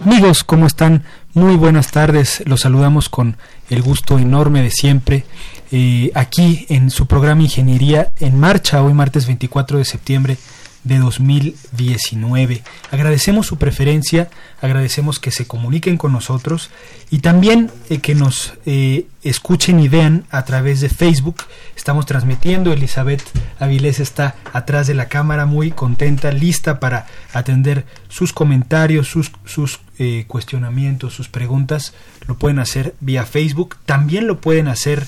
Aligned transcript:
Amigos, 0.00 0.44
¿cómo 0.44 0.66
están? 0.66 1.02
Muy 1.34 1.56
buenas 1.56 1.90
tardes. 1.90 2.42
Los 2.46 2.60
saludamos 2.60 3.08
con 3.08 3.36
el 3.68 3.82
gusto 3.82 4.18
enorme 4.18 4.62
de 4.62 4.70
siempre. 4.70 5.24
Eh, 5.72 6.12
aquí 6.14 6.66
en 6.68 6.90
su 6.90 7.06
programa 7.06 7.42
Ingeniería 7.42 8.08
en 8.20 8.38
Marcha, 8.38 8.82
hoy 8.82 8.94
martes 8.94 9.26
24 9.26 9.78
de 9.78 9.84
septiembre 9.84 10.38
de 10.84 10.98
2019. 10.98 12.62
Agradecemos 12.90 13.46
su 13.46 13.58
preferencia, 13.58 14.30
agradecemos 14.62 15.18
que 15.18 15.30
se 15.30 15.46
comuniquen 15.46 15.96
con 15.96 16.12
nosotros 16.12 16.70
y 17.10 17.18
también 17.18 17.70
eh, 17.90 17.98
que 17.98 18.14
nos 18.14 18.54
eh, 18.64 19.06
escuchen 19.22 19.80
y 19.80 19.88
vean 19.88 20.24
a 20.30 20.44
través 20.44 20.80
de 20.80 20.88
Facebook. 20.88 21.42
Estamos 21.76 22.06
transmitiendo, 22.06 22.72
Elizabeth 22.72 23.22
Avilés 23.58 24.00
está 24.00 24.36
atrás 24.52 24.86
de 24.86 24.94
la 24.94 25.08
cámara 25.08 25.44
muy 25.44 25.72
contenta, 25.72 26.32
lista 26.32 26.80
para 26.80 27.06
atender 27.32 27.84
sus 28.08 28.32
comentarios, 28.32 29.08
sus, 29.08 29.32
sus 29.44 29.80
eh, 29.98 30.24
cuestionamientos, 30.26 31.14
sus 31.14 31.28
preguntas. 31.28 31.94
Lo 32.26 32.36
pueden 32.36 32.58
hacer 32.58 32.94
vía 33.00 33.24
Facebook, 33.24 33.76
también 33.86 34.26
lo 34.26 34.40
pueden 34.40 34.68
hacer 34.68 35.06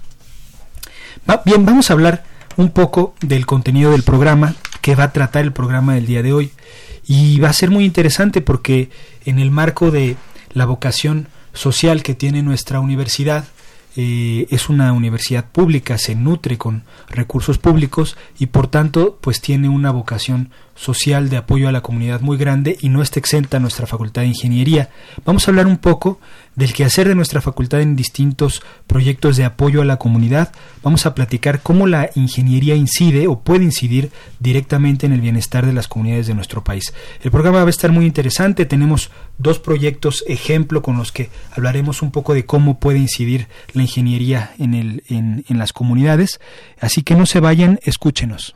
bien, 1.45 1.65
vamos 1.65 1.89
a 1.89 1.93
hablar 1.93 2.23
un 2.57 2.69
poco 2.69 3.15
del 3.21 3.47
contenido 3.47 3.91
del 3.91 4.03
programa 4.03 4.53
que 4.81 4.95
va 4.95 5.05
a 5.05 5.13
tratar 5.13 5.43
el 5.43 5.51
programa 5.51 5.95
del 5.95 6.05
día 6.05 6.21
de 6.21 6.33
hoy. 6.33 6.51
Y 7.07 7.39
va 7.39 7.49
a 7.49 7.53
ser 7.53 7.71
muy 7.71 7.85
interesante 7.85 8.41
porque 8.41 8.91
en 9.25 9.39
el 9.39 9.49
marco 9.49 9.89
de 9.89 10.15
la 10.53 10.65
vocación 10.65 11.27
social 11.53 12.03
que 12.03 12.15
tiene 12.15 12.43
nuestra 12.43 12.79
universidad, 12.79 13.45
eh, 13.97 14.47
es 14.49 14.69
una 14.69 14.93
universidad 14.93 15.45
pública, 15.51 15.97
se 15.97 16.15
nutre 16.15 16.57
con 16.57 16.83
recursos 17.09 17.57
públicos 17.57 18.15
y 18.39 18.45
por 18.47 18.67
tanto 18.67 19.17
pues 19.19 19.41
tiene 19.41 19.67
una 19.67 19.91
vocación 19.91 20.49
social 20.75 21.29
de 21.29 21.37
apoyo 21.37 21.67
a 21.67 21.71
la 21.71 21.81
comunidad 21.81 22.21
muy 22.21 22.37
grande 22.37 22.77
y 22.81 22.89
no 22.89 23.01
está 23.01 23.19
exenta 23.19 23.59
nuestra 23.59 23.87
facultad 23.87 24.21
de 24.23 24.29
ingeniería. 24.29 24.89
Vamos 25.25 25.47
a 25.47 25.51
hablar 25.51 25.67
un 25.67 25.77
poco 25.77 26.19
del 26.55 26.73
quehacer 26.73 27.07
de 27.07 27.15
nuestra 27.15 27.41
facultad 27.41 27.81
en 27.81 27.95
distintos 27.95 28.61
proyectos 28.87 29.37
de 29.37 29.45
apoyo 29.45 29.81
a 29.81 29.85
la 29.85 29.97
comunidad. 29.97 30.51
Vamos 30.83 31.05
a 31.05 31.15
platicar 31.15 31.61
cómo 31.61 31.87
la 31.87 32.09
ingeniería 32.15 32.75
incide 32.75 33.27
o 33.27 33.39
puede 33.39 33.63
incidir 33.63 34.11
directamente 34.39 35.05
en 35.05 35.13
el 35.13 35.21
bienestar 35.21 35.65
de 35.65 35.73
las 35.73 35.87
comunidades 35.87 36.27
de 36.27 36.33
nuestro 36.33 36.63
país. 36.63 36.93
El 37.23 37.31
programa 37.31 37.59
va 37.61 37.67
a 37.67 37.69
estar 37.69 37.91
muy 37.91 38.05
interesante. 38.05 38.65
Tenemos 38.65 39.11
dos 39.37 39.59
proyectos 39.59 40.23
ejemplo 40.27 40.81
con 40.81 40.97
los 40.97 41.11
que 41.11 41.29
hablaremos 41.51 42.01
un 42.01 42.11
poco 42.11 42.33
de 42.33 42.45
cómo 42.45 42.79
puede 42.79 42.99
incidir 42.99 43.47
la 43.73 43.83
ingeniería 43.83 44.53
en, 44.57 44.73
el, 44.73 45.03
en, 45.07 45.45
en 45.47 45.57
las 45.57 45.73
comunidades. 45.73 46.39
Así 46.79 47.03
que 47.03 47.15
no 47.15 47.25
se 47.25 47.39
vayan, 47.39 47.79
escúchenos. 47.83 48.55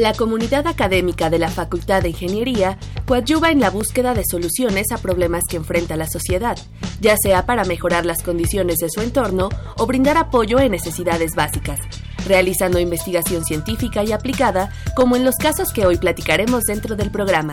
La 0.00 0.14
comunidad 0.14 0.66
académica 0.66 1.28
de 1.28 1.38
la 1.38 1.50
Facultad 1.50 2.00
de 2.00 2.08
Ingeniería 2.08 2.78
coadyuva 3.04 3.50
en 3.50 3.60
la 3.60 3.68
búsqueda 3.68 4.14
de 4.14 4.24
soluciones 4.24 4.92
a 4.92 4.96
problemas 4.96 5.42
que 5.46 5.58
enfrenta 5.58 5.94
la 5.94 6.08
sociedad, 6.08 6.58
ya 7.02 7.16
sea 7.22 7.44
para 7.44 7.64
mejorar 7.64 8.06
las 8.06 8.22
condiciones 8.22 8.78
de 8.78 8.88
su 8.88 9.02
entorno 9.02 9.50
o 9.76 9.84
brindar 9.84 10.16
apoyo 10.16 10.58
en 10.58 10.72
necesidades 10.72 11.34
básicas, 11.34 11.80
realizando 12.26 12.78
investigación 12.78 13.44
científica 13.44 14.02
y 14.02 14.12
aplicada, 14.12 14.72
como 14.96 15.16
en 15.16 15.24
los 15.26 15.36
casos 15.36 15.70
que 15.70 15.84
hoy 15.84 15.98
platicaremos 15.98 16.62
dentro 16.62 16.96
del 16.96 17.10
programa. 17.10 17.52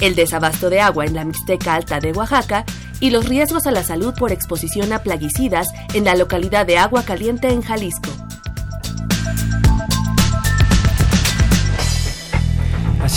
El 0.00 0.14
desabasto 0.14 0.70
de 0.70 0.80
agua 0.80 1.04
en 1.04 1.12
la 1.12 1.26
Mixteca 1.26 1.74
Alta 1.74 2.00
de 2.00 2.12
Oaxaca 2.12 2.64
y 3.00 3.10
los 3.10 3.28
riesgos 3.28 3.66
a 3.66 3.70
la 3.70 3.84
salud 3.84 4.14
por 4.18 4.32
exposición 4.32 4.94
a 4.94 5.02
plaguicidas 5.02 5.68
en 5.92 6.04
la 6.04 6.14
localidad 6.14 6.64
de 6.64 6.78
Agua 6.78 7.02
Caliente 7.02 7.50
en 7.50 7.60
Jalisco. 7.60 8.21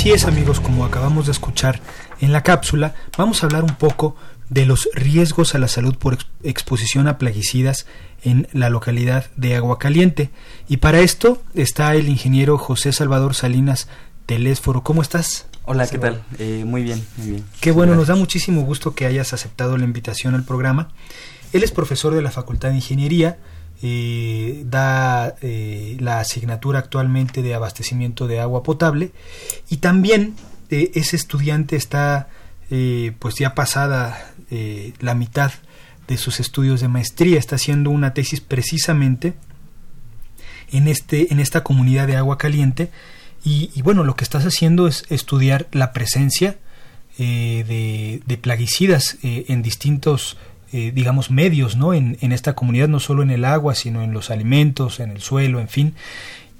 Así 0.05 0.13
es 0.13 0.25
amigos, 0.25 0.59
como 0.59 0.85
acabamos 0.85 1.25
de 1.25 1.31
escuchar 1.31 1.81
en 2.21 2.31
la 2.31 2.43
cápsula, 2.43 2.93
vamos 3.17 3.41
a 3.41 3.47
hablar 3.47 3.63
un 3.63 3.73
poco 3.73 4.15
de 4.51 4.67
los 4.67 4.87
riesgos 4.93 5.55
a 5.55 5.57
la 5.57 5.67
salud 5.67 5.95
por 5.95 6.19
exposición 6.43 7.07
a 7.07 7.17
plaguicidas 7.17 7.87
en 8.21 8.47
la 8.51 8.69
localidad 8.69 9.25
de 9.35 9.55
Agua 9.55 9.79
Caliente. 9.79 10.29
Y 10.69 10.77
para 10.77 10.99
esto 10.99 11.41
está 11.55 11.95
el 11.95 12.07
ingeniero 12.07 12.59
José 12.59 12.91
Salvador 12.91 13.33
Salinas 13.33 13.87
Telésforo. 14.27 14.83
¿Cómo 14.83 15.01
estás? 15.01 15.47
Hola, 15.63 15.87
¿qué 15.87 15.97
tal? 15.97 16.23
Eh, 16.37 16.65
muy 16.67 16.83
bien, 16.83 17.03
muy 17.17 17.31
bien. 17.31 17.45
Qué 17.59 17.71
bueno, 17.71 17.95
nos 17.95 18.05
da 18.07 18.13
muchísimo 18.13 18.61
gusto 18.61 18.93
que 18.93 19.07
hayas 19.07 19.33
aceptado 19.33 19.75
la 19.75 19.85
invitación 19.85 20.35
al 20.35 20.43
programa. 20.43 20.89
Él 21.51 21.63
es 21.63 21.71
profesor 21.71 22.13
de 22.13 22.21
la 22.21 22.29
Facultad 22.29 22.69
de 22.69 22.75
Ingeniería, 22.75 23.39
eh, 23.81 24.63
da 24.65 25.35
eh, 25.41 25.97
la 25.99 26.21
asignatura 26.21 26.79
actualmente 26.79 27.41
de 27.41 27.53
abastecimiento 27.53 28.25
de 28.27 28.39
agua 28.39 28.63
potable. 28.63 29.11
Y 29.69 29.77
también 29.77 30.35
eh, 30.69 30.91
ese 30.95 31.15
estudiante 31.15 31.75
está 31.75 32.29
pues 33.19 33.35
ya 33.35 33.53
pasada 33.53 34.33
la 34.99 35.13
mitad 35.13 35.51
de 36.07 36.17
sus 36.17 36.39
estudios 36.39 36.81
de 36.81 36.87
maestría. 36.87 37.37
Está 37.37 37.57
haciendo 37.57 37.91
una 37.91 38.15
tesis 38.15 38.41
precisamente 38.41 39.35
en 40.71 40.87
este 40.87 41.31
en 41.31 41.39
esta 41.39 41.63
comunidad 41.63 42.07
de 42.07 42.15
agua 42.15 42.39
caliente. 42.39 42.89
Y, 43.43 43.79
bueno 43.83 44.03
lo 44.03 44.15
que 44.15 44.23
estás 44.23 44.45
haciendo 44.45 44.87
es 44.87 45.05
estudiar 45.09 45.67
la 45.71 45.93
presencia 45.93 46.57
de, 47.19 48.39
plaguicidas 48.41 49.19
en 49.21 49.61
distintos 49.61 50.35
eh, 50.73 50.91
digamos, 50.93 51.31
medios 51.31 51.75
¿no? 51.75 51.93
En, 51.93 52.17
en, 52.21 52.31
esta 52.31 52.53
comunidad, 52.53 52.87
no 52.87 52.99
solo 52.99 53.23
en 53.23 53.29
el 53.29 53.45
agua, 53.45 53.75
sino 53.75 54.01
en 54.01 54.13
los 54.13 54.31
alimentos, 54.31 54.99
en 54.99 55.11
el 55.11 55.21
suelo, 55.21 55.59
en 55.59 55.69
fin, 55.69 55.95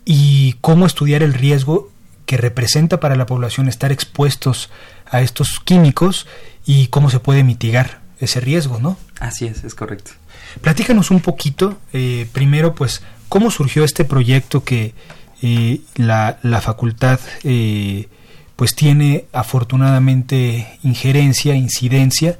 y 0.06 0.54
cómo 0.62 0.86
estudiar 0.86 1.24
el 1.24 1.34
riesgo 1.34 1.92
que 2.26 2.38
representa 2.38 3.00
para 3.00 3.16
la 3.16 3.26
población 3.26 3.68
estar 3.68 3.92
expuestos 3.92 4.70
a 5.06 5.22
estos 5.22 5.60
químicos 5.60 6.28
y 6.66 6.88
cómo 6.88 7.10
se 7.10 7.20
puede 7.20 7.44
mitigar 7.44 8.02
ese 8.20 8.40
riesgo, 8.40 8.80
¿no? 8.80 8.98
Así 9.20 9.46
es, 9.46 9.64
es 9.64 9.76
correcto. 9.76 10.12
Platícanos 10.62 11.12
un 11.12 11.20
poquito, 11.22 11.78
eh, 11.94 12.28
primero, 12.32 12.74
pues, 12.76 13.04
cómo 13.30 13.52
surgió 13.52 13.84
este 13.84 14.06
proyecto 14.06 14.64
que 14.64 14.94
eh, 15.42 15.82
la, 15.96 16.40
la, 16.42 16.62
facultad 16.62 17.20
pues 18.56 18.74
tiene 18.74 19.26
afortunadamente 19.34 20.80
injerencia, 20.82 21.56
incidencia, 21.56 22.40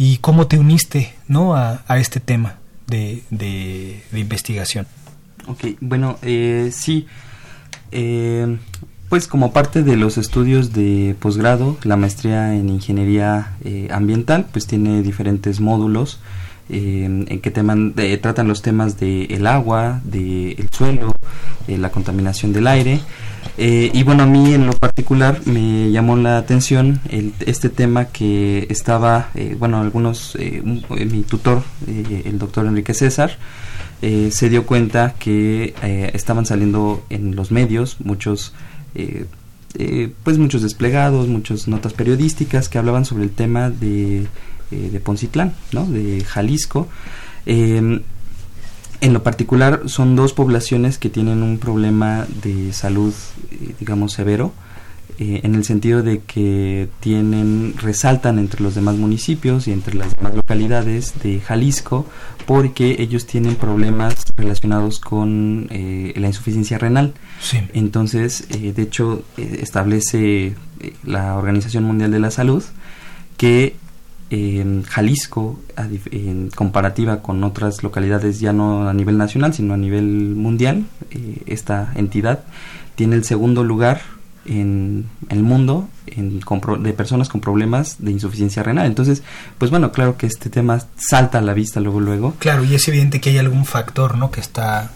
y 0.00 0.16
cómo 0.16 0.46
te 0.46 0.58
uniste 0.58 1.12
¿no? 1.28 1.54
a, 1.54 1.82
a 1.86 1.98
este 1.98 2.20
tema 2.20 2.56
de, 2.86 3.22
de, 3.28 4.02
investigación. 4.14 4.86
Ok, 5.46 5.76
bueno, 5.82 6.16
eh, 6.22 6.70
sí, 6.72 7.06
eh, 7.92 8.56
pues 9.10 9.28
como 9.28 9.52
parte 9.52 9.82
de 9.82 9.96
los 9.96 10.16
estudios 10.16 10.72
de 10.72 11.14
posgrado, 11.20 11.76
la 11.82 11.98
maestría 11.98 12.54
en 12.54 12.70
ingeniería 12.70 13.52
eh, 13.62 13.88
ambiental, 13.92 14.46
pues 14.50 14.66
tiene 14.66 15.02
diferentes 15.02 15.60
módulos 15.60 16.18
en 16.70 17.40
que 17.40 17.50
teman, 17.50 17.94
de, 17.94 18.16
tratan 18.18 18.48
los 18.48 18.62
temas 18.62 18.98
del 18.98 19.30
el 19.30 19.46
agua, 19.46 20.00
del 20.04 20.54
el 20.58 20.68
suelo, 20.70 21.14
la 21.66 21.90
contaminación 21.90 22.52
del 22.52 22.66
aire. 22.66 23.00
Eh, 23.58 23.90
y 23.92 24.02
bueno, 24.04 24.22
a 24.22 24.26
mí 24.26 24.54
en 24.54 24.66
lo 24.66 24.72
particular 24.72 25.40
me 25.46 25.90
llamó 25.90 26.16
la 26.16 26.38
atención 26.38 27.00
el, 27.10 27.32
este 27.40 27.68
tema 27.68 28.06
que 28.06 28.66
estaba, 28.70 29.30
eh, 29.34 29.56
bueno, 29.58 29.80
algunos, 29.80 30.36
eh, 30.36 30.62
mi 30.64 31.22
tutor, 31.22 31.62
el 31.86 32.38
doctor 32.38 32.66
Enrique 32.66 32.94
César, 32.94 33.38
se 34.00 34.48
dio 34.48 34.64
cuenta 34.64 35.14
que 35.18 35.74
estaban 36.14 36.46
saliendo 36.46 37.04
en 37.10 37.36
los 37.36 37.50
medios 37.50 37.98
muchos, 38.02 38.54
pues 38.94 40.38
muchos 40.38 40.62
desplegados, 40.62 41.28
muchas 41.28 41.68
notas 41.68 41.92
periodísticas 41.92 42.70
que 42.70 42.78
hablaban 42.78 43.04
sobre 43.04 43.24
el 43.24 43.30
tema 43.30 43.68
de, 43.68 44.26
de 44.70 45.00
Poncitlán, 45.00 45.54
¿no? 45.72 45.86
De 45.86 46.24
Jalisco. 46.24 46.88
En 49.00 49.14
lo 49.14 49.22
particular 49.22 49.82
son 49.86 50.14
dos 50.14 50.34
poblaciones 50.34 50.98
que 50.98 51.08
tienen 51.08 51.42
un 51.42 51.58
problema 51.58 52.26
de 52.42 52.72
salud, 52.74 53.14
eh, 53.50 53.74
digamos, 53.80 54.12
severo, 54.12 54.52
eh, 55.18 55.40
en 55.42 55.54
el 55.54 55.64
sentido 55.64 56.02
de 56.02 56.20
que 56.20 56.88
tienen, 57.00 57.74
resaltan 57.78 58.38
entre 58.38 58.62
los 58.62 58.74
demás 58.74 58.96
municipios 58.96 59.68
y 59.68 59.72
entre 59.72 59.94
las 59.94 60.14
demás 60.16 60.34
localidades 60.34 61.14
de 61.22 61.40
Jalisco 61.40 62.06
porque 62.44 62.96
ellos 62.98 63.26
tienen 63.26 63.54
problemas 63.54 64.16
relacionados 64.36 65.00
con 65.00 65.68
eh, 65.70 66.12
la 66.16 66.26
insuficiencia 66.26 66.76
renal. 66.76 67.14
Sí. 67.40 67.58
Entonces, 67.72 68.48
de 68.48 68.82
hecho, 68.82 69.22
establece 69.36 70.54
la 71.04 71.36
Organización 71.36 71.84
Mundial 71.84 72.10
de 72.10 72.18
la 72.18 72.30
Salud 72.30 72.62
que 73.36 73.76
en 74.30 74.84
Jalisco, 74.84 75.60
en 76.12 76.50
comparativa 76.50 77.20
con 77.20 77.42
otras 77.42 77.82
localidades, 77.82 78.38
ya 78.40 78.52
no 78.52 78.88
a 78.88 78.94
nivel 78.94 79.18
nacional, 79.18 79.52
sino 79.52 79.74
a 79.74 79.76
nivel 79.76 80.34
mundial, 80.36 80.84
eh, 81.10 81.42
esta 81.46 81.92
entidad 81.96 82.44
tiene 82.94 83.16
el 83.16 83.24
segundo 83.24 83.64
lugar 83.64 84.00
en 84.46 85.06
el 85.28 85.42
mundo 85.42 85.88
en, 86.06 86.40
de 86.40 86.92
personas 86.92 87.28
con 87.28 87.40
problemas 87.40 87.96
de 87.98 88.12
insuficiencia 88.12 88.62
renal. 88.62 88.86
Entonces, 88.86 89.22
pues 89.58 89.70
bueno, 89.70 89.92
claro 89.92 90.16
que 90.16 90.26
este 90.26 90.48
tema 90.48 90.80
salta 90.96 91.38
a 91.38 91.42
la 91.42 91.52
vista 91.52 91.80
luego, 91.80 92.00
luego. 92.00 92.34
Claro, 92.38 92.64
y 92.64 92.74
es 92.74 92.86
evidente 92.88 93.20
que 93.20 93.30
hay 93.30 93.38
algún 93.38 93.64
factor, 93.64 94.16
¿no? 94.16 94.30
Que 94.30 94.40
está 94.40 94.90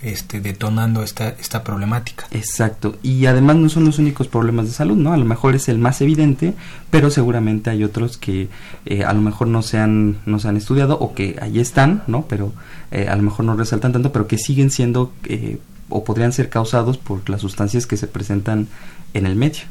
este, 0.00 0.40
detonando 0.40 1.02
esta, 1.02 1.30
esta 1.30 1.64
problemática. 1.64 2.26
Exacto. 2.30 2.96
Y 3.02 3.26
además 3.26 3.56
no 3.56 3.68
son 3.68 3.84
los 3.84 3.98
únicos 3.98 4.28
problemas 4.28 4.66
de 4.66 4.72
salud, 4.72 4.96
¿no? 4.96 5.12
A 5.12 5.16
lo 5.16 5.24
mejor 5.24 5.56
es 5.56 5.68
el 5.68 5.78
más 5.78 6.00
evidente, 6.00 6.54
pero 6.90 7.10
seguramente 7.10 7.70
hay 7.70 7.82
otros 7.82 8.16
que 8.16 8.48
eh, 8.86 9.04
a 9.04 9.12
lo 9.12 9.20
mejor 9.20 9.48
no 9.48 9.62
se, 9.62 9.78
han, 9.78 10.18
no 10.24 10.38
se 10.38 10.48
han 10.48 10.56
estudiado 10.56 10.98
o 10.98 11.14
que 11.14 11.36
ahí 11.42 11.58
están, 11.58 12.04
¿no? 12.06 12.26
Pero 12.28 12.52
eh, 12.90 13.08
a 13.08 13.16
lo 13.16 13.22
mejor 13.22 13.44
no 13.44 13.56
resaltan 13.56 13.92
tanto, 13.92 14.12
pero 14.12 14.28
que 14.28 14.38
siguen 14.38 14.70
siendo 14.70 15.12
eh, 15.24 15.58
o 15.88 16.04
podrían 16.04 16.32
ser 16.32 16.48
causados 16.48 16.98
por 16.98 17.28
las 17.28 17.40
sustancias 17.40 17.86
que 17.86 17.96
se 17.96 18.06
presentan 18.06 18.68
en 19.14 19.26
el 19.26 19.34
medio. 19.34 19.62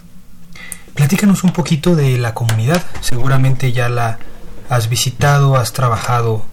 Platícanos 0.93 1.43
un 1.43 1.53
poquito 1.53 1.95
de 1.95 2.17
la 2.17 2.33
comunidad. 2.33 2.83
Seguramente 3.01 3.71
ya 3.71 3.87
la 3.87 4.17
has 4.67 4.89
visitado, 4.89 5.55
has 5.55 5.71
trabajado 5.71 6.43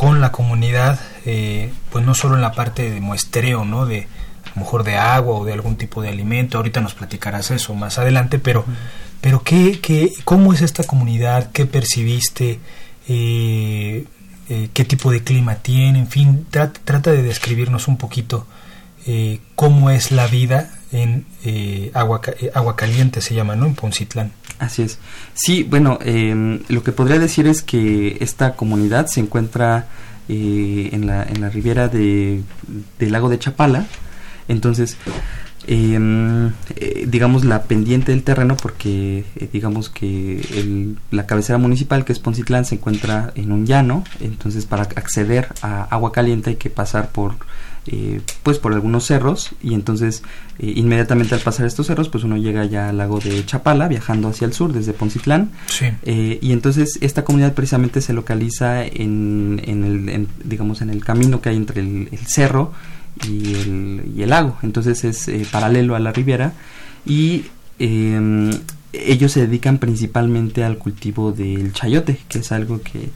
con 0.00 0.22
la 0.22 0.32
comunidad, 0.32 0.98
eh, 1.26 1.70
pues 1.92 2.06
no 2.06 2.14
solo 2.14 2.34
en 2.34 2.40
la 2.40 2.52
parte 2.52 2.90
de 2.90 3.02
muestreo, 3.02 3.66
¿no? 3.66 3.84
De 3.84 4.08
a 4.46 4.48
lo 4.54 4.62
mejor 4.62 4.82
de 4.82 4.96
agua 4.96 5.34
o 5.34 5.44
de 5.44 5.52
algún 5.52 5.76
tipo 5.76 6.00
de 6.00 6.08
alimento. 6.08 6.56
Ahorita 6.56 6.80
nos 6.80 6.94
platicarás 6.94 7.50
eso 7.50 7.74
más 7.74 7.98
adelante, 7.98 8.38
pero, 8.38 8.64
pero 9.20 9.42
¿qué, 9.42 9.78
qué, 9.82 10.10
¿cómo 10.24 10.54
es 10.54 10.62
esta 10.62 10.84
comunidad? 10.84 11.50
¿Qué 11.52 11.66
percibiste? 11.66 12.60
Eh, 13.08 14.06
eh, 14.48 14.70
¿Qué 14.72 14.84
tipo 14.86 15.10
de 15.12 15.22
clima 15.22 15.56
tiene? 15.56 15.98
En 15.98 16.08
fin, 16.08 16.46
trata, 16.50 16.80
trata 16.82 17.12
de 17.12 17.22
describirnos 17.22 17.86
un 17.86 17.98
poquito 17.98 18.46
eh, 19.06 19.40
cómo 19.54 19.90
es 19.90 20.12
la 20.12 20.26
vida 20.28 20.70
en 20.92 21.26
agua, 21.92 22.22
eh, 22.40 22.50
agua 22.54 22.74
caliente, 22.74 23.20
se 23.20 23.34
llama, 23.34 23.54
¿no? 23.54 23.66
En 23.66 23.74
Poncitlán. 23.74 24.32
Así 24.60 24.82
es. 24.82 24.98
Sí, 25.32 25.64
bueno, 25.64 25.98
eh, 26.02 26.60
lo 26.68 26.82
que 26.84 26.92
podría 26.92 27.18
decir 27.18 27.46
es 27.46 27.62
que 27.62 28.18
esta 28.20 28.54
comunidad 28.56 29.06
se 29.06 29.20
encuentra 29.20 29.86
eh, 30.28 30.90
en, 30.92 31.06
la, 31.06 31.22
en 31.24 31.40
la 31.40 31.48
ribera 31.48 31.88
de, 31.88 32.42
del 32.98 33.10
lago 33.10 33.30
de 33.30 33.38
Chapala. 33.38 33.86
Entonces, 34.48 34.98
eh, 35.66 36.50
digamos 37.06 37.44
la 37.44 37.62
pendiente 37.64 38.12
del 38.12 38.22
terreno 38.22 38.56
porque 38.56 39.24
eh, 39.36 39.48
digamos 39.52 39.88
que 39.88 40.40
el, 40.54 40.98
la 41.10 41.26
cabecera 41.26 41.58
municipal 41.58 42.04
que 42.04 42.12
es 42.12 42.18
Poncitlán 42.18 42.64
se 42.64 42.76
encuentra 42.76 43.32
en 43.34 43.52
un 43.52 43.66
llano 43.66 44.02
entonces 44.20 44.64
para 44.64 44.84
acceder 44.84 45.48
a 45.60 45.84
agua 45.84 46.12
caliente 46.12 46.50
hay 46.50 46.56
que 46.56 46.70
pasar 46.70 47.10
por 47.10 47.34
eh, 47.86 48.20
pues 48.42 48.58
por 48.58 48.74
algunos 48.74 49.06
cerros 49.06 49.50
y 49.62 49.74
entonces 49.74 50.22
eh, 50.58 50.72
inmediatamente 50.76 51.34
al 51.34 51.40
pasar 51.40 51.66
estos 51.66 51.86
cerros 51.86 52.08
pues 52.10 52.24
uno 52.24 52.36
llega 52.36 52.64
ya 52.66 52.90
al 52.90 52.98
lago 52.98 53.20
de 53.20 53.44
Chapala 53.46 53.88
viajando 53.88 54.28
hacia 54.28 54.44
el 54.44 54.52
sur 54.52 54.72
desde 54.72 54.92
Poncitlán. 54.92 55.50
Sí. 55.66 55.86
eh, 56.02 56.38
y 56.42 56.52
entonces 56.52 56.98
esta 57.00 57.24
comunidad 57.24 57.54
precisamente 57.54 58.00
se 58.00 58.12
localiza 58.12 58.84
en, 58.84 59.62
en 59.64 59.84
el 59.84 60.08
en, 60.10 60.28
digamos 60.44 60.82
en 60.82 60.90
el 60.90 61.04
camino 61.04 61.40
que 61.40 61.48
hay 61.48 61.56
entre 61.56 61.80
el, 61.80 62.08
el 62.12 62.18
cerro 62.26 62.72
y 63.26 63.54
el, 63.54 64.12
y 64.14 64.22
el, 64.22 64.30
lago. 64.30 64.56
Entonces 64.62 65.04
es 65.04 65.28
eh, 65.28 65.46
paralelo 65.50 65.96
a 65.96 66.00
la 66.00 66.12
ribera 66.12 66.52
y 67.06 67.46
eh, 67.78 68.50
ellos 68.92 69.32
se 69.32 69.40
dedican 69.46 69.78
principalmente 69.78 70.64
al 70.64 70.76
cultivo 70.76 71.32
del 71.32 71.72
chayote 71.72 72.18
que 72.28 72.40
es 72.40 72.52
algo 72.52 72.82
que 72.82 73.08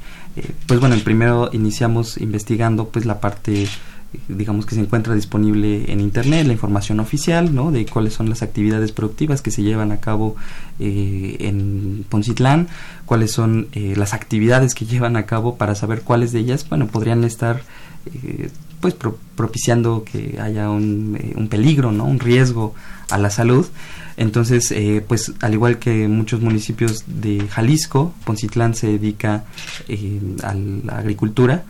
pues 0.67 0.81
bueno 0.81 0.97
primero 1.05 1.51
iniciamos 1.53 2.17
investigando 2.17 2.89
pues 2.89 3.07
la 3.07 3.21
parte 3.21 3.69
digamos 4.29 4.67
que 4.67 4.75
se 4.75 4.81
encuentra 4.81 5.15
disponible 5.15 5.91
en 5.93 6.01
internet 6.01 6.47
la 6.47 6.53
información 6.53 7.01
oficial 7.01 7.55
¿no? 7.55 7.71
de 7.71 7.87
cuáles 7.87 8.15
son 8.15 8.29
las 8.29 8.43
actividades 8.43 8.93
productivas 8.93 9.43
que 9.43 9.51
se 9.51 9.63
llevan 9.63 9.93
a 9.93 10.01
cabo 10.01 10.37
eh, 10.79 11.37
en 11.41 12.05
Poncitlán 12.09 12.69
cuáles 13.07 13.33
son 13.33 13.69
eh, 13.73 13.95
las 13.97 14.15
actividades 14.15 14.75
que 14.75 14.87
llevan 14.87 15.17
a 15.17 15.27
cabo 15.27 15.57
para 15.57 15.75
saber 15.75 16.03
cuáles 16.03 16.33
de 16.33 16.41
ellas 16.41 16.69
bueno 16.69 16.87
podrían 16.87 17.25
estar 17.25 17.63
eh, 18.07 18.51
pues 18.85 18.93
pro 18.93 19.17
propiciando 19.35 20.05
que 20.05 20.39
haya 20.39 20.69
un, 20.69 21.17
eh, 21.19 21.33
un, 21.37 21.49
peligro 21.49 21.91
no 21.91 22.05
un 22.05 22.21
riesgo 22.21 22.75
a 23.09 23.17
la 23.17 23.31
salud 23.31 23.67
entonces 24.19 24.71
eh, 24.73 25.03
pues 25.09 25.33
al 25.41 25.55
igual 25.55 25.79
que 25.79 26.07
muchos 26.07 26.43
municipios 26.43 27.05
de 27.07 27.49
Jalisco 27.49 28.13
Poncitlán 28.27 28.75
se 28.75 28.89
dedica 28.89 29.45
eh, 29.89 30.21
a 30.43 30.53
la 30.53 30.99
agricultura 30.99 31.65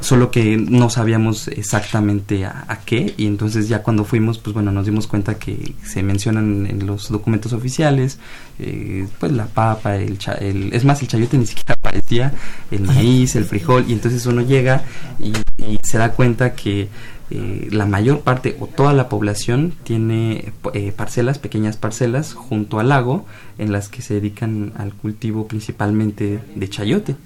solo 0.00 0.30
que 0.30 0.56
no 0.56 0.90
sabíamos 0.90 1.48
exactamente 1.48 2.44
a, 2.44 2.64
a, 2.68 2.80
qué 2.80 3.14
y 3.16 3.26
entonces 3.26 3.68
ya 3.68 3.82
cuando 3.82 4.04
fuimos 4.04 4.38
pues 4.38 4.54
bueno 4.54 4.72
nos 4.72 4.86
dimos 4.86 5.06
cuenta 5.06 5.38
que 5.38 5.74
se 5.84 6.02
mencionan 6.02 6.66
en 6.66 6.86
los 6.86 7.10
documentos 7.10 7.52
oficiales 7.52 8.18
eh, 8.58 9.06
pues 9.18 9.32
la 9.32 9.46
papa 9.46 9.96
el, 9.96 10.18
cha, 10.18 10.32
el, 10.32 10.72
es 10.72 10.84
más 10.84 11.02
el 11.02 11.08
chayote 11.08 11.36
ni 11.36 11.46
siquiera 11.46 11.74
aparecía 11.74 12.32
el 12.70 12.82
maíz 12.82 13.36
el 13.36 13.44
frijol 13.44 13.84
y 13.88 13.92
entonces 13.92 14.24
uno 14.26 14.42
llega 14.42 14.82
y, 15.18 15.32
y 15.62 15.78
se 15.82 15.98
da 15.98 16.12
cuenta 16.12 16.54
que 16.54 16.88
eh, 17.30 17.68
la 17.70 17.84
mayor 17.84 18.20
parte 18.20 18.56
o 18.58 18.66
toda 18.66 18.94
la 18.94 19.10
población 19.10 19.74
tiene 19.84 20.52
eh, 20.72 20.92
parcelas, 20.96 21.38
pequeñas 21.38 21.76
parcelas 21.76 22.32
junto 22.32 22.80
al 22.80 22.88
lago 22.88 23.26
en 23.58 23.70
las 23.70 23.90
que 23.90 24.00
se 24.00 24.14
dedican 24.14 24.72
al 24.78 24.94
cultivo 24.94 25.46
principalmente 25.46 26.40
de 26.54 26.70
chayote. 26.70 27.16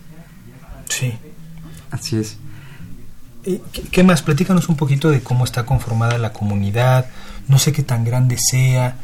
Sí. 0.88 1.12
Así 1.92 2.16
es. 2.16 2.36
¿Qué, 3.44 3.60
¿Qué, 3.90 4.02
más? 4.02 4.22
Platícanos 4.22 4.68
un 4.68 4.76
poquito 4.76 5.10
de 5.10 5.20
cómo 5.20 5.44
está 5.44 5.64
conformada 5.64 6.18
la 6.18 6.32
comunidad. 6.32 7.06
No 7.48 7.58
sé 7.58 7.72
qué 7.72 7.82
tan 7.82 8.04
grande 8.04 8.36
sea. 8.38 8.96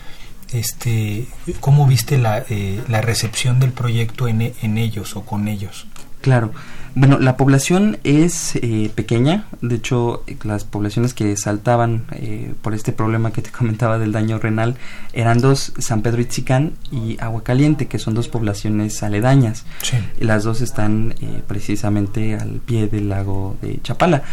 Este, 0.52 1.28
¿Cómo 1.61 1.87
viste 1.87 2.18
la, 2.18 2.45
eh, 2.49 2.83
la 2.88 3.00
recepción 3.02 3.61
del 3.61 3.73
proyecto 3.73 4.26
en, 4.28 4.54
en 4.62 4.78
ellos 4.78 5.14
o 5.14 5.23
con 5.23 5.47
ellos? 5.47 5.87
Claro. 6.23 6.52
Bueno, 6.99 7.21
la 7.21 7.37
población 7.37 7.99
es 8.02 8.57
eh, 8.57 8.90
pequeña, 8.93 9.45
de 9.61 9.76
hecho 9.76 10.25
las 10.43 10.64
poblaciones 10.64 11.14
que 11.14 11.37
saltaban 11.37 12.07
eh, 12.11 12.55
por 12.61 12.75
este 12.75 12.90
problema 12.90 13.33
que 13.33 13.40
te 13.40 13.50
comentaba 13.57 14.00
del 14.00 14.11
daño 14.11 14.40
renal 14.40 14.75
eran 15.12 15.38
dos, 15.38 15.73
San 15.78 16.02
Pedro 16.02 16.21
Itzicán 16.23 16.73
y 16.90 17.17
Agua 17.21 17.45
Caliente, 17.45 17.87
que 17.87 18.00
son 18.00 18.14
dos 18.14 18.26
poblaciones 18.26 19.00
aledañas. 19.05 19.64
Sí. 19.81 19.97
Las 20.19 20.43
dos 20.43 20.61
están 20.61 21.14
eh, 21.21 21.40
precisamente 21.47 22.35
al 22.35 22.61
pie 22.67 22.88
del 22.88 23.09
lago 23.09 23.57
de 23.62 23.78
Chapala. 23.81 24.25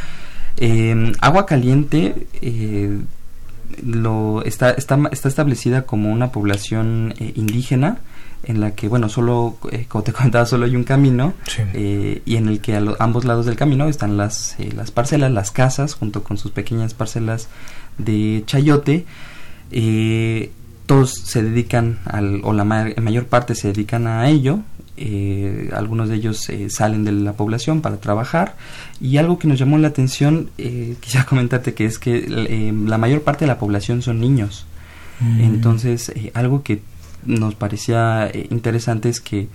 Eh, 0.57 1.13
Agua 1.21 1.45
Caliente 1.45 2.27
eh, 2.41 2.97
lo 3.83 4.43
está, 4.43 4.71
está, 4.71 4.97
está 5.11 5.27
establecida 5.27 5.83
como 5.83 6.11
una 6.11 6.31
población 6.31 7.13
eh, 7.19 7.33
indígena 7.35 7.99
en 8.45 8.59
la 8.61 8.71
que, 8.75 8.87
bueno, 8.87 9.09
solo, 9.09 9.57
eh, 9.71 9.85
como 9.87 10.03
te 10.03 10.13
comentaba, 10.17 10.45
solo 10.45 10.65
hay 10.65 10.75
un 10.75 10.83
camino 10.83 11.33
Sí. 11.47 11.61
eh, 11.73 12.21
y 12.25 12.35
en 12.37 12.47
el 12.47 12.59
que 12.61 12.75
a 12.75 12.79
lo- 12.81 12.95
ambos 12.99 13.25
lados 13.25 13.45
del 13.45 13.55
camino 13.55 13.87
están 13.87 14.17
las, 14.17 14.55
eh, 14.59 14.71
las 14.75 14.91
parcelas, 14.91 15.31
las 15.31 15.51
casas, 15.51 15.93
junto 15.95 16.23
con 16.23 16.37
sus 16.37 16.51
pequeñas 16.51 16.93
parcelas 16.93 17.47
de 17.97 18.43
chayote. 18.45 19.05
Eh, 19.71 20.51
todos 20.85 21.11
se 21.13 21.41
dedican, 21.41 21.99
al, 22.05 22.41
o 22.43 22.53
la 22.53 22.63
ma- 22.63 22.87
mayor 23.01 23.25
parte 23.25 23.55
se 23.55 23.69
dedican 23.69 24.07
a 24.07 24.29
ello. 24.29 24.59
algunos 25.73 26.07
de 26.07 26.15
ellos 26.15 26.47
eh, 26.49 26.69
salen 26.69 27.03
de 27.03 27.11
la 27.11 27.33
población 27.33 27.81
para 27.81 27.97
trabajar 27.97 28.55
y 29.01 29.17
algo 29.17 29.37
que 29.39 29.47
nos 29.47 29.59
llamó 29.59 29.77
la 29.77 29.89
atención 29.89 30.49
eh, 30.57 30.95
quisiera 31.01 31.25
comentarte 31.25 31.73
que 31.73 31.83
es 31.85 31.99
que 31.99 32.25
la 32.87 32.97
mayor 32.97 33.21
parte 33.23 33.43
de 33.43 33.47
la 33.49 33.57
población 33.59 34.01
son 34.01 34.19
niños 34.21 34.65
Mm. 35.21 35.39
entonces, 35.41 36.11
algo 36.33 36.61
que 36.61 36.81
nos 37.25 37.55
parecía 37.55 38.27
eh, 38.27 38.47
interesante 38.51 39.09
es 39.09 39.19
que, 39.21 39.47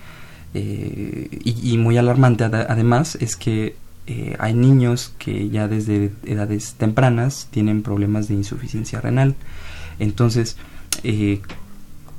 eh, 0.53 1.27
y, 1.43 1.77
muy 1.77 1.97
alarmante 1.97 2.43
ad- 2.43 2.65
además, 2.69 3.17
es 3.21 3.35
que 3.35 3.75
eh, 4.07 4.35
hay 4.39 4.53
niños 4.53 5.13
que 5.17 5.49
ya 5.49 5.67
desde 5.67 6.11
edades 6.25 6.73
tempranas 6.77 7.47
tienen 7.51 7.81
problemas 7.83 8.27
de 8.27 8.33
insuficiencia 8.35 8.99
renal. 8.99 9.35
Entonces, 9.99 10.57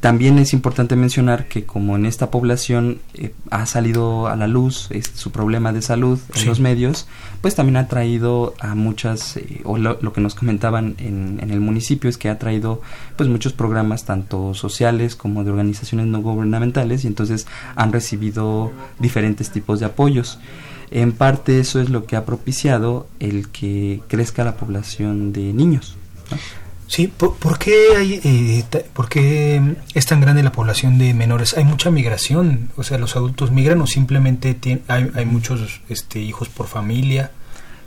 también 0.03 0.37
es 0.41 0.53
importante 0.53 0.97
mencionar 0.97 1.47
que 1.47 1.65
como 1.65 1.95
en 1.95 2.07
esta 2.07 2.29
población 2.29 2.99
eh, 3.15 3.33
ha 3.51 3.67
salido 3.67 4.27
a 4.27 4.35
la 4.35 4.49
luz 4.49 4.89
su 5.15 5.31
problema 5.31 5.73
de 5.73 5.81
salud 5.81 6.19
en 6.35 6.41
Sí. 6.41 6.47
los 6.47 6.59
medios, 6.59 7.07
pues 7.41 7.55
también 7.55 7.77
ha 7.77 7.87
traído 7.87 8.55
a 8.59 8.75
muchas, 8.75 9.37
eh, 9.37 9.61
o 9.63 9.79
lo, 9.79 9.99
lo 10.03 10.13
que 10.13 10.21
nos 10.21 10.35
comentaban 10.35 10.97
en, 10.99 11.39
en 11.41 11.53
el 11.53 11.61
municipio 11.61 12.11
es 12.11 12.19
que 12.19 12.29
ha 12.29 12.37
traído 12.41 12.83
pues 13.17 13.29
muchos 13.29 13.53
programas 13.53 14.05
tanto 14.05 14.55
sociales 14.55 15.15
como 15.15 15.45
de 15.45 15.51
organizaciones 15.53 16.09
no 16.09 16.21
gubernamentales 16.21 17.05
y 17.05 17.07
entonces 17.07 17.47
han 17.77 17.93
recibido 17.93 18.73
diferentes 18.99 19.51
tipos 19.51 19.79
de 19.79 19.87
apoyos. 19.87 20.41
En 20.91 21.13
parte 21.13 21.61
eso 21.61 21.81
es 21.81 21.91
lo 21.91 22.07
que 22.07 22.17
ha 22.17 22.25
propiciado 22.25 23.07
el 23.21 23.51
que 23.51 24.01
crezca 24.09 24.43
la 24.43 24.57
población 24.57 25.33
de 25.33 25.53
niños. 25.53 25.95
¿no? 26.33 26.39
Sí, 26.93 27.07
¿por, 27.07 27.37
por 27.37 27.59
qué 27.59 27.73
hay, 27.97 28.21
eh, 28.23 28.63
ta- 28.69 28.83
por 28.93 29.09
qué 29.09 29.77
es 29.95 30.05
tan 30.05 30.21
grande 30.21 30.43
la 30.43 30.53
población 30.53 30.99
de 30.99 31.15
menores? 31.15 31.57
¿Hay 31.57 31.65
mucha 31.65 31.91
migración? 31.91 32.69
O 32.77 32.83
sea, 32.83 32.99
¿los 32.99 33.17
adultos 33.17 33.51
migran 33.51 33.81
o 33.81 33.87
simplemente 33.87 34.55
tien- 34.61 34.83
hay, 34.89 35.11
hay 35.15 35.25
muchos 35.25 35.81
este, 35.89 36.21
hijos 36.21 36.51
por 36.51 36.67
familia? 36.67 37.31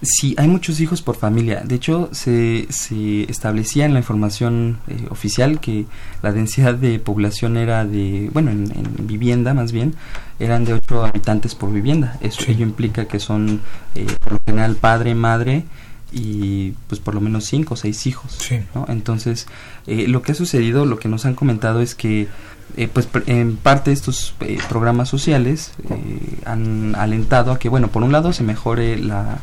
Sí, 0.01 0.33
hay 0.39 0.47
muchos 0.47 0.79
hijos 0.79 1.03
por 1.03 1.17
familia. 1.17 1.61
De 1.63 1.75
hecho, 1.75 2.09
se, 2.13 2.65
se 2.71 3.29
establecía 3.29 3.85
en 3.85 3.93
la 3.93 3.99
información 3.99 4.79
eh, 4.87 5.05
oficial 5.11 5.59
que 5.59 5.85
la 6.23 6.31
densidad 6.31 6.73
de 6.73 6.97
población 6.97 7.57
era 7.57 7.85
de, 7.85 8.31
bueno, 8.33 8.49
en, 8.49 8.71
en 8.75 9.05
vivienda 9.07 9.53
más 9.53 9.71
bien, 9.71 9.93
eran 10.39 10.65
de 10.65 10.73
8 10.73 11.05
habitantes 11.05 11.53
por 11.53 11.71
vivienda. 11.71 12.17
Eso 12.21 12.41
Sí. 12.41 12.53
ello 12.53 12.63
implica 12.63 13.05
que 13.07 13.19
son, 13.19 13.61
eh, 13.93 14.07
por 14.19 14.33
lo 14.33 14.39
general, 14.47 14.75
padre, 14.77 15.13
madre 15.13 15.63
y 16.15 16.73
pues 16.87 16.99
por 16.99 17.13
lo 17.13 17.21
menos 17.21 17.45
5 17.45 17.73
o 17.73 17.77
6 17.77 18.07
hijos. 18.07 18.35
Sí. 18.39 18.61
¿no? 18.73 18.85
Entonces, 18.89 19.47
eh, 19.85 20.07
lo 20.07 20.21
que 20.21 20.31
ha 20.31 20.35
sucedido, 20.35 20.85
lo 20.85 20.97
que 20.97 21.09
nos 21.09 21.25
han 21.25 21.35
comentado 21.35 21.81
es 21.81 21.93
que, 21.93 22.27
eh, 22.77 22.87
pues 22.91 23.07
en 23.27 23.57
parte 23.57 23.91
estos 23.91 24.33
eh, 24.39 24.57
programas 24.67 25.09
sociales 25.09 25.73
eh, 25.89 26.39
han 26.45 26.95
alentado 26.95 27.51
a 27.51 27.59
que, 27.59 27.69
bueno, 27.69 27.89
por 27.89 28.01
un 28.03 28.11
lado 28.11 28.33
se 28.33 28.43
mejore 28.43 28.97
la, 28.97 29.39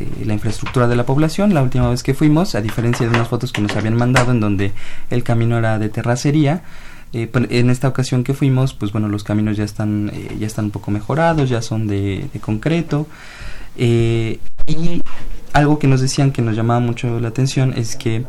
eh, 0.00 0.24
la 0.26 0.34
infraestructura 0.34 0.88
de 0.88 0.96
la 0.96 1.06
población. 1.06 1.54
La 1.54 1.62
última 1.62 1.88
vez 1.88 2.02
que 2.02 2.12
fuimos, 2.12 2.54
a 2.54 2.60
diferencia 2.60 3.06
de 3.06 3.14
unas 3.14 3.28
fotos 3.28 3.52
que 3.52 3.62
nos 3.62 3.76
habían 3.76 3.94
mandado 3.94 4.32
en 4.32 4.40
donde 4.40 4.72
el 5.10 5.22
camino 5.22 5.56
era 5.56 5.78
de 5.78 5.88
terracería, 5.88 6.64
eh, 7.12 7.28
pues, 7.28 7.46
en 7.50 7.70
esta 7.70 7.88
ocasión 7.88 8.24
que 8.24 8.34
fuimos, 8.34 8.74
pues 8.74 8.92
bueno, 8.92 9.08
los 9.08 9.24
caminos 9.24 9.56
ya 9.56 9.64
están, 9.64 10.10
eh, 10.12 10.36
ya 10.38 10.46
están 10.46 10.66
un 10.66 10.70
poco 10.72 10.90
mejorados, 10.90 11.48
ya 11.48 11.62
son 11.62 11.86
de, 11.86 12.28
de 12.32 12.40
concreto. 12.40 13.06
Eh, 13.76 14.38
y 14.66 15.00
algo 15.56 15.78
que 15.78 15.86
nos 15.88 16.00
decían 16.00 16.32
que 16.32 16.42
nos 16.42 16.54
llamaba 16.56 16.80
mucho 16.80 17.18
la 17.20 17.28
atención 17.28 17.72
es 17.76 17.96
que 17.96 18.24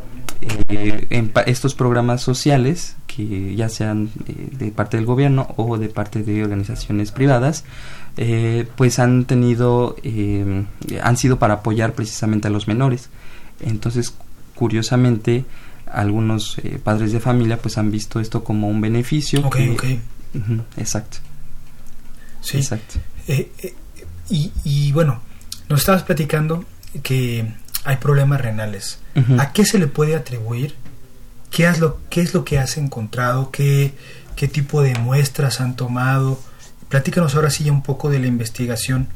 eh, 0.70 1.08
en 1.10 1.30
pa- 1.30 1.42
estos 1.42 1.74
programas 1.76 2.22
sociales, 2.22 2.96
que 3.08 3.56
ya 3.56 3.70
sean 3.70 4.10
eh, 4.28 4.50
de 4.52 4.72
parte 4.72 4.98
del 4.98 5.06
gobierno 5.06 5.48
o 5.58 5.78
de 5.78 5.90
parte 5.90 6.24
de 6.24 6.44
organizaciones 6.44 7.12
privadas, 7.12 7.64
eh, 8.18 8.68
pues 8.76 9.00
han 9.00 9.26
tenido, 9.26 9.96
eh, 10.04 10.66
han 11.04 11.18
sido 11.18 11.38
para 11.40 11.56
apoyar 11.56 11.94
precisamente 11.94 12.48
a 12.48 12.52
los 12.52 12.68
menores. 12.68 13.10
Entonces, 13.62 14.14
curiosamente, 14.56 15.44
algunos 15.92 16.58
padres 16.84 17.12
de 17.12 17.20
familia 17.20 17.58
pues 17.58 17.78
han 17.78 17.92
visto 17.92 18.20
esto 18.20 18.44
como 18.44 18.68
un 18.70 18.80
beneficio. 18.82 19.42
Ok, 19.46 19.56
que- 19.56 19.72
ok. 19.72 19.84
Exacto, 20.78 21.18
Sí. 22.42 22.58
exacto. 22.58 23.00
Y, 24.30 24.52
y 24.64 24.92
bueno, 24.92 25.22
nos 25.70 25.80
estabas 25.80 26.04
platicando 26.04 26.64
que 27.02 27.54
hay 27.84 27.98
problemas 27.98 28.42
renales. 28.42 29.00
¿A 29.40 29.52
qué 29.52 29.66
se 29.66 29.80
le 29.80 29.88
puede 29.88 30.16
atribuir? 30.16 30.76
¿Qué 31.50 31.68
es 31.68 31.80
lo, 31.80 32.00
qué 32.10 32.22
es 32.22 32.34
lo 32.34 32.46
que 32.46 32.60
has 32.60 32.78
encontrado? 32.78 33.50
¿Qué, 33.50 33.94
¿Qué 34.36 34.48
tipo 34.48 34.82
de 34.82 34.94
muestras 34.96 35.60
han 35.62 35.76
tomado? 35.76 36.40
Platícanos 36.90 37.34
ahora 37.36 37.50
sí 37.50 37.64
ya 37.64 37.72
un 37.72 37.82
poco 37.82 38.10
de 38.10 38.20
la 38.20 38.28
investigación, 38.28 39.08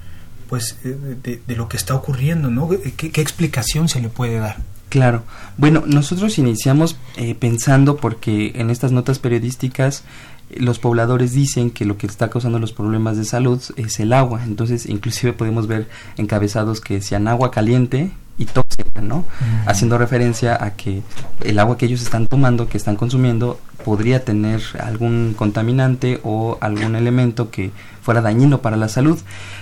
pues 0.50 0.78
eh, 0.84 0.98
de, 1.22 1.42
de 1.46 1.56
lo 1.56 1.70
que 1.70 1.78
está 1.78 1.94
ocurriendo, 1.94 2.50
¿no? 2.50 2.70
¿Qué, 2.98 3.12
qué 3.12 3.22
explicación 3.22 3.90
se 3.90 4.02
le 4.02 4.10
puede 4.10 4.40
dar? 4.40 4.58
Claro. 4.92 5.24
Bueno, 5.56 5.84
nosotros 5.88 6.38
iniciamos 6.38 6.98
eh, 7.16 7.34
pensando 7.34 7.96
porque 7.96 8.52
en 8.56 8.70
estas 8.70 8.92
notas 8.92 9.20
periodísticas 9.20 10.04
eh, 10.50 10.58
los 10.60 10.80
pobladores 10.80 11.32
dicen 11.32 11.72
que 11.72 11.86
lo 11.86 11.98
que 11.98 12.08
está 12.08 12.30
causando 12.30 12.60
los 12.60 12.74
problemas 12.74 13.16
de 13.16 13.24
salud 13.24 13.62
es 13.78 14.02
el 14.02 14.12
agua. 14.12 14.44
Entonces, 14.44 14.86
inclusive 14.86 15.32
podemos 15.32 15.66
ver 15.66 15.88
encabezados 16.18 16.82
que 16.82 16.96
decían 16.96 17.30
agua 17.30 17.52
caliente 17.52 18.12
y 18.38 18.44
tóxica, 18.44 19.00
¿no? 19.02 19.24
Haciendo 19.66 19.98
referencia 19.98 20.62
a 20.62 20.72
que 20.72 21.04
el 21.40 21.58
agua 21.58 21.78
que 21.78 21.86
ellos 21.86 22.02
están 22.02 22.28
tomando, 22.28 22.68
que 22.68 22.78
están 22.78 22.98
consumiendo, 22.98 23.62
podría 23.86 24.26
tener 24.26 24.62
algún 24.78 25.36
contaminante 25.38 26.20
o 26.24 26.58
algún 26.60 26.98
elemento 26.98 27.50
que 27.50 27.72
fuera 28.02 28.20
dañino 28.20 28.62
para 28.62 28.76
la 28.76 28.90
salud. 28.90 29.18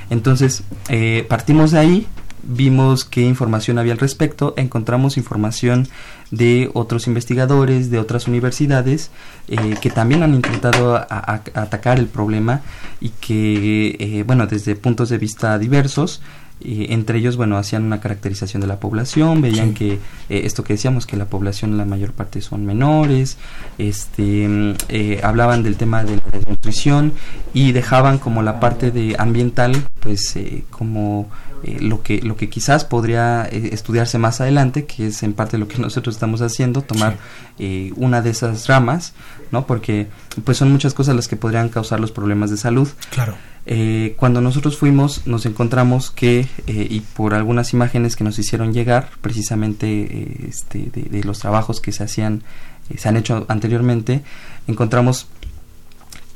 Entonces, 0.10 0.64
eh, 0.88 1.24
partimos 1.30 1.70
de 1.70 1.80
ahí, 1.80 2.08
vimos 2.50 3.06
qué 3.06 3.22
información 3.22 3.78
había 3.78 3.94
al 3.94 4.00
respecto, 4.00 4.54
encontramos 4.58 5.18
información 5.18 5.88
de 6.32 6.70
otros 6.74 7.08
investigadores, 7.08 7.90
de 7.92 8.00
otras 8.00 8.28
universidades, 8.28 9.12
eh, 9.48 9.76
que 9.82 9.90
también 9.90 10.24
han 10.24 10.34
intentado 10.34 10.96
a- 10.96 11.06
a- 11.10 11.42
atacar 11.54 12.00
el 12.00 12.08
problema 12.08 12.62
y 13.00 13.10
que, 13.10 13.96
eh, 14.00 14.24
bueno, 14.26 14.48
desde 14.48 14.76
puntos 14.76 15.10
de 15.10 15.18
vista 15.18 15.58
diversos, 15.58 16.22
eh, 16.62 16.88
entre 16.90 17.20
ellos, 17.20 17.38
bueno, 17.38 17.58
hacían 17.58 17.84
una 17.84 18.02
caracterización 18.02 18.60
de 18.62 18.68
la 18.68 18.80
población, 18.82 19.42
veían 19.42 19.70
Sí. 19.70 19.74
que 19.76 19.94
eh, 20.30 20.42
esto 20.46 20.64
que 20.64 20.74
decíamos, 20.74 21.06
que 21.06 21.16
la 21.18 21.26
población 21.26 21.78
la 21.78 21.86
mayor 21.86 22.12
parte 22.12 22.42
son 22.42 22.66
menores, 22.66 23.38
este, 23.78 24.76
eh, 24.90 25.20
hablaban 25.24 25.64
del 25.64 25.78
tema 25.78 26.04
de 26.04 26.18
la 26.18 26.24
desnutrición 26.32 27.14
y 27.54 27.72
dejaban 27.72 28.18
como 28.20 28.44
la 28.44 28.60
parte 28.60 28.92
de 28.92 29.16
ambiental, 29.18 29.72
pues 30.02 30.36
eh, 30.36 30.66
como 30.70 31.30
eh, 31.64 31.78
lo 31.82 32.02
que 32.02 32.22
lo 32.22 32.36
que 32.36 32.50
quizás 32.50 32.86
podría 32.86 33.48
eh, 33.52 33.70
estudiarse 33.74 34.18
más 34.18 34.42
adelante, 34.42 34.86
que 34.86 35.08
es 35.08 35.24
en 35.24 35.34
parte 35.34 35.58
lo 35.58 35.68
que 35.68 35.78
nosotros 35.82 36.16
estamos 36.16 36.42
haciendo, 36.42 36.82
tomar 36.82 37.18
eh, 37.58 37.92
una 37.96 38.22
de 38.22 38.30
esas 38.30 38.68
ramas, 38.68 39.14
¿no? 39.52 39.66
Porque 39.66 40.08
pues 40.44 40.58
son 40.58 40.72
muchas 40.72 40.94
cosas 40.94 41.16
las 41.16 41.28
que 41.28 41.36
podrían 41.36 41.70
causar 41.70 42.00
los 42.00 42.12
problemas 42.12 42.50
de 42.50 42.58
salud. 42.58 42.88
Claro. 43.12 43.36
Eh, 43.66 44.16
cuando 44.18 44.42
nosotros 44.42 44.78
fuimos 44.78 45.28
nos 45.28 45.46
encontramos 45.46 46.10
que, 46.10 46.48
eh, 46.66 46.88
y 46.90 47.02
por 47.02 47.34
algunas 47.34 47.74
imágenes 47.74 48.16
que 48.16 48.24
nos 48.24 48.40
hicieron 48.40 48.74
llegar, 48.74 49.10
precisamente 49.22 50.48
este, 50.48 50.90
de, 50.92 51.04
de 51.04 51.24
los 51.24 51.40
trabajos 51.40 51.82
que 51.82 51.92
se 51.92 52.04
hacían, 52.04 52.44
se 52.98 53.10
han 53.10 53.18
hecho 53.18 53.46
anteriormente, 53.48 54.24
encontramos 54.68 55.28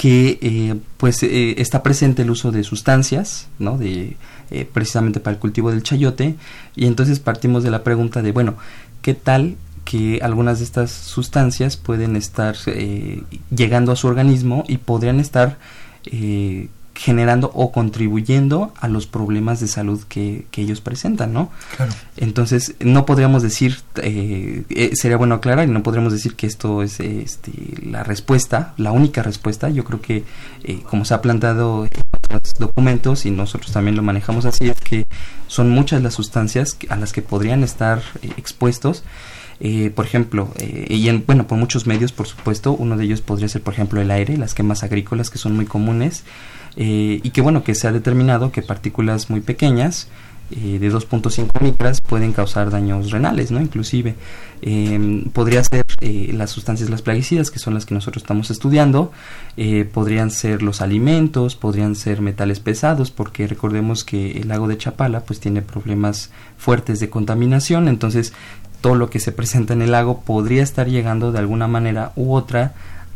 que 0.04 0.38
eh, 0.42 0.76
pues 0.98 1.24
eh, 1.24 1.62
está 1.62 1.82
presente 1.82 2.24
el 2.24 2.30
uso 2.30 2.52
de 2.52 2.64
sustancias, 2.64 3.48
¿no? 3.60 3.78
De, 3.78 4.18
eh, 4.52 4.68
precisamente 4.72 5.20
para 5.20 5.36
el 5.36 5.40
cultivo 5.40 5.72
del 5.72 5.84
chayote, 5.84 6.36
y 6.76 6.86
entonces 6.86 7.20
partimos 7.20 7.64
de 7.64 7.72
la 7.72 7.84
pregunta 7.84 8.22
de, 8.22 8.32
bueno, 8.32 8.56
¿qué 9.02 9.14
tal 9.14 9.56
que 9.86 10.20
algunas 10.22 10.60
de 10.60 10.66
estas 10.66 10.92
sustancias 10.92 11.76
pueden 11.78 12.16
estar 12.16 12.56
eh, 12.68 13.24
llegando 13.54 13.92
a 13.92 13.96
su 13.96 14.08
organismo 14.08 14.64
y 14.68 14.78
podrían 14.78 15.20
estar 15.20 15.58
eh, 16.06 16.70
generando 16.96 17.52
o 17.56 17.72
contribuyendo 17.72 18.72
a 18.80 18.88
los 18.88 19.08
problemas 19.08 19.60
de 19.60 19.68
salud 19.68 20.02
que, 20.08 20.46
que 20.52 20.62
ellos 20.62 20.80
presentan, 20.80 21.34
¿no? 21.34 21.50
Claro. 21.76 21.92
Entonces, 22.18 22.76
no 22.80 23.06
podríamos 23.06 23.42
decir, 23.42 23.80
eh, 23.96 24.64
eh, 24.70 24.92
sería 24.94 25.18
bueno 25.18 25.36
aclarar, 25.36 25.68
y 25.68 25.72
no 25.72 25.82
podríamos 25.82 26.14
decir 26.14 26.36
que 26.36 26.46
esto 26.46 26.84
es 26.84 27.00
este, 27.00 27.52
la 27.84 28.04
respuesta, 28.04 28.74
la 28.78 28.92
única 28.92 29.24
respuesta. 29.24 29.70
Yo 29.70 29.84
creo 29.84 30.02
que, 30.02 30.24
eh, 30.64 30.82
como 30.88 31.04
se 31.04 31.16
ha 31.16 31.22
planteado 31.22 31.88
documentos, 32.58 33.26
y 33.26 33.32
nosotros 33.32 33.72
también 33.72 33.96
lo 33.96 34.04
manejamos 34.04 34.46
así, 34.46 34.70
es 34.70 34.80
que 34.80 35.06
son 35.48 35.70
muchas 35.70 36.02
las 36.02 36.14
sustancias 36.14 36.78
a 36.90 36.96
las 36.96 37.14
que 37.14 37.22
podrían 37.22 37.64
estar 37.64 38.02
expuestos. 38.38 39.04
Eh, 39.60 39.92
por 39.96 40.06
ejemplo, 40.06 40.52
eh, 40.58 40.88
y 40.90 41.08
en, 41.10 41.24
bueno, 41.26 41.48
por 41.48 41.58
muchos 41.58 41.88
medios, 41.88 42.12
por 42.12 42.28
supuesto, 42.28 42.74
uno 42.74 42.98
de 42.98 43.06
ellos 43.06 43.22
podría 43.22 43.48
ser, 43.48 43.62
por 43.62 43.74
ejemplo, 43.74 44.02
el 44.02 44.12
aire, 44.12 44.36
las 44.36 44.54
quemas 44.54 44.84
agrícolas 44.84 45.30
que 45.30 45.38
son 45.38 45.56
muy 45.56 45.66
comunes, 45.66 46.24
eh, 46.76 47.22
y 47.24 47.30
que 47.30 47.42
bueno, 47.42 47.64
que 47.64 47.76
se 47.76 47.88
ha 47.88 47.92
determinado 47.92 48.52
que 48.52 48.62
partículas 48.62 49.30
muy 49.30 49.42
pequeñas, 49.42 50.10
de 50.50 50.92
2.5 50.92 51.62
micras, 51.62 52.02
pueden 52.02 52.32
causar 52.32 52.70
daños 52.70 53.12
renales, 53.12 53.52
¿no? 53.52 53.60
Inclusive, 53.60 54.16
em, 54.62 55.26
podría 55.32 55.64
ser 55.64 55.84
las 56.34 56.52
sustancias, 56.52 56.90
las 56.90 57.02
plaguicidas, 57.02 57.50
que 57.50 57.60
son 57.60 57.74
las 57.74 57.86
que 57.86 57.96
nosotros 57.96 58.24
estamos 58.24 58.52
estudiando, 58.52 59.12
podrían 59.94 60.30
ser 60.32 60.62
los 60.62 60.82
alimentos, 60.82 61.56
podrían 61.56 61.96
ser 61.96 62.22
metales 62.22 62.60
pesados, 62.60 63.10
porque 63.10 63.48
recordemos 63.48 64.04
que 64.04 64.34
el 64.40 64.50
lago 64.50 64.68
de 64.68 64.78
Chapala, 64.78 65.22
pues 65.22 65.40
tiene 65.40 65.62
problemas 65.62 66.30
fuertes 66.58 67.00
de 67.00 67.10
contaminación, 67.10 67.88
entonces 67.88 68.34
todo 68.84 68.96
lo 68.96 69.10
que 69.10 69.22
se 69.22 69.32
presenta 69.32 69.74
en 69.74 69.82
el 69.82 69.92
lago 69.92 70.24
podría 70.26 70.62
estar 70.62 70.90
llegando 70.90 71.32
de 71.32 71.40
alguna 71.40 71.68
manera 71.70 72.12
u 72.18 72.34
otra 72.34 72.74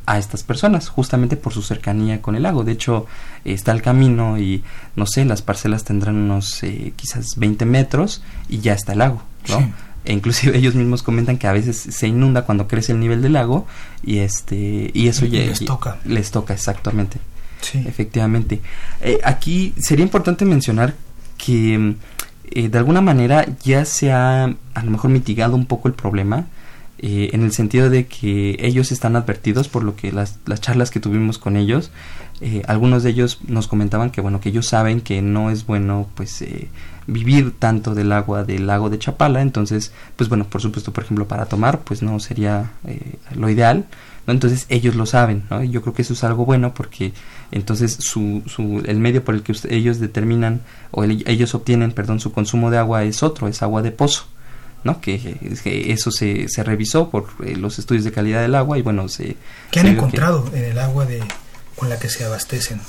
a 0.07 0.17
estas 0.17 0.41
personas, 0.41 0.87
justamente 0.87 1.35
por 1.35 1.53
su 1.53 1.61
cercanía 1.61 2.21
con 2.21 2.35
el 2.35 2.43
lago. 2.43 2.63
De 2.63 2.71
hecho, 2.71 3.05
está 3.43 3.73
el 3.73 3.81
camino 3.81 4.39
y, 4.39 4.63
no 4.95 5.05
sé, 5.05 5.25
las 5.25 5.41
parcelas 5.41 5.83
tendrán 5.83 6.15
unos 6.15 6.63
eh, 6.63 6.93
quizás 6.95 7.35
20 7.35 7.65
metros 7.65 8.23
y 8.47 8.59
ya 8.59 8.73
está 8.73 8.93
el 8.93 8.99
lago, 8.99 9.21
¿no? 9.49 9.69
E 10.05 10.13
inclusive 10.13 10.57
ellos 10.57 10.75
mismos 10.75 11.03
comentan 11.03 11.37
que 11.37 11.47
a 11.47 11.51
veces 11.51 11.75
se 11.77 12.07
inunda 12.07 12.45
cuando 12.45 12.69
crece 12.69 12.93
el 12.93 13.01
nivel 13.01 13.21
del 13.21 13.33
lago 13.33 13.67
y 14.01 14.19
este 14.19 14.89
y 14.93 15.09
eso 15.09 15.25
ya 15.25 15.39
les 15.39 15.65
toca. 15.65 15.97
Les 16.05 16.31
toca, 16.31 16.53
exactamente. 16.53 17.19
Sí. 17.59 17.83
Efectivamente. 17.85 18.61
Eh, 19.01 19.19
aquí 19.25 19.73
sería 19.77 20.03
importante 20.03 20.45
mencionar 20.45 20.95
que 21.37 21.95
eh, 22.51 22.69
de 22.69 22.77
alguna 22.77 23.01
manera 23.01 23.45
ya 23.61 23.83
se 23.83 24.13
ha 24.13 24.45
a 24.45 24.83
lo 24.83 24.91
mejor 24.91 25.11
mitigado 25.11 25.57
un 25.57 25.65
poco 25.65 25.89
el 25.89 25.93
problema 25.93 26.47
eh, 26.99 27.29
en 27.33 27.43
el 27.43 27.51
sentido 27.51 27.89
de 27.89 28.07
que 28.07 28.57
ellos 28.59 28.91
están 28.91 29.15
advertidos 29.15 29.67
por 29.67 29.83
lo 29.83 29.95
que 29.95 30.11
las, 30.11 30.39
las 30.45 30.61
charlas 30.61 30.91
que 30.91 30.99
tuvimos 30.99 31.37
con 31.37 31.55
ellos 31.57 31.91
eh, 32.41 32.63
algunos 32.67 33.03
de 33.03 33.11
ellos 33.11 33.39
nos 33.47 33.67
comentaban 33.67 34.09
que 34.09 34.21
bueno 34.21 34.39
que 34.39 34.49
ellos 34.49 34.67
saben 34.67 35.01
que 35.01 35.21
no 35.21 35.49
es 35.49 35.65
bueno 35.65 36.07
pues 36.15 36.43
vivir 37.07 37.53
tanto 37.57 37.95
del 37.95 38.11
agua 38.11 38.43
del 38.43 38.67
lago 38.67 38.89
de 38.89 38.99
Chapala 38.99 39.41
entonces 39.41 39.91
pues 40.15 40.29
bueno 40.29 40.45
por 40.45 40.61
supuesto 40.61 40.91
por 40.91 41.03
ejemplo 41.03 41.27
para 41.27 41.45
tomar 41.45 41.81
pues 41.81 42.01
no 42.01 42.19
sería 42.19 42.71
lo 43.35 43.49
ideal 43.49 43.85
entonces 44.33 44.65
ellos 44.69 44.95
lo 44.95 45.05
saben, 45.05 45.43
¿no? 45.49 45.63
Yo 45.63 45.81
creo 45.81 45.93
que 45.93 46.01
eso 46.01 46.13
es 46.13 46.23
algo 46.23 46.45
bueno 46.45 46.73
porque 46.73 47.13
entonces 47.51 47.97
su, 47.99 48.43
su, 48.45 48.83
el 48.85 48.99
medio 48.99 49.23
por 49.23 49.35
el 49.35 49.41
que 49.41 49.55
ellos 49.69 49.99
determinan 49.99 50.61
o 50.91 51.03
ellos 51.05 51.55
obtienen, 51.55 51.93
perdón, 51.93 52.19
su 52.19 52.33
consumo 52.33 52.69
de 52.69 52.77
agua 52.77 53.03
es 53.03 53.23
otro, 53.23 53.47
es 53.47 53.61
agua 53.63 53.81
de 53.81 53.91
pozo. 53.91 54.25
¿No? 54.83 55.01
Que, 55.01 55.37
eso 55.91 56.11
se, 56.11 56.47
se 56.49 56.63
revisó 56.63 57.09
por 57.09 57.27
eh, 57.43 57.55
los 57.55 57.79
estudios 57.79 58.03
de 58.03 58.11
calidad 58.11 58.41
del 58.41 58.55
agua 58.55 58.77
y 58.77 58.81
bueno, 58.81 59.07
se... 59.09 59.37
¿Qué 59.71 59.79
han 59.79 59.87
encontrado 59.87 60.49
en 60.53 60.63
el 60.63 60.79
agua 60.79 61.05
de, 61.05 61.23
con 61.75 61.89
la 61.89 61.99
que 61.99 62.09
se 62.09 62.23
abastecen? 62.23 62.79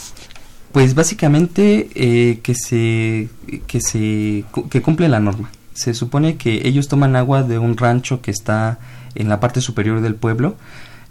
Pues 0.73 0.95
básicamente 0.95 1.89
eh, 1.95 2.41
que 2.43 2.55
se 2.55 3.29
que 3.67 3.81
se 3.81 4.45
que 4.71 4.83
cumple 4.83 5.09
la 5.09 5.19
norma. 5.19 5.51
Se 5.73 5.95
supone 5.95 6.37
que 6.37 6.69
ellos 6.69 6.89
toman 6.89 7.17
agua 7.17 7.43
de 7.43 7.59
un 7.59 7.77
rancho 7.77 8.21
que 8.21 8.31
está 8.31 8.79
en 9.15 9.31
la 9.31 9.41
parte 9.41 9.63
superior 9.63 10.03
del 10.03 10.15
pueblo 10.15 10.57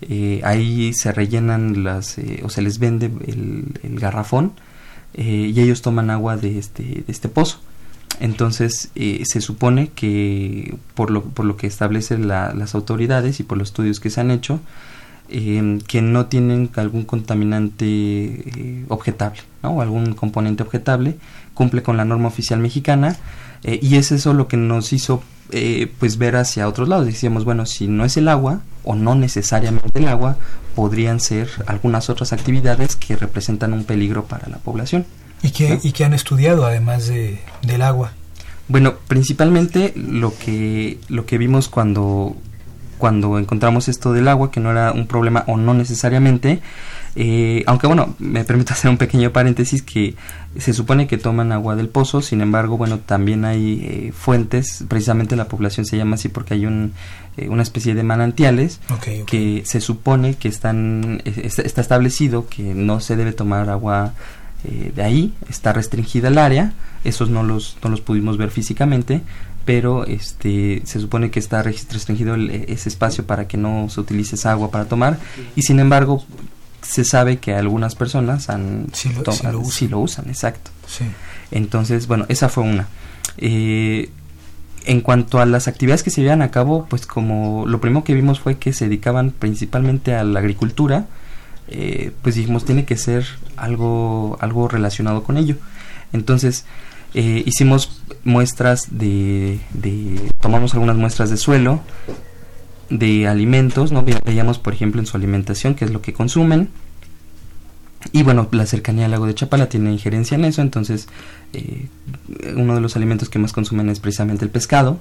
eh, 0.01 0.41
ahí 0.43 0.93
se 0.93 1.11
rellenan 1.11 1.83
las 1.83 2.19
eh, 2.19 2.41
o 2.43 2.49
se 2.49 2.61
les 2.61 2.77
vende 2.77 3.07
el, 3.25 3.99
garrafón 3.99 4.53
eh, 5.15 5.51
y 5.53 5.59
ellos 5.59 5.81
toman 5.81 6.11
agua 6.11 6.37
de 6.37 6.59
este, 6.59 6.83
de 6.83 7.05
este 7.07 7.29
pozo. 7.29 7.59
Entonces 8.19 8.89
se 8.95 9.41
supone 9.41 9.89
que 9.89 10.75
por 10.95 11.11
lo, 11.11 11.23
por 11.23 11.45
lo 11.45 11.57
que 11.57 11.67
establecen 11.67 12.27
las 12.27 12.75
autoridades 12.75 13.39
y 13.39 13.43
por 13.43 13.57
los 13.57 13.69
estudios 13.69 13.99
que 13.99 14.09
se 14.09 14.21
han 14.21 14.31
hecho, 14.31 14.59
que 15.27 16.01
no 16.01 16.25
tienen 16.27 16.69
algún 16.75 17.03
contaminante 17.03 18.85
objetable 18.87 19.41
¿no? 19.61 19.71
o 19.71 19.81
algún 19.81 20.13
componente 20.13 20.63
objetable, 20.63 21.17
cumple 21.53 21.83
con 21.83 21.97
la 21.97 22.05
norma 22.05 22.27
oficial 22.27 22.59
mexicana 22.59 23.17
y 23.63 23.95
es 23.95 24.11
eso 24.11 24.33
lo 24.33 24.47
que 24.47 24.57
nos 24.57 24.93
hizo 24.93 25.21
eh, 25.51 25.89
pues 25.99 26.17
ver 26.17 26.35
hacia 26.35 26.67
otros 26.67 26.89
lados. 26.89 27.05
Decíamos, 27.05 27.45
bueno, 27.45 27.65
si 27.65 27.87
no 27.87 28.03
es 28.03 28.17
el 28.17 28.27
agua 28.27 28.61
o 28.83 28.95
no 28.95 29.15
necesariamente 29.15 29.99
el 29.99 30.07
agua, 30.07 30.35
podrían 30.75 31.21
ser 31.21 31.49
algunas 31.67 32.09
otras 32.09 32.33
actividades 32.33 32.97
que 32.97 33.15
representan 33.15 33.71
un 33.73 33.85
peligro 33.85 34.25
para 34.25 34.49
la 34.49 34.57
población. 34.57 35.05
¿Y 35.41 35.51
qué, 35.51 35.79
¿y 35.81 36.03
han 36.03 36.13
estudiado 36.13 36.65
además 36.65 37.07
de, 37.07 37.39
del 37.61 37.81
agua? 37.81 38.13
Bueno, 38.67 38.95
principalmente 39.07 39.93
lo 39.95 40.37
que, 40.37 40.99
lo 41.07 41.25
que 41.25 41.37
vimos 41.37 41.69
cuando, 41.69 42.35
cuando 42.97 43.39
encontramos 43.39 43.87
esto 43.87 44.11
del 44.11 44.27
agua, 44.27 44.51
que 44.51 44.59
no 44.59 44.71
era 44.71 44.91
un 44.91 45.07
problema 45.07 45.43
o 45.47 45.57
no 45.57 45.73
necesariamente, 45.73 46.61
eh, 47.15 47.63
aunque 47.65 47.87
bueno, 47.87 48.15
me 48.19 48.43
permito 48.43 48.73
hacer 48.75 48.91
un 48.91 48.97
pequeño 48.97 49.31
paréntesis 49.31 49.81
que 49.81 50.15
se 50.57 50.73
supone 50.73 51.07
que 51.07 51.17
toman 51.17 51.51
agua 51.51 51.75
del 51.75 51.87
pozo, 51.89 52.21
sin 52.21 52.41
embargo, 52.41 52.77
bueno, 52.77 52.99
también 52.99 53.45
hay 53.45 53.81
eh, 53.83 54.11
fuentes, 54.11 54.83
precisamente 54.87 55.35
la 55.35 55.47
población 55.47 55.85
se 55.85 55.97
llama 55.97 56.15
así 56.15 56.27
porque 56.27 56.55
hay 56.55 56.65
un, 56.65 56.93
eh, 57.37 57.47
una 57.49 57.63
especie 57.63 57.95
de 57.95 58.03
manantiales 58.03 58.81
que 59.25 59.63
se 59.65 59.81
supone 59.81 60.35
que 60.35 60.47
están, 60.47 61.21
está 61.25 61.81
establecido 61.81 62.47
que 62.49 62.73
no 62.73 62.99
se 62.99 63.15
debe 63.15 63.31
tomar 63.31 63.69
agua 63.69 64.13
de 64.63 65.03
ahí, 65.03 65.33
está 65.49 65.71
restringida 65.71 66.27
el 66.27 66.37
área, 66.37 66.73
esos 67.03 67.29
no 67.29 67.43
los, 67.43 67.77
no 67.83 67.89
los 67.89 68.01
pudimos 68.01 68.37
ver 68.37 68.51
físicamente, 68.51 69.21
pero 69.65 70.05
este 70.05 70.81
se 70.85 70.99
supone 70.99 71.29
que 71.29 71.39
está 71.39 71.61
restringido 71.61 72.35
ese 72.35 72.89
espacio 72.89 73.25
para 73.25 73.47
que 73.47 73.57
no 73.57 73.89
se 73.89 73.99
utilice 73.99 74.35
esa 74.35 74.51
agua 74.51 74.71
para 74.71 74.85
tomar 74.85 75.19
y 75.57 75.63
sin 75.63 75.79
embargo 75.79 76.23
se 76.81 77.03
sabe 77.03 77.37
que 77.37 77.53
algunas 77.53 77.95
personas 77.95 78.49
han 78.49 78.87
sí 78.93 79.09
lo, 79.09 79.51
lo, 79.51 79.99
usan. 79.99 80.29
exacto. 80.29 80.71
Entonces, 81.51 82.07
bueno, 82.07 82.25
esa 82.29 82.47
fue 82.49 82.63
una. 82.63 82.87
Eh, 83.37 84.09
en 84.85 85.01
cuanto 85.01 85.39
a 85.39 85.45
las 85.45 85.67
actividades 85.67 86.01
que 86.01 86.11
se 86.11 86.21
llevan 86.21 86.41
a 86.41 86.49
cabo, 86.49 86.85
pues 86.89 87.05
como 87.05 87.65
lo 87.67 87.81
primero 87.81 88.05
que 88.05 88.13
vimos 88.13 88.39
fue 88.39 88.57
que 88.57 88.71
se 88.71 88.85
dedicaban 88.85 89.31
principalmente 89.31 90.15
a 90.15 90.23
la 90.23 90.39
agricultura, 90.39 91.07
eh, 91.67 92.11
pues 92.21 92.35
dijimos 92.35 92.65
tiene 92.65 92.85
que 92.85 92.97
ser 92.97 93.25
algo, 93.55 94.37
algo 94.41 94.67
relacionado 94.67 95.23
con 95.23 95.37
ello. 95.37 95.55
Entonces, 96.13 96.65
eh, 97.13 97.43
hicimos 97.45 98.01
muestras 98.23 98.87
de, 98.91 99.59
de, 99.73 100.31
tomamos 100.39 100.73
algunas 100.73 100.97
muestras 100.97 101.29
de 101.29 101.37
suelo, 101.37 101.81
de 102.89 103.27
alimentos, 103.27 103.91
¿no? 103.91 104.03
Veíamos, 104.25 104.59
por 104.59 104.73
ejemplo, 104.73 105.01
en 105.01 105.07
su 105.07 105.17
alimentación 105.17 105.75
qué 105.75 105.85
es 105.85 105.91
lo 105.91 106.01
que 106.01 106.13
consumen. 106.13 106.69
Y 108.11 108.23
bueno, 108.23 108.47
la 108.51 108.65
cercanía 108.65 109.05
al 109.05 109.11
lago 109.11 109.25
de 109.25 109.35
Chapala 109.35 109.67
tiene 109.67 109.91
injerencia 109.91 110.35
en 110.35 110.45
eso, 110.45 110.61
entonces 110.61 111.07
eh, 111.53 111.87
uno 112.55 112.75
de 112.75 112.81
los 112.81 112.95
alimentos 112.95 113.29
que 113.29 113.39
más 113.39 113.53
consumen 113.53 113.89
es 113.89 113.99
precisamente 113.99 114.45
el 114.45 114.51
pescado. 114.51 114.99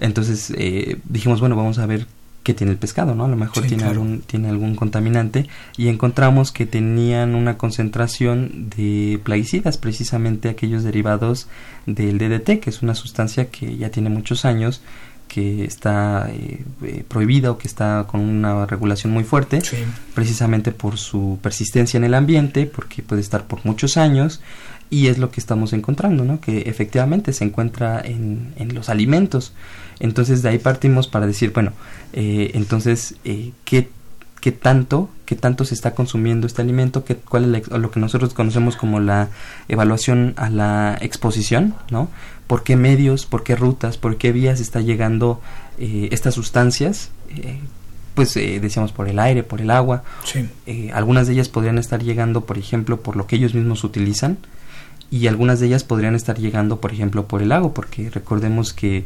Entonces 0.00 0.52
eh, 0.56 0.98
dijimos, 1.08 1.40
bueno, 1.40 1.56
vamos 1.56 1.78
a 1.78 1.86
ver 1.86 2.06
qué 2.48 2.54
tiene 2.54 2.72
el 2.72 2.78
pescado, 2.78 3.14
¿no? 3.14 3.26
A 3.26 3.28
lo 3.28 3.36
mejor 3.36 3.66
tiene, 3.66 3.84
algún, 3.84 4.22
tiene 4.22 4.48
algún 4.48 4.74
contaminante 4.74 5.46
y 5.76 5.88
encontramos 5.88 6.50
que 6.50 6.64
tenían 6.64 7.34
una 7.34 7.58
concentración 7.58 8.70
de 8.74 9.20
plaguicidas, 9.22 9.76
precisamente 9.76 10.48
aquellos 10.48 10.82
derivados 10.82 11.46
del 11.84 12.16
DDT, 12.16 12.58
que 12.58 12.70
es 12.70 12.80
una 12.80 12.94
sustancia 12.94 13.50
que 13.50 13.76
ya 13.76 13.90
tiene 13.90 14.08
muchos 14.08 14.46
años 14.46 14.80
que 15.28 15.66
está 15.66 16.30
eh, 16.30 16.64
eh, 16.84 17.04
prohibida 17.06 17.50
o 17.50 17.58
que 17.58 17.68
está 17.68 18.06
con 18.08 18.22
una 18.22 18.64
regulación 18.64 19.12
muy 19.12 19.24
fuerte, 19.24 19.60
precisamente 20.14 20.72
por 20.72 20.96
su 20.96 21.38
persistencia 21.42 21.98
en 21.98 22.04
el 22.04 22.14
ambiente, 22.14 22.64
porque 22.64 23.02
puede 23.02 23.20
estar 23.20 23.46
por 23.46 23.62
muchos 23.66 23.98
años, 23.98 24.40
y 24.90 25.08
es 25.08 25.18
lo 25.18 25.30
que 25.30 25.40
estamos 25.40 25.72
encontrando, 25.72 26.24
¿no? 26.24 26.40
que 26.40 26.62
efectivamente 26.62 27.32
se 27.32 27.44
encuentra 27.44 28.00
en, 28.00 28.54
en 28.56 28.74
los 28.74 28.88
alimentos. 28.88 29.52
Entonces 30.00 30.42
de 30.42 30.50
ahí 30.50 30.58
partimos 30.58 31.08
para 31.08 31.26
decir, 31.26 31.52
bueno, 31.52 31.72
eh, 32.12 32.52
entonces, 32.54 33.16
¿qué 33.64 33.88
qué 34.40 34.52
tanto, 34.52 35.08
qué 35.26 35.34
tanto 35.34 35.64
se 35.64 35.74
está 35.74 35.94
consumiendo 35.94 36.46
este 36.46 36.62
alimento, 36.62 37.04
qué, 37.04 37.16
cuál 37.16 37.56
es 37.56 37.68
lo 37.68 37.90
que 37.90 37.98
nosotros 37.98 38.34
conocemos 38.34 38.76
como 38.76 39.00
la 39.00 39.30
evaluación 39.66 40.34
a 40.36 40.48
la 40.48 40.96
exposición, 41.00 41.74
¿no? 41.90 42.08
por 42.46 42.62
qué 42.62 42.76
medios, 42.76 43.26
por 43.26 43.42
qué 43.42 43.56
rutas, 43.56 43.98
por 43.98 44.16
qué 44.16 44.30
vías 44.30 44.60
está 44.60 44.80
llegando 44.80 45.40
eh, 45.78 46.08
estas 46.12 46.34
sustancias, 46.34 47.10
eh, 47.30 47.58
pues 48.14 48.34
decíamos 48.34 48.90
por 48.90 49.08
el 49.08 49.18
aire, 49.18 49.42
por 49.42 49.60
el 49.60 49.70
agua. 49.70 50.02
algunas 50.92 51.26
de 51.26 51.34
ellas 51.34 51.48
podrían 51.48 51.78
estar 51.78 52.02
llegando, 52.02 52.46
por 52.46 52.58
ejemplo, 52.58 53.00
por 53.00 53.16
lo 53.16 53.26
que 53.26 53.36
ellos 53.36 53.54
mismos 53.54 53.84
utilizan 53.84 54.38
y 55.10 55.26
algunas 55.26 55.60
de 55.60 55.66
ellas 55.66 55.84
podrían 55.84 56.14
estar 56.14 56.38
llegando, 56.38 56.80
por 56.80 56.92
ejemplo, 56.92 57.26
por 57.26 57.42
el 57.42 57.48
lago, 57.50 57.72
porque 57.72 58.10
recordemos 58.10 58.72
que 58.72 59.04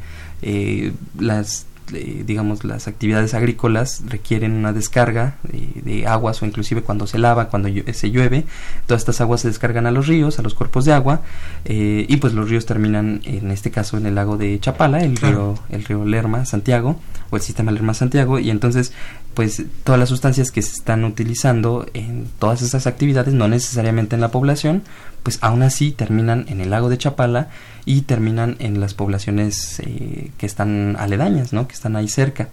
las 1.18 1.66
eh, 1.94 2.24
digamos, 2.26 2.64
las 2.64 2.88
actividades 2.88 3.34
agrícolas 3.34 4.02
requieren 4.06 4.52
una 4.52 4.72
descarga 4.72 5.36
de 5.42 6.06
aguas 6.06 6.42
o 6.42 6.46
inclusive 6.46 6.82
cuando 6.82 7.06
se 7.06 7.18
lava, 7.18 7.48
cuando 7.48 7.68
se 7.92 8.10
llueve, 8.10 8.44
todas 8.86 9.02
estas 9.02 9.20
aguas 9.20 9.40
se 9.40 9.48
descargan 9.48 9.86
a 9.86 9.90
los 9.90 10.06
ríos, 10.06 10.38
a 10.38 10.42
los 10.42 10.54
cuerpos 10.54 10.84
de 10.84 10.92
agua 10.92 11.22
eh, 11.64 12.06
y 12.08 12.16
pues 12.16 12.34
los 12.34 12.48
ríos 12.48 12.66
terminan 12.66 13.20
en 13.24 13.50
este 13.50 13.70
caso 13.70 13.96
en 13.96 14.06
el 14.06 14.14
lago 14.14 14.36
de 14.36 14.58
Chapala, 14.60 15.02
el 15.02 15.16
río 15.16 15.54
el 15.70 15.84
río 15.84 16.04
Lerma 16.04 16.44
Santiago 16.44 17.00
o 17.30 17.36
el 17.36 17.42
sistema 17.42 17.72
Lerma 17.72 17.94
Santiago 17.94 18.38
y 18.38 18.50
entonces 18.50 18.92
pues 19.34 19.62
todas 19.84 19.98
las 19.98 20.08
sustancias 20.08 20.50
que 20.50 20.62
se 20.62 20.72
están 20.72 21.04
utilizando 21.04 21.86
en 21.94 22.26
todas 22.38 22.62
esas 22.62 22.86
actividades, 22.86 23.32
no 23.32 23.48
necesariamente 23.48 24.14
en 24.14 24.20
la 24.20 24.30
población, 24.30 24.82
pues 25.22 25.38
aún 25.40 25.62
así 25.62 25.92
terminan 25.92 26.46
en 26.48 26.60
el 26.60 26.70
lago 26.70 26.88
de 26.88 26.98
Chapala 26.98 27.48
y 27.84 28.02
terminan 28.02 28.56
en 28.58 28.80
las 28.80 28.94
poblaciones 28.94 29.80
eh, 29.80 30.30
que 30.38 30.46
están 30.46 30.96
aledañas, 30.98 31.52
¿no? 31.52 31.66
que 31.66 31.74
están 31.74 31.96
ahí 31.96 32.08
cerca. 32.08 32.48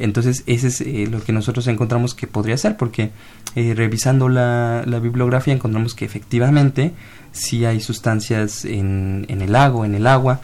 Entonces, 0.00 0.42
ese 0.46 0.68
es 0.68 0.80
eh, 0.80 1.08
lo 1.10 1.22
que 1.22 1.32
nosotros 1.32 1.66
encontramos 1.66 2.14
que 2.14 2.26
podría 2.26 2.56
ser, 2.56 2.76
porque 2.76 3.10
eh, 3.54 3.74
revisando 3.74 4.28
la, 4.28 4.84
la, 4.86 4.98
bibliografía 4.98 5.54
encontramos 5.54 5.94
que 5.94 6.04
efectivamente 6.04 6.92
sí 7.32 7.64
hay 7.64 7.80
sustancias 7.80 8.64
en, 8.64 9.26
en 9.28 9.42
el 9.42 9.52
lago, 9.52 9.84
en 9.84 9.94
el 9.94 10.06
agua. 10.06 10.40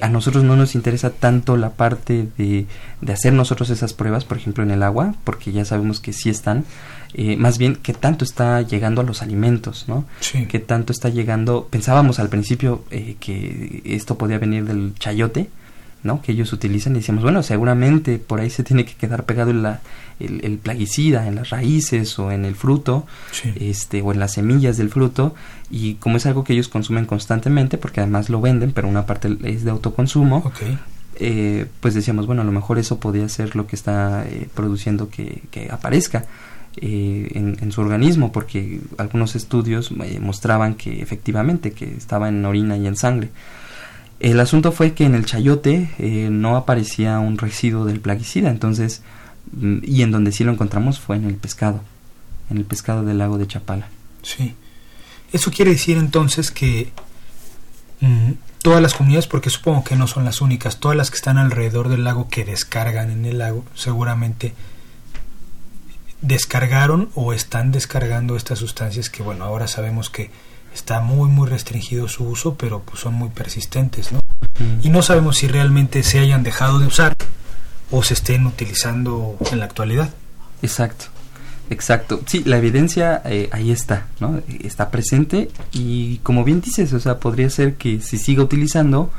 a 0.00 0.08
nosotros 0.08 0.44
no 0.44 0.56
nos 0.56 0.74
interesa 0.74 1.10
tanto 1.10 1.56
la 1.56 1.70
parte 1.70 2.28
de, 2.38 2.66
de 3.00 3.12
hacer 3.12 3.32
nosotros 3.32 3.68
esas 3.70 3.92
pruebas, 3.92 4.24
por 4.24 4.38
ejemplo, 4.38 4.62
en 4.62 4.70
el 4.70 4.82
agua, 4.82 5.14
porque 5.24 5.52
ya 5.52 5.64
sabemos 5.64 6.00
que 6.00 6.12
sí 6.12 6.30
están, 6.30 6.64
eh, 7.14 7.36
más 7.36 7.58
bien 7.58 7.76
qué 7.76 7.92
tanto 7.92 8.24
está 8.24 8.62
llegando 8.62 9.02
a 9.02 9.04
los 9.04 9.20
alimentos, 9.20 9.84
¿no? 9.86 10.06
Sí. 10.20 10.46
Qué 10.46 10.58
tanto 10.58 10.92
está 10.92 11.10
llegando, 11.10 11.68
pensábamos 11.70 12.18
al 12.18 12.30
principio 12.30 12.84
eh, 12.90 13.16
que 13.20 13.82
esto 13.84 14.16
podía 14.16 14.38
venir 14.38 14.64
del 14.64 14.94
chayote, 14.98 15.50
¿no? 16.02 16.20
Que 16.20 16.32
ellos 16.32 16.52
utilizan 16.52 16.94
y 16.94 16.98
decíamos, 16.98 17.22
bueno, 17.22 17.42
seguramente 17.42 18.18
por 18.18 18.40
ahí 18.40 18.50
se 18.50 18.64
tiene 18.64 18.84
que 18.84 18.94
quedar 18.94 19.24
pegado 19.24 19.50
el, 19.50 19.66
el, 20.18 20.58
plaguicida 20.58 21.26
en 21.26 21.36
las 21.36 21.50
raíces 21.50 22.18
o 22.18 22.30
en 22.30 22.44
el 22.44 22.54
fruto, 22.54 23.06
este, 23.56 24.02
o 24.02 24.12
en 24.12 24.18
las 24.18 24.32
semillas 24.32 24.76
del 24.76 24.90
fruto, 24.90 25.34
y 25.70 25.94
como 25.94 26.16
es 26.16 26.26
algo 26.26 26.44
que 26.44 26.52
ellos 26.52 26.68
consumen 26.68 27.06
constantemente, 27.06 27.78
porque 27.78 28.00
además 28.00 28.28
lo 28.28 28.40
venden, 28.40 28.72
pero 28.72 28.88
una 28.88 29.06
parte 29.06 29.36
es 29.44 29.64
de 29.64 29.70
autoconsumo, 29.70 30.52
eh, 31.16 31.66
pues 31.80 31.94
decíamos, 31.94 32.26
bueno, 32.26 32.42
a 32.42 32.44
lo 32.44 32.52
mejor 32.52 32.78
eso 32.78 32.98
podría 32.98 33.28
ser 33.28 33.54
lo 33.54 33.66
que 33.66 33.76
está 33.76 34.24
produciendo 34.54 35.08
que, 35.08 35.42
que 35.50 35.70
aparezca. 35.70 36.24
Eh, 36.78 37.30
en, 37.34 37.70
su 37.70 37.82
organismo 37.82 38.32
porque 38.32 38.80
algunos 38.96 39.36
estudios 39.36 39.90
eh, 39.90 40.18
mostraban 40.20 40.74
que 40.74 41.02
efectivamente 41.02 41.72
que 41.72 41.84
estaba 41.94 42.30
en 42.30 42.42
orina 42.46 42.78
y 42.78 42.86
en 42.86 42.96
sangre. 42.96 43.28
El 44.22 44.38
asunto 44.38 44.70
fue 44.70 44.94
que 44.94 45.04
en 45.04 45.16
el 45.16 45.26
chayote 45.26 45.90
eh, 45.98 46.28
no 46.30 46.56
aparecía 46.56 47.18
un 47.18 47.38
residuo 47.38 47.84
del 47.84 47.98
plaguicida, 47.98 48.50
entonces, 48.50 49.02
mm, 49.50 49.78
y 49.82 50.02
en 50.02 50.12
donde 50.12 50.30
sí 50.30 50.44
lo 50.44 50.52
encontramos 50.52 51.00
fue 51.00 51.16
en 51.16 51.24
el 51.24 51.34
pescado, 51.34 51.80
en 52.48 52.58
el 52.58 52.64
pescado 52.64 53.02
del 53.02 53.18
lago 53.18 53.36
de 53.36 53.48
Chapala. 53.48 53.88
Sí. 54.22 54.54
Eso 55.32 55.50
quiere 55.50 55.72
decir 55.72 55.96
entonces 55.96 56.52
que 56.52 56.92
mm, 58.00 58.34
todas 58.62 58.80
las 58.80 58.94
comunidades, 58.94 59.26
porque 59.26 59.50
supongo 59.50 59.82
que 59.82 59.96
no 59.96 60.06
son 60.06 60.24
las 60.24 60.40
únicas, 60.40 60.78
todas 60.78 60.96
las 60.96 61.10
que 61.10 61.16
están 61.16 61.36
alrededor 61.36 61.88
del 61.88 62.04
lago 62.04 62.28
que 62.28 62.44
descargan 62.44 63.10
en 63.10 63.24
el 63.24 63.38
lago, 63.38 63.64
seguramente 63.74 64.54
descargaron 66.20 67.10
o 67.16 67.32
están 67.32 67.72
descargando 67.72 68.36
estas 68.36 68.60
sustancias 68.60 69.10
que 69.10 69.24
bueno 69.24 69.44
ahora 69.44 69.66
sabemos 69.66 70.08
que 70.08 70.30
está 70.74 71.00
muy 71.00 71.28
muy 71.28 71.48
restringido 71.48 72.08
su 72.08 72.24
uso 72.24 72.54
pero 72.54 72.80
pues 72.80 73.00
son 73.00 73.14
muy 73.14 73.28
persistentes 73.30 74.12
no 74.12 74.20
y 74.82 74.90
no 74.90 75.02
sabemos 75.02 75.38
si 75.38 75.48
realmente 75.48 76.02
se 76.02 76.18
hayan 76.18 76.42
dejado 76.42 76.78
de 76.78 76.86
usar 76.86 77.16
o 77.90 78.02
se 78.02 78.14
estén 78.14 78.46
utilizando 78.46 79.36
en 79.50 79.58
la 79.58 79.64
actualidad. 79.64 80.10
Exacto 80.62 81.06
exacto. 81.70 82.20
Sí 82.26 82.42
la 82.44 82.58
evidencia 82.58 83.22
eh, 83.24 83.48
ahí 83.52 83.70
está 83.70 84.06
no 84.20 84.40
está 84.62 84.90
presente 84.90 85.50
y 85.72 86.18
como 86.18 86.44
bien 86.44 86.60
dices 86.60 86.92
o 86.92 87.00
sea 87.00 87.18
podría 87.18 87.50
ser 87.50 87.74
que 87.74 88.00
se 88.00 88.18
siga 88.18 88.42
utilizando 88.42 89.10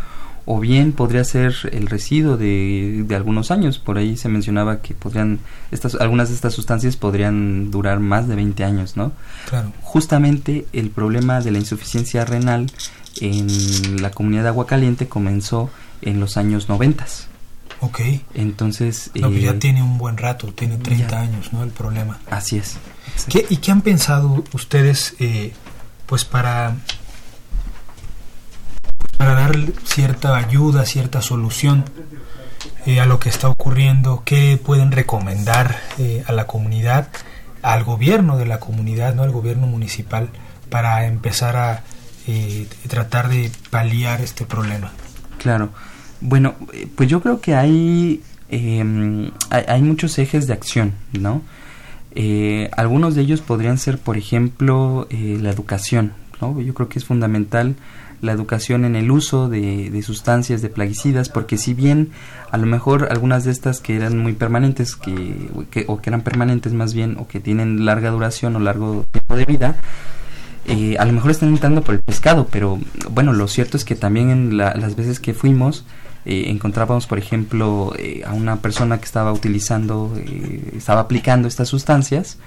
o 0.45 0.60
bien 0.60 0.91
podría 0.91 1.23
ser 1.23 1.56
el 1.71 1.88
residuo 1.88 2.36
de, 2.38 3.03
de, 3.08 3.15
algunos 3.15 3.49
años. 3.51 3.79
Por 3.79 3.97
ahí 3.97 4.17
se 4.17 4.27
mencionaba 4.29 4.82
que 4.82 4.93
podrían, 4.93 5.39
estas, 5.71 5.95
algunas 5.95 6.29
de 6.29 6.36
estas 6.36 6.53
sustancias 6.53 6.97
podrían 6.97 7.71
durar 7.71 7.99
más 7.99 8.27
de 8.27 8.36
20 8.36 8.63
años, 8.63 8.97
¿no? 8.97 9.13
Claro. 9.49 9.71
Justamente 9.82 10.65
el 10.73 10.89
problema 10.89 11.39
de 11.39 11.51
la 11.51 11.60
insuficiencia 11.60 12.25
renal 12.25 12.71
en 13.21 14.01
la 14.01 14.12
comunidad 14.12 14.43
de 14.43 14.49
Agua 14.49 14.67
Caliente 14.67 15.08
comenzó 15.08 15.69
en 16.01 16.19
los 16.19 16.36
años 16.36 16.67
90. 16.67 17.06
Ok. 17.79 18.01
Entonces... 18.34 19.12
No, 19.15 19.32
ya 19.32 19.51
eh, 19.51 19.53
tiene 19.56 19.82
un 19.82 19.97
buen 19.97 20.17
rato, 20.17 20.47
tiene 20.53 20.77
30 20.77 21.19
años, 21.19 21.53
¿no? 21.53 21.63
El 21.63 21.71
problema. 21.71 22.19
Así 22.29 22.58
es. 22.58 22.77
¿Qué, 23.29 23.45
¿Y 23.49 23.58
qué 23.58 23.71
han 23.71 23.82
pensado 23.82 24.43
ustedes, 24.53 25.15
eh, 25.19 25.53
pues, 26.06 26.25
para 26.25 26.75
para 29.17 29.34
dar 29.34 29.56
cierta 29.84 30.36
ayuda, 30.38 30.86
cierta 30.86 31.21
solución 31.21 31.86
eh, 32.86 32.99
a 32.99 33.06
lo 33.06 33.19
que 33.19 33.30
está 33.30 33.47
ocurriendo, 33.47 34.23
qué 34.26 34.60
pueden 34.63 34.91
recomendar 34.91 35.80
eh, 35.99 36.23
a 36.28 36.34
la 36.34 36.47
comunidad, 36.47 37.08
al 37.62 37.84
gobierno 37.86 38.38
de 38.38 38.45
la 38.45 38.60
comunidad, 38.60 39.15
no 39.15 39.23
al 39.23 39.32
gobierno 39.32 39.67
municipal, 39.67 40.30
para 40.69 41.06
empezar 41.06 41.56
a 41.56 41.84
eh, 42.28 42.67
tratar 42.89 43.30
de 43.30 43.52
paliar 43.69 44.19
este 44.19 44.45
problema. 44.45 44.91
Claro, 45.38 45.69
bueno, 46.19 46.56
pues 46.95 47.08
yo 47.08 47.21
creo 47.21 47.39
que 47.39 47.56
hay, 47.56 48.21
em, 48.49 49.32
hay, 49.49 49.63
hay, 49.67 49.82
muchos 49.82 50.17
ejes 50.19 50.47
de 50.47 50.54
acción, 50.54 50.93
¿no? 51.13 51.41
algunos 52.78 53.15
de 53.15 53.21
ellos 53.21 53.41
podrían 53.41 53.80
ser, 53.80 53.97
por 53.97 54.17
ejemplo, 54.17 55.08
la 55.10 55.49
educación, 55.49 56.13
¿no? 56.41 56.62
Yo 56.62 56.76
creo 56.76 56.88
que 56.88 56.99
es 56.99 57.06
fundamental 57.06 57.76
la 58.23 58.31
educación 58.31 58.86
en 58.86 58.95
el 58.95 59.12
uso 59.12 59.49
de, 59.49 60.01
sustancias, 60.01 60.62
de 60.62 60.69
plaguicidas, 60.69 61.27
porque 61.27 61.57
si 61.57 61.73
bien 61.73 62.12
a 62.51 62.57
lo 62.57 62.65
mejor 62.65 63.09
algunas 63.12 63.43
de 63.43 63.51
estas 63.51 63.81
que 63.81 63.97
eran 63.97 64.17
muy 64.17 64.31
permanentes, 64.31 64.95
que, 64.95 65.49
o 65.88 66.01
que 66.01 66.09
eran 66.09 66.21
permanentes 66.21 66.71
más 66.71 66.93
bien, 66.93 67.17
o 67.19 67.27
que 67.27 67.41
tienen 67.41 67.83
larga 67.86 68.12
duración 68.12 68.55
o 68.55 68.59
largo 68.59 69.05
tiempo 69.12 69.36
de 69.36 69.43
vida, 69.43 69.75
eh, 70.65 70.95
a 70.97 71.05
lo 71.05 71.12
mejor 71.12 71.31
están 71.31 71.49
entrando 71.49 71.81
por 71.81 71.95
el 71.95 72.01
pescado, 72.01 72.47
pero 72.49 72.79
bueno, 73.12 73.33
lo 73.33 73.49
cierto 73.49 73.75
es 73.75 73.83
que 73.83 73.95
también 73.95 74.29
en 74.29 74.57
las 74.57 74.95
veces 74.95 75.19
que 75.19 75.33
fuimos, 75.33 75.83
eh, 76.23 76.45
encontrábamos, 76.47 77.07
por 77.07 77.17
ejemplo, 77.17 77.93
eh, 77.99 78.23
a 78.25 78.31
una 78.31 78.62
persona 78.62 78.99
que 78.99 79.05
estaba 79.05 79.33
utilizando, 79.33 80.15
estaba 80.73 81.01
aplicando 81.01 81.49
estas 81.49 81.67
sustancias 81.67 82.39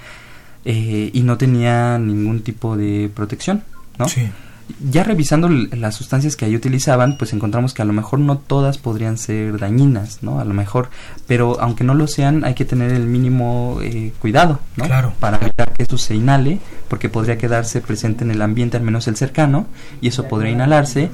y 0.64 1.20
no 1.22 1.36
tenía 1.36 1.96
ningún 1.98 2.40
tipo 2.40 2.76
de 2.76 3.08
protección, 3.14 3.62
¿no? 3.98 4.08
Sí 4.08 4.30
ya 4.80 5.04
revisando 5.04 5.48
las 5.48 5.94
sustancias 5.94 6.34
que 6.34 6.44
ahí 6.44 6.56
utilizaban, 6.56 7.16
pues 7.16 7.32
encontramos 7.32 7.72
que 7.72 7.82
a 7.82 7.84
lo 7.84 7.92
mejor 7.92 8.18
no 8.18 8.38
todas 8.38 8.78
podrían 8.78 9.16
ser 9.16 9.58
dañinas, 9.58 10.22
¿no? 10.22 10.40
A 10.40 10.44
lo 10.44 10.54
mejor, 10.54 10.90
pero 11.26 11.60
aunque 11.60 11.84
no 11.84 11.94
lo 11.94 12.06
sean, 12.08 12.44
hay 12.44 12.54
que 12.54 12.64
tener 12.64 12.90
el 12.92 13.06
mínimo 13.06 13.78
eh, 13.82 14.12
cuidado, 14.20 14.60
¿no? 14.76 14.84
Claro. 14.84 15.12
Para 15.20 15.38
evitar 15.38 15.72
que 15.72 15.84
eso 15.84 15.98
se 15.98 16.16
inhale, 16.16 16.58
porque 16.88 17.08
podría 17.08 17.38
quedarse 17.38 17.80
presente 17.80 18.24
en 18.24 18.32
el 18.32 18.42
ambiente, 18.42 18.76
al 18.76 18.82
menos 18.82 19.06
el 19.06 19.16
cercano, 19.16 19.66
y 20.00 20.08
eso 20.08 20.26
podría 20.26 20.52
inhalarse. 20.52 21.10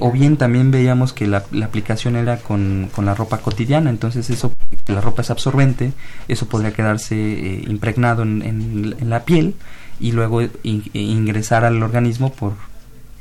o 0.00 0.12
bien 0.12 0.36
también 0.36 0.70
veíamos 0.70 1.12
que 1.12 1.26
la, 1.26 1.44
aplicación 1.62 2.16
era 2.16 2.36
con, 2.38 2.90
con, 2.94 3.06
la 3.06 3.14
ropa 3.14 3.38
cotidiana, 3.38 3.88
entonces 3.90 4.28
eso, 4.28 4.52
la 4.86 5.00
ropa 5.00 5.22
es 5.22 5.30
absorbente, 5.30 5.92
eso 6.28 6.46
podría 6.46 6.72
quedarse 6.72 7.16
eh, 7.16 7.64
impregnado 7.66 8.22
en, 8.22 8.42
en 8.42 9.10
la 9.10 9.24
piel 9.24 9.54
y 10.00 10.12
luego 10.12 10.42
ingresar 10.62 11.64
al 11.64 11.82
organismo 11.82 12.32
por, 12.32 12.54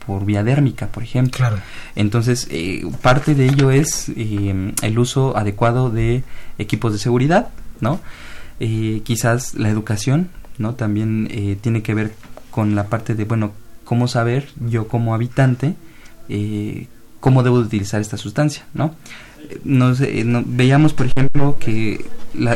por 0.05 0.25
vía 0.25 0.43
dérmica, 0.43 0.87
por 0.87 1.03
ejemplo. 1.03 1.37
Claro. 1.37 1.57
Entonces, 1.95 2.47
eh, 2.51 2.83
parte 3.01 3.35
de 3.35 3.45
ello 3.45 3.71
es 3.71 4.09
eh, 4.15 4.73
el 4.81 4.99
uso 4.99 5.35
adecuado 5.37 5.89
de 5.89 6.23
equipos 6.57 6.93
de 6.93 6.99
seguridad, 6.99 7.49
¿no? 7.81 7.99
Eh, 8.59 9.01
quizás 9.03 9.55
la 9.55 9.69
educación, 9.69 10.29
¿no? 10.57 10.75
También 10.75 11.57
tiene 11.61 11.81
que 11.81 11.93
ver 11.93 12.13
con 12.51 12.75
la 12.75 12.87
parte 12.87 13.15
de, 13.15 13.25
bueno, 13.25 13.51
cómo 13.83 14.07
saber 14.07 14.49
yo 14.67 14.87
como 14.87 15.13
habitante 15.13 15.75
cómo 17.19 17.43
debo 17.43 17.57
utilizar 17.57 18.01
esta 18.01 18.17
sustancia, 18.17 18.65
¿no? 18.73 18.95
Nos, 19.63 19.99
veíamos, 19.99 20.93
por 20.93 21.07
ejemplo, 21.07 21.57
que 21.59 22.03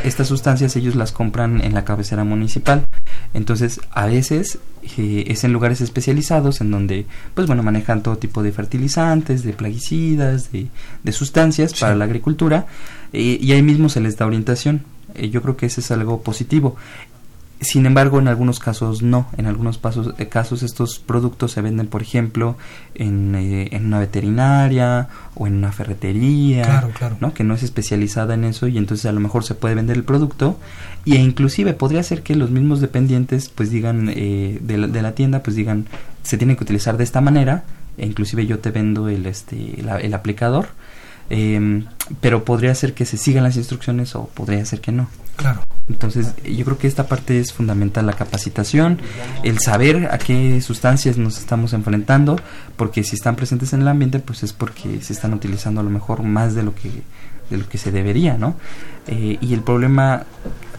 estas 0.03 0.27
sustancias 0.27 0.75
ellos 0.75 0.95
las 0.95 1.12
compran 1.12 1.62
en 1.63 1.73
la 1.73 1.86
cabecera 1.86 2.23
municipal 2.23 2.86
entonces, 3.34 3.82
a 3.92 4.08
veces 4.08 4.60
eh, 4.98 5.26
es 5.28 5.44
en 5.44 5.54
lugares 5.54 5.82
especializados 5.82 6.62
en 6.62 6.72
donde, 6.72 7.06
pues 7.36 7.48
bueno, 7.48 7.63
manejan 7.63 8.02
todo 8.02 8.18
tipo 8.18 8.42
de 8.42 8.52
fertilizantes, 8.52 9.44
de 9.44 9.54
plaguicidas, 9.54 10.52
de, 10.52 10.70
sustancias 11.12 11.74
para 11.74 11.96
la 11.96 12.06
agricultura 12.06 12.65
eh, 13.13 13.38
y 13.42 13.52
ahí 13.52 13.62
mismo 13.62 13.89
se 13.89 14.02
les 14.02 14.18
da 14.18 14.26
orientación. 14.26 14.82
Eh, 15.15 15.30
yo 15.30 15.42
creo 15.42 15.58
que 15.58 15.68
ese 15.68 15.82
es 15.82 15.92
algo 15.92 16.22
positivo. 16.22 16.76
Sin 17.62 17.86
embargo, 17.86 18.19
en 18.19 18.30
algunos 18.30 18.60
casos 18.60 19.02
no. 19.02 19.28
En 19.38 19.45
algunos 19.45 19.78
pasos, 19.78 20.13
eh, 20.17 20.30
casos 20.30 20.63
estos 20.63 21.00
productos 21.00 21.52
se 21.52 21.62
venden, 21.62 21.88
por 21.88 22.02
ejemplo, 22.02 22.56
en, 22.95 23.36
eh, 23.36 23.69
en, 23.72 23.88
una 23.88 24.00
veterinaria 24.00 25.10
o 25.36 25.45
en 25.45 25.56
una 25.56 25.74
ferretería, 25.74 26.63
claro, 26.63 26.89
claro. 26.98 27.17
¿no? 27.19 27.34
que 27.34 27.43
no 27.43 27.54
es 27.54 27.63
especializada 27.63 28.36
en 28.36 28.45
eso 28.45 28.67
y 28.67 28.78
entonces 28.78 29.06
a 29.08 29.12
lo 29.12 29.19
mejor 29.19 29.43
se 29.43 29.56
puede 29.56 29.76
vender 29.76 29.98
el 29.98 30.04
producto 30.04 30.58
y 31.04 31.15
e 31.15 31.19
inclusive 31.19 31.74
podría 31.74 32.02
ser 32.04 32.24
que 32.24 32.36
los 32.36 32.50
mismos 32.50 32.80
dependientes 32.80 33.50
pues 33.50 33.72
digan 33.72 34.10
eh, 34.10 34.60
de, 34.62 34.78
la, 34.78 34.88
de, 34.88 35.02
la, 35.02 35.13
tienda 35.13 35.43
pues 35.43 35.56
digan 35.56 35.86
se 36.24 36.38
tiene 36.38 36.56
que 36.56 36.63
utilizar 36.63 36.98
de 36.98 37.04
esta 37.04 37.22
manera 37.22 37.63
e 37.98 38.06
inclusive 38.06 38.45
yo 38.45 38.60
te 38.60 38.72
vendo 38.72 39.10
el 39.10 39.26
este 39.26 39.80
el, 39.80 39.89
el 39.89 40.13
aplicador 40.13 40.69
eh, 41.30 41.84
pero 42.22 42.44
podría 42.44 42.74
ser 42.76 42.94
que 42.94 43.06
se 43.06 43.18
sigan 43.18 43.44
las 43.44 43.56
instrucciones 43.56 44.15
o 44.15 44.26
podría 44.28 44.65
ser 44.65 44.82
que 44.82 44.92
no. 44.92 45.08
Claro. 45.36 45.62
Entonces, 45.88 46.36
yo 46.44 46.65
creo 46.65 46.78
que 46.78 46.88
esta 46.88 47.08
parte 47.08 47.39
es 47.39 47.54
fundamental, 47.54 48.06
la 48.06 48.13
capacitación, 48.13 49.00
el 49.44 49.60
saber 49.60 50.10
a 50.12 50.18
qué 50.18 50.62
sustancias 50.62 51.18
nos 51.18 51.39
estamos 51.39 51.74
enfrentando, 51.74 52.39
porque 52.76 53.04
si 53.04 53.15
están 53.15 53.36
presentes 53.36 53.74
en 53.74 53.82
el 53.82 53.88
ambiente, 53.88 54.20
pues 54.20 54.44
es 54.44 54.54
porque 54.54 55.02
se 55.02 55.13
están 55.13 55.34
utilizando 55.34 55.82
a 55.82 55.84
lo 55.84 55.89
mejor 55.89 56.24
más 56.24 56.56
de 56.56 56.63
lo 56.63 56.76
que, 56.76 56.92
de 57.50 57.58
lo 57.58 57.68
que 57.68 57.78
se 57.78 57.92
debería, 57.92 58.38
¿no? 58.38 58.56
Eh, 59.08 59.38
y 59.42 59.54
el 59.54 59.62
problema 59.62 60.26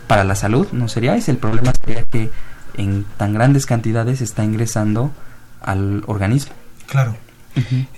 para 0.06 0.24
la 0.24 0.34
salud 0.34 0.68
no 0.72 0.88
sería 0.88 1.16
ese, 1.16 1.30
el 1.30 1.38
problema 1.38 1.72
sería 1.84 2.02
que 2.04 2.30
en 2.74 3.04
tan 3.16 3.32
grandes 3.32 3.66
cantidades 3.66 4.20
está 4.20 4.44
ingresando 4.44 5.10
al 5.60 6.04
organismo. 6.06 6.52
Claro. 6.86 7.16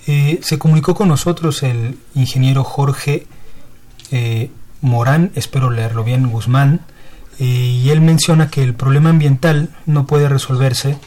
Eh, 0.07 0.39
se 0.41 0.57
comunicó 0.57 0.95
con 0.95 1.07
nosotros 1.07 1.63
el 1.63 1.97
ingeniero 2.15 2.63
Jorge 2.63 3.27
eh, 4.11 4.49
Morán, 4.81 5.31
espero 5.35 5.69
leerlo 5.69 6.03
bien, 6.03 6.29
Guzmán, 6.29 6.81
eh, 7.39 7.45
y 7.45 7.89
él 7.89 8.01
menciona 8.01 8.49
que 8.49 8.63
el 8.63 8.73
problema 8.73 9.09
ambiental 9.09 9.69
no 9.85 10.05
puede 10.05 10.29
resolverse 10.29 10.97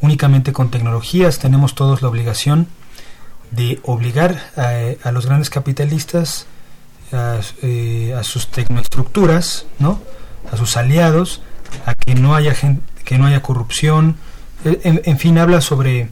únicamente 0.00 0.52
con 0.52 0.70
tecnologías, 0.70 1.38
tenemos 1.38 1.74
todos 1.74 2.02
la 2.02 2.08
obligación 2.08 2.68
de 3.50 3.80
obligar 3.82 4.40
a, 4.56 5.10
los 5.10 5.26
grandes 5.26 5.50
capitalistas, 5.50 6.46
a, 7.12 7.40
a, 8.18 8.22
sus 8.22 8.48
tecnoestructuras, 8.50 9.66
¿no? 9.78 10.00
a 10.50 10.56
sus 10.56 10.76
aliados, 10.76 11.42
a 11.84 11.94
que 11.94 12.14
no 12.14 12.34
haya, 12.34 12.54
gente, 12.54 12.82
que 13.04 13.18
no 13.18 13.26
haya 13.26 13.42
corrupción, 13.42 14.16
en, 14.64 15.02
en 15.04 15.18
fin, 15.18 15.38
habla 15.38 15.60
sobre 15.60 16.10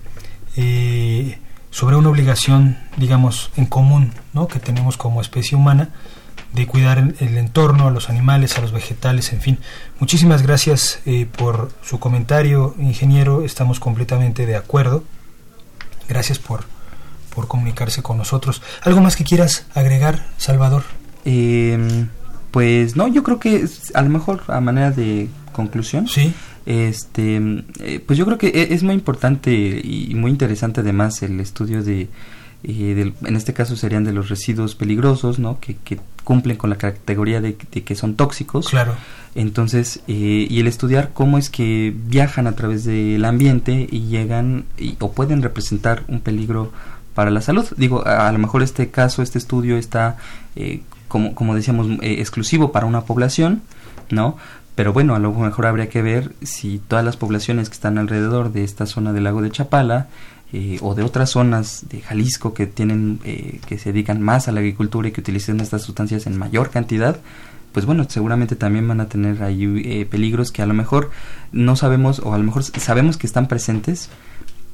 eh, 0.56 1.38
sobre 1.70 1.96
una 1.96 2.08
obligación, 2.08 2.78
digamos, 2.96 3.50
en 3.56 3.66
común, 3.66 4.12
¿no? 4.32 4.48
que 4.48 4.58
tenemos 4.58 4.96
como 4.96 5.20
especie 5.20 5.56
humana 5.56 5.90
de 6.52 6.66
cuidar 6.66 6.98
el, 6.98 7.14
el, 7.20 7.36
entorno, 7.36 7.88
a 7.88 7.90
los 7.90 8.08
animales, 8.08 8.56
a 8.56 8.62
los 8.62 8.72
vegetales, 8.72 9.32
en 9.32 9.40
fin. 9.40 9.58
Muchísimas 10.00 10.42
gracias 10.42 11.00
eh, 11.04 11.26
por 11.26 11.70
su 11.82 11.98
comentario, 11.98 12.74
ingeniero, 12.78 13.44
estamos 13.44 13.80
completamente 13.80 14.46
de 14.46 14.56
acuerdo. 14.56 15.04
Gracias 16.08 16.38
por, 16.38 16.64
por 17.34 17.48
comunicarse 17.48 18.02
con 18.02 18.16
nosotros. 18.16 18.62
¿Algo 18.82 19.02
más 19.02 19.14
que 19.14 19.24
quieras 19.24 19.66
agregar, 19.74 20.26
Salvador? 20.38 20.84
Eh, 21.26 22.06
pues 22.50 22.96
no, 22.96 23.08
yo 23.08 23.22
creo 23.22 23.38
que 23.38 23.66
a 23.92 24.00
lo 24.00 24.08
mejor 24.08 24.42
a 24.48 24.60
manera 24.60 24.90
de 24.90 25.28
conclusión. 25.52 26.08
Sí 26.08 26.34
este 26.68 27.64
eh, 27.80 28.04
pues 28.06 28.18
yo 28.18 28.26
creo 28.26 28.36
que 28.36 28.68
es 28.70 28.82
muy 28.82 28.94
importante 28.94 29.50
y 29.50 30.14
muy 30.14 30.30
interesante 30.30 30.82
además 30.82 31.22
el 31.22 31.40
estudio 31.40 31.82
de, 31.82 32.08
eh, 32.62 32.94
del, 32.94 33.14
en 33.24 33.36
este 33.36 33.54
caso 33.54 33.74
serían 33.74 34.04
de 34.04 34.12
los 34.12 34.28
residuos 34.28 34.74
peligrosos 34.74 35.38
no 35.38 35.60
que, 35.60 35.76
que 35.76 35.98
cumplen 36.24 36.58
con 36.58 36.68
la 36.68 36.76
categoría 36.76 37.40
de, 37.40 37.56
de, 37.72 37.84
que 37.84 37.94
son 37.94 38.16
tóxicos. 38.16 38.68
Claro. 38.68 38.94
Entonces 39.34 40.00
eh, 40.08 40.46
y 40.50 40.60
el 40.60 40.66
estudiar 40.66 41.12
cómo 41.14 41.38
es 41.38 41.48
que 41.48 41.94
viajan 41.96 42.46
a 42.46 42.54
través 42.54 42.84
del 42.84 43.24
ambiente 43.24 43.88
y 43.90 44.08
llegan 44.08 44.66
y, 44.76 44.96
o 45.00 45.12
pueden 45.12 45.40
representar 45.40 46.04
un 46.06 46.20
peligro 46.20 46.70
para 47.14 47.30
la 47.30 47.40
salud. 47.40 47.64
Digo 47.78 48.06
a, 48.06 48.28
a 48.28 48.32
lo 48.32 48.38
mejor 48.38 48.62
este 48.62 48.90
caso 48.90 49.22
este 49.22 49.38
estudio 49.38 49.78
está 49.78 50.18
eh, 50.54 50.82
como 51.08 51.34
como 51.34 51.54
decíamos 51.54 51.86
eh, 52.02 52.16
exclusivo 52.18 52.72
para 52.72 52.84
una 52.84 53.06
población 53.06 53.62
no 54.10 54.36
pero 54.78 54.92
bueno, 54.92 55.16
a 55.16 55.18
lo 55.18 55.32
mejor 55.32 55.66
habría 55.66 55.88
que 55.88 56.02
ver 56.02 56.36
si 56.40 56.78
todas 56.78 57.04
las 57.04 57.16
poblaciones 57.16 57.68
que 57.68 57.74
están 57.74 57.98
alrededor 57.98 58.52
de 58.52 58.62
esta 58.62 58.86
zona 58.86 59.12
del 59.12 59.24
lago 59.24 59.42
de 59.42 59.50
Chapala 59.50 60.06
eh, 60.52 60.78
o 60.82 60.94
de 60.94 61.02
otras 61.02 61.30
zonas 61.30 61.86
de 61.88 62.00
Jalisco 62.00 62.54
que 62.54 62.68
tienen 62.68 63.18
eh, 63.24 63.58
que 63.66 63.76
se 63.76 63.90
dedican 63.90 64.22
más 64.22 64.46
a 64.46 64.52
la 64.52 64.60
agricultura 64.60 65.08
y 65.08 65.10
que 65.10 65.20
utilizan 65.20 65.58
estas 65.58 65.82
sustancias 65.82 66.28
en 66.28 66.38
mayor 66.38 66.70
cantidad, 66.70 67.18
pues 67.72 67.86
bueno, 67.86 68.06
seguramente 68.08 68.54
también 68.54 68.86
van 68.86 69.00
a 69.00 69.08
tener 69.08 69.42
ahí 69.42 69.82
eh, 69.84 70.06
peligros 70.06 70.52
que 70.52 70.62
a 70.62 70.66
lo 70.66 70.74
mejor 70.74 71.10
no 71.50 71.74
sabemos 71.74 72.20
o 72.20 72.32
a 72.32 72.38
lo 72.38 72.44
mejor 72.44 72.62
sabemos 72.62 73.16
que 73.16 73.26
están 73.26 73.48
presentes, 73.48 74.10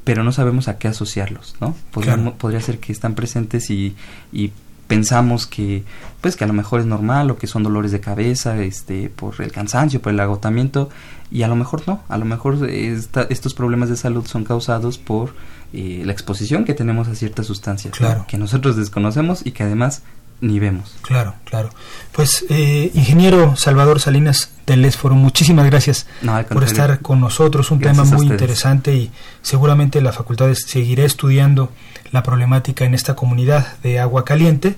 pero 0.04 0.22
no 0.22 0.32
sabemos 0.32 0.68
a 0.68 0.76
qué 0.76 0.88
asociarlos, 0.88 1.56
¿no? 1.62 1.74
Podría, 1.92 2.16
claro. 2.16 2.34
podría 2.34 2.60
ser 2.60 2.78
que 2.78 2.92
están 2.92 3.14
presentes 3.14 3.70
y, 3.70 3.96
y 4.34 4.52
pensamos 4.86 5.46
que 5.46 5.82
pues 6.24 6.36
que 6.36 6.44
a 6.44 6.46
lo 6.46 6.54
mejor 6.54 6.80
es 6.80 6.86
normal 6.86 7.30
o 7.30 7.36
que 7.36 7.46
son 7.46 7.62
dolores 7.62 7.92
de 7.92 8.00
cabeza 8.00 8.58
este 8.62 9.10
por 9.10 9.42
el 9.42 9.52
cansancio 9.52 10.00
por 10.00 10.10
el 10.10 10.20
agotamiento 10.20 10.88
y 11.30 11.42
a 11.42 11.48
lo 11.48 11.54
mejor 11.54 11.82
no. 11.86 12.02
A 12.08 12.16
lo 12.16 12.24
mejor 12.24 12.66
esta, 12.70 13.26
estos 13.28 13.52
problemas 13.52 13.90
de 13.90 13.98
salud 13.98 14.24
son 14.26 14.42
causados 14.42 14.96
por 14.96 15.34
eh, 15.74 16.00
la 16.02 16.12
exposición 16.12 16.64
que 16.64 16.72
tenemos 16.72 17.08
a 17.08 17.14
ciertas 17.14 17.44
sustancias 17.44 17.92
claro. 17.94 18.24
que 18.26 18.38
nosotros 18.38 18.74
desconocemos 18.74 19.44
y 19.44 19.50
que 19.50 19.64
además 19.64 20.00
ni 20.40 20.58
vemos. 20.58 20.96
Claro 21.02 21.34
claro. 21.44 21.68
Pues 22.12 22.46
eh, 22.48 22.90
ingeniero 22.94 23.54
Salvador 23.56 24.00
Salinas 24.00 24.50
del 24.66 24.82
Esforo 24.86 25.16
muchísimas 25.16 25.66
gracias 25.66 26.06
no, 26.22 26.42
por 26.46 26.64
estar 26.64 27.00
con 27.00 27.20
nosotros. 27.20 27.70
Un 27.70 27.80
gracias 27.80 28.08
tema 28.08 28.16
muy 28.16 28.28
interesante 28.28 28.94
y 28.94 29.10
seguramente 29.42 30.00
la 30.00 30.12
facultad 30.12 30.50
seguirá 30.54 31.04
estudiando 31.04 31.70
la 32.12 32.22
problemática 32.22 32.86
en 32.86 32.94
esta 32.94 33.14
comunidad 33.14 33.76
de 33.82 34.00
agua 34.00 34.24
caliente. 34.24 34.76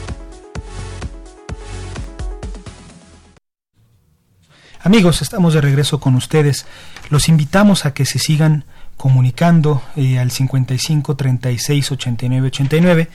Amigos, 4.83 5.21
estamos 5.21 5.53
de 5.53 5.61
regreso 5.61 5.99
con 5.99 6.15
ustedes. 6.15 6.65
Los 7.11 7.29
invitamos 7.29 7.85
a 7.85 7.93
que 7.93 8.03
se 8.05 8.17
sigan 8.17 8.65
comunicando 8.97 9.83
eh, 9.95 10.17
al 10.17 10.31
55 10.31 11.15
36 11.15 11.91
89 11.91 12.47
89. 12.47 13.07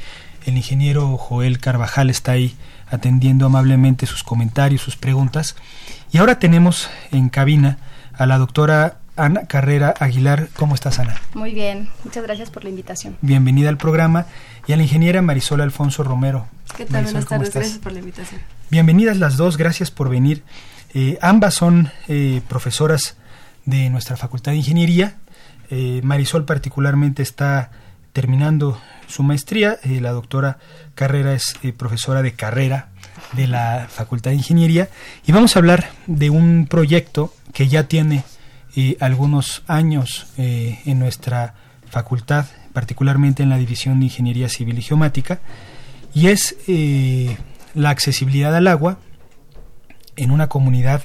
El 0.45 0.57
ingeniero 0.57 1.17
Joel 1.17 1.59
Carvajal 1.59 2.09
está 2.09 2.33
ahí 2.33 2.55
atendiendo 2.89 3.47
amablemente 3.47 4.07
sus 4.07 4.23
comentarios, 4.23 4.81
sus 4.81 4.97
preguntas. 4.97 5.57
Y 6.13 6.19
ahora 6.19 6.39
tenemos 6.39 6.89
en 7.11 7.31
cabina 7.31 7.79
a 8.13 8.27
la 8.27 8.39
doctora 8.39 8.99
Ana 9.17 9.47
Carrera 9.47 9.93
Aguilar. 9.99 10.49
¿Cómo 10.55 10.77
estás, 10.77 11.01
Ana? 11.01 11.21
Muy 11.35 11.53
bien, 11.53 11.89
muchas 12.05 12.23
gracias 12.23 12.49
por 12.49 12.63
la 12.63 12.71
invitación. 12.71 13.17
Bienvenida 13.23 13.71
al 13.71 13.77
programa. 13.77 14.27
Y 14.69 14.73
a 14.73 14.77
la 14.77 14.85
ingeniera 14.85 15.21
Marisol 15.21 15.61
Alfonso 15.61 16.05
Romero. 16.05 16.47
¿Qué 16.77 16.85
tal? 16.85 17.05
Buenas 17.05 17.27
tardes, 17.27 17.53
gracias 17.53 17.79
por 17.79 17.91
la 17.91 17.99
invitación. 17.99 18.41
Bienvenidas 18.71 19.17
las 19.17 19.37
dos, 19.37 19.57
gracias 19.57 19.91
por 19.91 20.09
venir. 20.11 20.45
Eh, 20.99 21.19
ambas 21.21 21.53
son 21.53 21.91
eh, 22.09 22.41
profesoras 22.49 23.19
de 23.67 23.91
nuestra 23.91 24.17
Facultad 24.17 24.53
de 24.53 24.57
Ingeniería. 24.57 25.19
Eh, 25.69 26.01
Marisol 26.03 26.47
particularmente 26.47 27.23
está 27.23 27.71
terminando 28.15 28.81
su 29.07 29.23
maestría. 29.23 29.79
la 29.85 30.13
doctora 30.13 30.57
Carrera 30.95 31.35
es 31.35 31.59
profesora 31.77 32.23
de 32.23 32.33
carrera 32.33 32.89
de 33.33 33.47
la 33.47 33.89
Facultad 33.91 34.31
de 34.31 34.39
Ingeniería. 34.39 34.89
Y 35.27 35.33
vamos 35.33 35.55
a 35.55 35.59
hablar 35.59 35.91
de 36.07 36.31
un 36.31 36.67
proyecto 36.67 37.31
que 37.53 37.69
ya 37.69 37.89
tiene 37.89 38.25
algunos 38.99 39.65
años 39.67 40.29
en 40.39 40.99
nuestra 40.99 41.53
facultad, 41.91 42.47
particularmente 42.73 43.43
en 43.43 43.51
la 43.51 43.59
División 43.59 43.99
de 43.99 44.07
Ingeniería 44.07 44.49
Civil 44.49 44.79
y 44.79 44.83
Geomática, 44.83 45.41
y 46.15 46.29
es 46.29 46.57
la 47.75 47.91
accesibilidad 47.91 48.57
al 48.57 48.67
agua 48.67 48.99
en 50.17 50.31
una 50.31 50.49
comunidad 50.49 51.03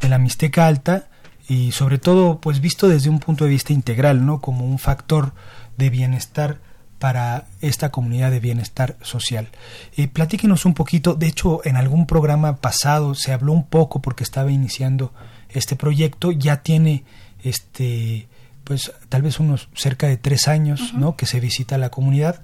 de 0.00 0.08
la 0.08 0.18
Mixteca 0.18 0.66
Alta 0.66 1.08
y 1.48 1.72
sobre 1.72 1.98
todo 1.98 2.40
pues 2.40 2.60
visto 2.60 2.88
desde 2.88 3.10
un 3.10 3.18
punto 3.18 3.44
de 3.44 3.50
vista 3.50 3.72
integral, 3.72 4.24
¿no? 4.24 4.40
Como 4.40 4.64
un 4.64 4.78
factor 4.78 5.32
de 5.76 5.90
bienestar 5.90 6.58
para 6.98 7.46
esta 7.60 7.90
comunidad 7.90 8.30
de 8.30 8.38
bienestar 8.38 8.96
social. 9.02 9.48
Eh, 9.96 10.06
platíquenos 10.06 10.64
un 10.64 10.74
poquito, 10.74 11.14
de 11.14 11.26
hecho 11.26 11.60
en 11.64 11.76
algún 11.76 12.06
programa 12.06 12.56
pasado 12.56 13.14
se 13.14 13.32
habló 13.32 13.52
un 13.52 13.66
poco 13.66 14.00
porque 14.00 14.22
estaba 14.22 14.52
iniciando 14.52 15.12
este 15.48 15.74
proyecto, 15.74 16.30
ya 16.30 16.62
tiene 16.62 17.04
este 17.42 18.28
pues 18.62 18.92
tal 19.08 19.22
vez 19.22 19.40
unos 19.40 19.68
cerca 19.74 20.06
de 20.06 20.16
tres 20.16 20.46
años, 20.46 20.94
¿no? 20.94 21.16
Que 21.16 21.26
se 21.26 21.40
visita 21.40 21.76
la 21.76 21.90
comunidad 21.90 22.42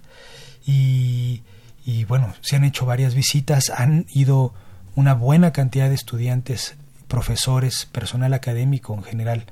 y, 0.67 1.43
y 1.87 2.05
bueno, 2.05 2.35
se 2.41 2.57
han 2.57 2.65
hecho 2.65 2.85
varias 2.85 3.15
visitas, 3.15 3.71
han 3.71 4.07
ido 4.13 4.53
una 4.95 5.15
buena 5.15 5.53
cantidad 5.53 5.89
de 5.89 5.95
estudiantes, 5.95 6.77
profesores, 7.09 7.87
personal 7.87 8.35
académico 8.35 8.95
en 8.95 9.03
general 9.03 9.47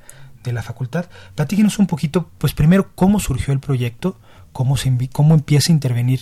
de 0.44 0.53
la 0.53 0.62
facultad. 0.62 1.07
Platíquenos 1.35 1.79
un 1.79 1.87
poquito, 1.87 2.31
pues 2.38 2.55
primero, 2.55 2.90
cómo 2.94 3.20
surgió 3.20 3.53
el 3.53 3.61
proyecto, 3.61 4.18
cómo, 4.53 4.77
se 4.77 4.92
cómo 5.12 5.35
empieza 5.35 5.72
a 5.72 5.75
intervenir 5.75 6.20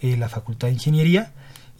eh, 0.00 0.16
la 0.16 0.28
Facultad 0.28 0.68
de 0.68 0.74
Ingeniería 0.74 1.32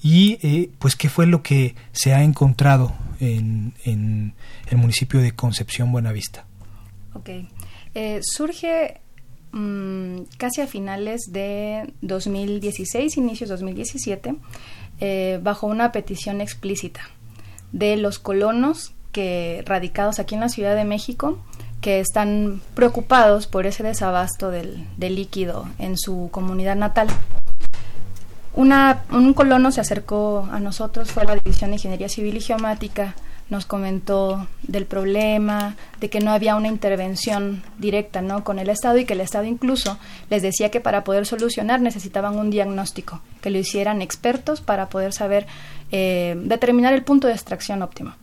y 0.03 0.39
eh, 0.43 0.71
pues 0.79 0.97
qué 0.97 1.09
fue 1.09 1.27
lo 1.27 1.43
que 1.43 1.75
se 1.93 2.13
ha 2.13 2.23
encontrado 2.23 2.93
en, 3.21 3.75
el 3.85 4.77
municipio 4.77 5.21
de 5.21 5.33
Concepción 5.33 5.91
Buenavista. 5.91 6.45
Ok. 7.15 7.31
Eh, 7.95 8.21
surge 8.23 9.01
mm, 9.53 10.23
casi 10.37 10.61
a 10.61 10.67
finales 10.67 11.23
de 11.31 11.93
2016, 12.03 13.17
inicios 13.17 13.49
2017, 13.49 14.37
eh, 15.01 15.41
bajo 15.43 15.67
una 15.67 15.93
petición 15.93 16.41
explícita 16.41 17.01
de 17.73 17.97
los 17.97 18.19
colonos 18.19 18.93
que 19.13 19.63
radicados 19.67 20.19
aquí 20.19 20.35
en 20.35 20.41
la 20.41 20.49
Ciudad 20.49 20.77
de 20.77 20.85
México 20.85 21.39
que 21.81 22.01
están 22.01 22.63
preocupados 22.75 23.47
por 23.47 23.67
ese 23.67 23.83
desabasto 23.83 24.51
del, 24.51 24.87
líquido 24.99 25.69
en 25.79 25.99
su 25.99 26.31
comunidad 26.33 26.77
natal. 26.77 27.09
un 28.55 29.35
colono 29.35 29.71
se 29.71 29.83
acercó 29.83 30.49
a 30.51 30.61
nosotros, 30.61 31.11
fue 31.13 31.27
la 31.27 31.35
División 31.35 31.71
de 31.71 31.77
Ingeniería 31.77 32.09
Civil 32.09 32.39
y 32.39 32.41
Geomática, 32.41 33.15
nos 33.51 33.67
comentó 33.67 34.47
del 34.63 34.87
problema, 34.87 35.77
de 36.01 36.09
que 36.09 36.21
no 36.21 36.33
había 36.33 36.57
una 36.57 36.69
intervención 36.69 37.63
directa 37.79 38.23
¿no? 38.23 38.43
con 38.43 38.59
el 38.59 38.71
Estado 38.71 38.99
y 38.99 39.05
que 39.05 39.13
el 39.13 39.21
Estado 39.21 39.45
incluso 39.45 39.99
les 40.31 40.43
decía 40.43 40.71
que 40.71 40.81
para 40.81 41.05
poder 41.05 41.27
solucionar 41.27 41.81
necesitaban 41.81 42.39
un 42.39 42.51
diagnóstico, 42.51 43.21
que 43.43 43.51
lo 43.51 43.59
hicieran 43.59 44.03
expertos 44.03 44.61
para 44.61 44.89
poder 44.89 45.13
saber 45.13 45.47
eh, 45.93 46.37
determinar 46.45 46.95
el 46.95 47.05
punto 47.05 47.27
de 47.27 47.35
extracción 47.35 47.83
óptimo. 47.83 48.15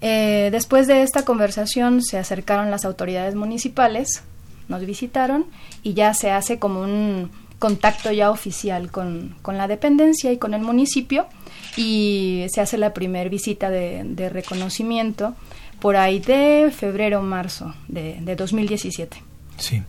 Eh, 0.00 0.48
después 0.50 0.86
de 0.86 1.02
esta 1.02 1.24
conversación 1.24 2.02
se 2.02 2.18
acercaron 2.18 2.70
las 2.70 2.84
autoridades 2.84 3.34
municipales, 3.34 4.22
nos 4.68 4.84
visitaron 4.84 5.46
y 5.82 5.94
ya 5.94 6.12
se 6.12 6.30
hace 6.30 6.58
como 6.58 6.80
un 6.80 7.30
contacto 7.58 8.10
ya 8.10 8.30
oficial 8.30 8.90
con, 8.90 9.36
con 9.42 9.56
la 9.56 9.68
dependencia 9.68 10.32
y 10.32 10.38
con 10.38 10.54
el 10.54 10.62
municipio 10.62 11.26
y 11.76 12.46
se 12.52 12.60
hace 12.60 12.78
la 12.78 12.92
primera 12.94 13.28
visita 13.28 13.70
de, 13.70 14.28
reconocimiento 14.30 15.34
por 15.80 15.96
ahí 15.96 16.20
de 16.20 16.72
febrero 16.76 17.20
o 17.20 17.22
marzo 17.22 17.74
de, 17.88 18.34
2017. 18.36 19.22
Sí. 19.58 19.82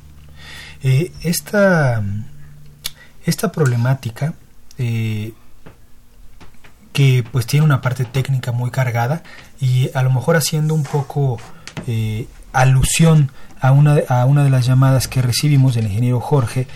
Eh, 0.83 1.11
esta, 1.23 2.03
esta 3.25 3.51
problemática 3.51 4.33
eh, 4.77 5.33
que 6.93 7.23
pues 7.31 7.45
tiene 7.47 7.65
una 7.65 7.81
parte 7.81 8.05
técnica 8.05 8.51
muy 8.51 8.69
cargada 8.69 9.23
y 9.59 9.89
a 9.93 10.03
lo 10.03 10.11
mejor 10.11 10.35
haciendo 10.35 10.73
un 10.75 10.83
poco 10.83 11.39
eh, 11.87 12.27
alusión 12.53 13.31
a 13.59 13.71
una, 13.71 13.97
a 14.07 14.25
una 14.25 14.43
de 14.43 14.49
las 14.49 14.65
llamadas 14.65 15.07
que 15.07 15.21
recibimos 15.21 15.73
del 15.73 15.85
ingeniero 15.85 16.19
Jorge, 16.19 16.67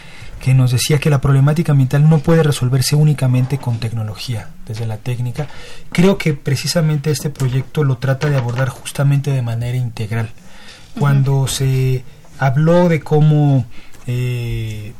que 0.47 0.53
nos 0.53 0.71
decía 0.71 0.97
que 0.97 1.09
la 1.09 1.19
problemática 1.19 1.73
ambiental 1.73 2.09
no 2.09 2.19
puede 2.19 2.41
resolverse 2.41 2.95
únicamente 2.95 3.57
con 3.57 3.79
tecnología, 3.79 4.47
desde 4.65 4.87
la 4.87 4.95
técnica. 4.95 5.49
Creo 5.91 6.17
que 6.17 6.35
precisamente 6.35 7.11
este 7.11 7.29
proyecto 7.29 7.83
lo 7.83 7.97
trata 7.97 8.29
de 8.29 8.37
abordar 8.37 8.69
justamente 8.69 9.29
de 9.31 9.41
manera 9.41 9.77
integral. 9.77 10.29
Cuando 10.97 11.49
se 11.49 12.05
habló 12.39 12.87
de 12.87 13.01
cómo, 13.01 13.65
eh, 14.05 14.93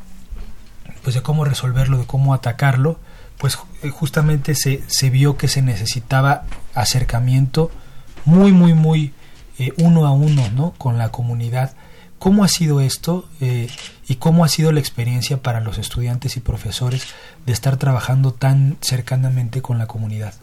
pues 1.02 1.14
de 1.14 1.22
cómo 1.22 1.46
resolverlo, 1.46 1.96
de 1.96 2.04
cómo 2.04 2.34
atacarlo, 2.34 2.98
pues 3.38 3.58
eh, 3.82 3.88
justamente 3.88 4.54
se, 4.54 4.82
se 4.86 5.08
vio 5.08 5.38
que 5.38 5.48
se 5.48 5.62
necesitaba 5.62 6.44
acercamiento 6.74 7.70
muy, 8.26 8.52
muy, 8.52 8.74
muy 8.74 9.14
eh, 9.58 9.72
uno 9.78 10.04
a 10.04 10.10
uno, 10.10 10.42
¿no? 10.54 10.74
Con 10.76 10.98
la 10.98 11.10
comunidad 11.10 11.72
¿Cómo 12.18 12.42
ha 12.42 12.48
sido 12.48 12.80
esto 12.80 13.28
eh, 13.40 13.68
y 14.08 14.16
cómo 14.16 14.44
ha 14.44 14.48
sido 14.48 14.72
la 14.72 14.80
experiencia 14.80 15.40
para 15.40 15.60
los 15.60 15.78
estudiantes 15.78 16.36
y 16.36 16.40
profesores 16.40 17.06
de 17.46 17.52
estar 17.52 17.76
trabajando 17.76 18.32
tan 18.32 18.76
cercanamente 18.80 19.62
con 19.62 19.78
la 19.78 19.86
comunidad? 19.86 20.34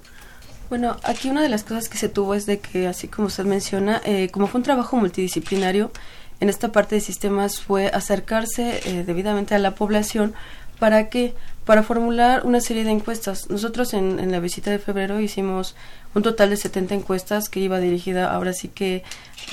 Bueno, 0.70 0.98
aquí 1.04 1.30
una 1.30 1.42
de 1.42 1.50
las 1.50 1.64
cosas 1.64 1.90
que 1.90 1.98
se 1.98 2.10
tuvo 2.10 2.34
es 2.34 2.46
de 2.46 2.60
que, 2.60 2.88
así 2.88 3.08
como 3.08 3.28
usted 3.28 3.46
menciona, 3.46 4.02
eh, 4.06 4.30
como 4.32 4.48
fue 4.48 4.60
un 4.60 4.64
trabajo 4.64 4.98
multidisciplinario, 4.98 5.92
en 6.40 6.50
esta 6.50 6.72
parte 6.72 6.96
de 6.96 7.02
sistemas 7.02 7.62
fue 7.62 7.88
acercarse 7.88 8.82
eh, 8.86 9.04
debidamente 9.06 9.56
a 9.56 9.60
la 9.60 9.76
población 9.76 10.34
para 10.80 11.10
que 11.10 11.34
para 11.66 11.82
formular 11.82 12.46
una 12.46 12.62
serie 12.62 12.84
de 12.84 12.92
encuestas. 12.92 13.50
Nosotros 13.50 13.94
en, 13.96 14.20
en, 14.20 14.32
la 14.32 14.40
visita 14.40 14.70
de 14.70 14.78
febrero 14.78 15.20
hicimos 15.20 15.76
un 16.14 16.22
total 16.22 16.52
de 16.52 16.58
70 16.58 16.94
encuestas 16.94 17.50
que 17.50 17.60
iba 17.60 17.80
dirigida 17.80 18.32
ahora 18.32 18.54
sí 18.54 18.68
que 18.68 19.04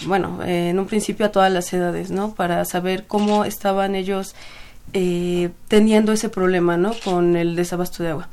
bueno, 0.06 0.40
eh, 0.44 0.70
en 0.70 0.78
un 0.78 0.86
principio 0.86 1.26
a 1.26 1.32
todas 1.32 1.52
las 1.52 1.72
edades, 1.72 2.10
¿no? 2.10 2.34
Para 2.34 2.64
saber 2.64 3.06
cómo 3.06 3.44
estaban 3.44 3.94
ellos 3.94 4.34
eh, 4.92 5.50
teniendo 5.68 6.12
ese 6.12 6.28
problema, 6.28 6.76
¿no? 6.76 6.92
Con 7.04 7.36
el 7.36 7.56
desabasto 7.56 8.02
de 8.02 8.10
agua. 8.10 8.28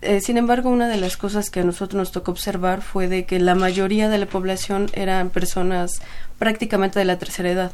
Eh, 0.00 0.20
sin 0.20 0.36
embargo, 0.36 0.70
una 0.70 0.88
de 0.88 0.96
las 0.96 1.16
cosas 1.16 1.50
que 1.50 1.60
a 1.60 1.64
nosotros 1.64 1.96
nos 1.96 2.12
tocó 2.12 2.32
observar 2.32 2.82
fue 2.82 3.08
de 3.08 3.24
que 3.24 3.38
la 3.38 3.54
mayoría 3.54 4.08
de 4.08 4.18
la 4.18 4.26
población 4.26 4.88
eran 4.94 5.30
personas 5.30 6.02
prácticamente 6.38 6.98
de 6.98 7.04
la 7.04 7.18
tercera 7.18 7.50
edad. 7.50 7.72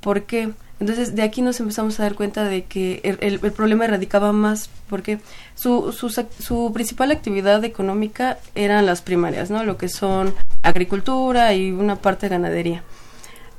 ¿Por 0.00 0.24
qué? 0.24 0.52
Entonces, 0.78 1.14
de 1.14 1.22
aquí 1.22 1.40
nos 1.40 1.58
empezamos 1.58 1.98
a 1.98 2.02
dar 2.02 2.14
cuenta 2.14 2.44
de 2.44 2.64
que 2.64 3.00
el, 3.02 3.38
problema 3.52 3.86
radicaba 3.86 4.32
más 4.32 4.68
porque 4.88 5.20
su, 5.54 5.92
su, 5.92 6.10
su, 6.10 6.70
principal 6.74 7.10
actividad 7.10 7.64
económica 7.64 8.38
eran 8.54 8.84
las 8.84 9.00
primarias, 9.00 9.50
¿no? 9.50 9.64
Lo 9.64 9.78
que 9.78 9.88
son 9.88 10.34
agricultura 10.62 11.54
y 11.54 11.70
una 11.72 11.96
parte 11.96 12.26
de 12.26 12.30
ganadería. 12.30 12.82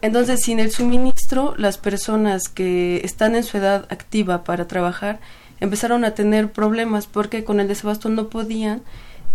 Entonces, 0.01 0.41
sin 0.43 0.59
el 0.59 0.71
suministro, 0.71 1.55
las 1.57 1.79
personas 1.79 2.49
que 2.49 3.01
están 3.03 3.35
en 3.35 3.43
su 3.43 3.57
edad 3.57 3.87
activa 3.89 4.43
para 4.43 4.67
trabajar 4.67 5.19
empezaron 5.59 6.05
a 6.05 6.11
tener 6.11 6.51
problemas 6.51 7.07
porque 7.07 7.43
con 7.43 7.59
el 7.59 7.67
desabasto 7.67 8.09
no 8.09 8.29
podían 8.29 8.83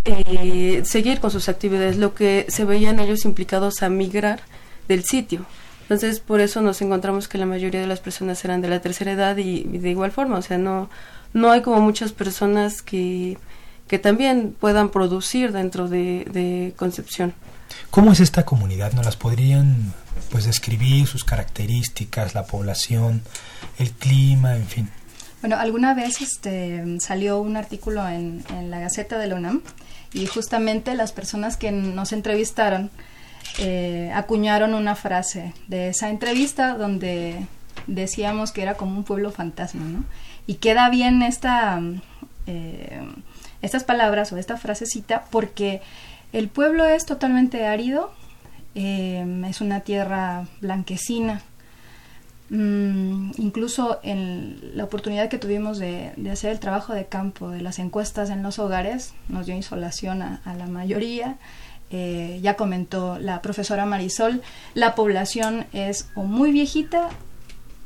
eh, 0.04 0.82
seguir 0.84 1.18
con 1.18 1.32
sus 1.32 1.48
actividades, 1.48 1.96
lo 1.96 2.14
que 2.14 2.46
se 2.48 2.64
veían 2.64 3.00
ellos 3.00 3.24
implicados 3.24 3.82
a 3.82 3.88
migrar 3.88 4.40
del 4.86 5.02
sitio. 5.02 5.46
Entonces, 5.92 6.20
por 6.20 6.40
eso 6.40 6.62
nos 6.62 6.80
encontramos 6.80 7.28
que 7.28 7.36
la 7.36 7.44
mayoría 7.44 7.78
de 7.78 7.86
las 7.86 8.00
personas 8.00 8.42
eran 8.46 8.62
de 8.62 8.68
la 8.68 8.80
tercera 8.80 9.12
edad 9.12 9.36
y, 9.36 9.64
de 9.64 9.90
igual 9.90 10.10
forma, 10.10 10.38
o 10.38 10.42
sea, 10.42 10.56
no, 10.56 10.88
no 11.34 11.50
hay 11.52 11.60
como 11.60 11.82
muchas 11.82 12.12
personas 12.12 12.80
que, 12.80 13.36
que 13.88 13.98
también 13.98 14.56
puedan 14.58 14.88
producir 14.88 15.52
dentro 15.52 15.88
de, 15.88 16.24
de 16.32 16.72
Concepción. 16.76 17.34
¿Cómo 17.90 18.10
es 18.12 18.20
esta 18.20 18.46
comunidad? 18.46 18.94
¿No 18.94 19.02
las 19.02 19.16
podrían 19.16 19.92
pues 20.30 20.46
describir 20.46 21.06
sus 21.06 21.24
características, 21.24 22.34
la 22.34 22.46
población, 22.46 23.20
el 23.78 23.90
clima, 23.90 24.56
en 24.56 24.66
fin? 24.66 24.88
Bueno, 25.42 25.56
alguna 25.58 25.92
vez 25.92 26.22
este, 26.22 27.00
salió 27.00 27.38
un 27.38 27.58
artículo 27.58 28.08
en, 28.08 28.42
en 28.48 28.70
la 28.70 28.80
Gaceta 28.80 29.18
de 29.18 29.26
la 29.26 29.34
UNAM 29.34 29.60
y 30.14 30.24
justamente 30.24 30.94
las 30.94 31.12
personas 31.12 31.58
que 31.58 31.70
nos 31.70 32.12
entrevistaron 32.12 32.90
eh, 33.58 34.10
acuñaron 34.14 34.74
una 34.74 34.94
frase 34.94 35.52
de 35.68 35.88
esa 35.88 36.10
entrevista 36.10 36.74
donde 36.74 37.46
decíamos 37.86 38.52
que 38.52 38.62
era 38.62 38.74
como 38.74 38.96
un 38.96 39.04
pueblo 39.04 39.30
fantasma, 39.30 39.84
¿no? 39.84 40.04
Y 40.46 40.54
queda 40.54 40.88
bien 40.90 41.22
esta, 41.22 41.80
eh, 42.46 43.02
estas 43.60 43.84
palabras 43.84 44.32
o 44.32 44.38
esta 44.38 44.56
frasecita 44.56 45.24
porque 45.30 45.82
el 46.32 46.48
pueblo 46.48 46.84
es 46.84 47.04
totalmente 47.06 47.66
árido, 47.66 48.12
eh, 48.74 49.44
es 49.48 49.60
una 49.60 49.80
tierra 49.80 50.46
blanquecina. 50.60 51.42
Mm, 52.48 53.32
incluso 53.38 53.98
en 54.02 54.76
la 54.76 54.84
oportunidad 54.84 55.30
que 55.30 55.38
tuvimos 55.38 55.78
de, 55.78 56.12
hacer 56.30 56.52
el 56.52 56.60
trabajo 56.60 56.92
de 56.92 57.06
campo, 57.06 57.48
de 57.50 57.62
las 57.62 57.78
encuestas 57.78 58.28
en 58.30 58.42
los 58.42 58.58
hogares, 58.58 59.14
nos 59.28 59.46
dio 59.46 59.54
insolación 59.54 60.20
a, 60.22 60.42
a 60.44 60.54
la 60.54 60.66
mayoría. 60.66 61.36
Eh, 61.94 62.40
ya 62.42 62.56
comentó 62.56 63.18
la 63.18 63.42
profesora 63.42 63.84
Marisol, 63.84 64.40
la 64.72 64.94
población 64.94 65.66
es 65.74 66.08
o 66.14 66.22
muy 66.22 66.50
viejita 66.50 67.10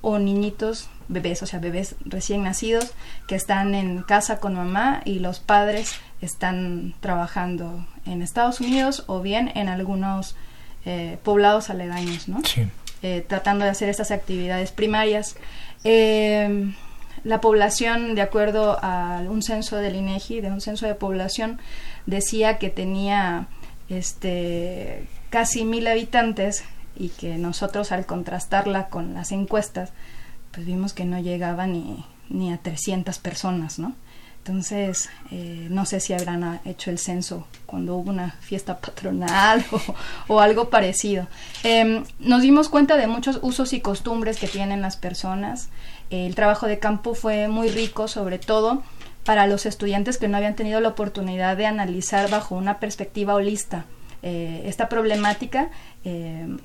o 0.00 0.20
niñitos, 0.20 0.88
bebés, 1.08 1.42
o 1.42 1.46
sea, 1.46 1.58
bebés 1.58 1.96
recién 2.04 2.44
nacidos 2.44 2.92
que 3.26 3.34
están 3.34 3.74
en 3.74 4.02
casa 4.02 4.38
con 4.38 4.54
mamá 4.54 5.02
y 5.04 5.18
los 5.18 5.40
padres 5.40 5.96
están 6.20 6.94
trabajando 7.00 7.84
en 8.06 8.22
Estados 8.22 8.60
Unidos 8.60 9.02
o 9.08 9.22
bien 9.22 9.50
en 9.56 9.68
algunos 9.68 10.36
eh, 10.84 11.18
poblados 11.24 11.68
aledaños, 11.68 12.28
¿no? 12.28 12.40
Eh, 13.02 13.24
tratando 13.26 13.64
de 13.64 13.72
hacer 13.72 13.88
estas 13.88 14.12
actividades 14.12 14.70
primarias. 14.70 15.34
la 17.24 17.40
población, 17.40 18.14
de 18.14 18.22
acuerdo 18.22 18.78
a 18.80 19.22
un 19.28 19.42
censo 19.42 19.78
del 19.78 19.96
INEGI, 19.96 20.42
de 20.42 20.52
un 20.52 20.60
censo 20.60 20.86
de 20.86 20.94
población, 20.94 21.58
decía 22.06 22.58
que 22.58 22.70
tenía 22.70 23.48
este, 23.88 25.06
casi 25.30 25.64
mil 25.64 25.86
habitantes 25.86 26.64
y 26.96 27.10
que 27.10 27.36
nosotros 27.36 27.92
al 27.92 28.06
contrastarla 28.06 28.88
con 28.88 29.14
las 29.14 29.32
encuestas, 29.32 29.92
pues 30.52 30.66
vimos 30.66 30.92
que 30.92 31.04
no 31.04 31.18
llegaba 31.20 31.66
ni, 31.66 32.04
ni 32.28 32.52
a 32.52 32.58
300 32.58 33.18
personas, 33.18 33.78
¿no? 33.78 33.94
Entonces, 34.38 35.08
eh, 35.32 35.66
no 35.70 35.86
sé 35.86 35.98
si 35.98 36.12
habrán 36.12 36.60
hecho 36.64 36.92
el 36.92 37.00
censo 37.00 37.48
cuando 37.66 37.96
hubo 37.96 38.10
una 38.10 38.30
fiesta 38.40 38.78
patronal 38.78 39.64
o, 40.28 40.38
algo 40.38 40.70
parecido. 40.70 41.26
Em, 41.64 42.04
nos 42.20 42.42
dimos 42.42 42.68
cuenta 42.68 42.96
de 42.96 43.08
muchos 43.08 43.40
usos 43.42 43.72
y 43.72 43.80
costumbres 43.80 44.38
que 44.38 44.46
tienen 44.46 44.82
las 44.82 44.96
personas. 44.96 45.68
el 46.10 46.36
trabajo 46.36 46.68
de 46.68 46.78
campo 46.78 47.14
fue 47.14 47.48
muy 47.48 47.70
rico, 47.70 48.06
sobre 48.06 48.38
todo 48.38 48.84
para 49.26 49.46
los 49.48 49.66
estudiantes 49.66 50.16
que 50.16 50.28
no 50.28 50.36
habían 50.36 50.54
tenido 50.54 50.80
la 50.80 50.88
oportunidad 50.88 51.56
de 51.56 51.66
analizar 51.66 52.30
bajo 52.30 52.54
una 52.54 52.78
perspectiva 52.78 53.34
holista 53.34 53.84
eh, 54.22 54.62
esta 54.66 54.88
problemática. 54.88 55.68
Eh, 56.04 56.56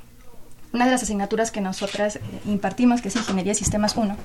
una 0.71 0.85
de 0.85 0.91
las 0.91 1.03
asignaturas 1.03 1.51
que 1.51 1.59
nosotras 1.59 2.15
eh, 2.17 2.21
impartimos, 2.45 3.01
que 3.01 3.09
es 3.09 3.15
Ingeniería 3.15 3.51
de 3.51 3.59
Sistemas 3.59 3.97
1, 3.97 4.15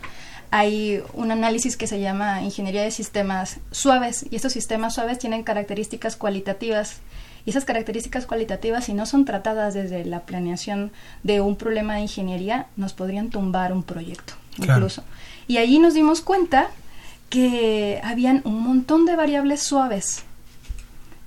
hay 0.51 1.03
un 1.15 1.33
análisis 1.33 1.77
que 1.77 1.87
se 1.87 1.99
llama 1.99 2.43
Ingeniería 2.43 2.83
de 2.83 2.91
Sistemas 2.91 3.57
Suaves 3.73 4.27
y 4.31 4.37
estos 4.37 4.53
sistemas 4.53 4.95
suaves 4.95 5.19
tienen 5.19 5.43
características 5.43 6.15
cualitativas 6.15 7.01
y 7.47 7.51
esas 7.51 7.65
características 7.65 8.27
cualitativas, 8.27 8.85
si 8.85 8.93
no 8.93 9.07
son 9.07 9.25
tratadas 9.25 9.73
desde 9.73 10.05
la 10.05 10.21
planeación 10.21 10.93
de 11.23 11.41
un 11.41 11.57
problema 11.57 11.95
de 11.95 12.01
ingeniería, 12.03 12.67
nos 12.77 12.93
podrían 12.93 13.31
tumbar 13.31 13.73
un 13.73 13.83
proyecto 13.83 14.35
incluso. 14.59 15.05
Y 15.49 15.59
allí 15.59 15.79
nos 15.79 15.95
dimos 15.95 16.21
cuenta 16.21 16.69
que 17.37 18.01
habían 18.03 18.41
un 18.47 18.63
montón 18.63 19.05
de 19.05 19.15
variables 19.15 19.63
suaves. 19.63 20.25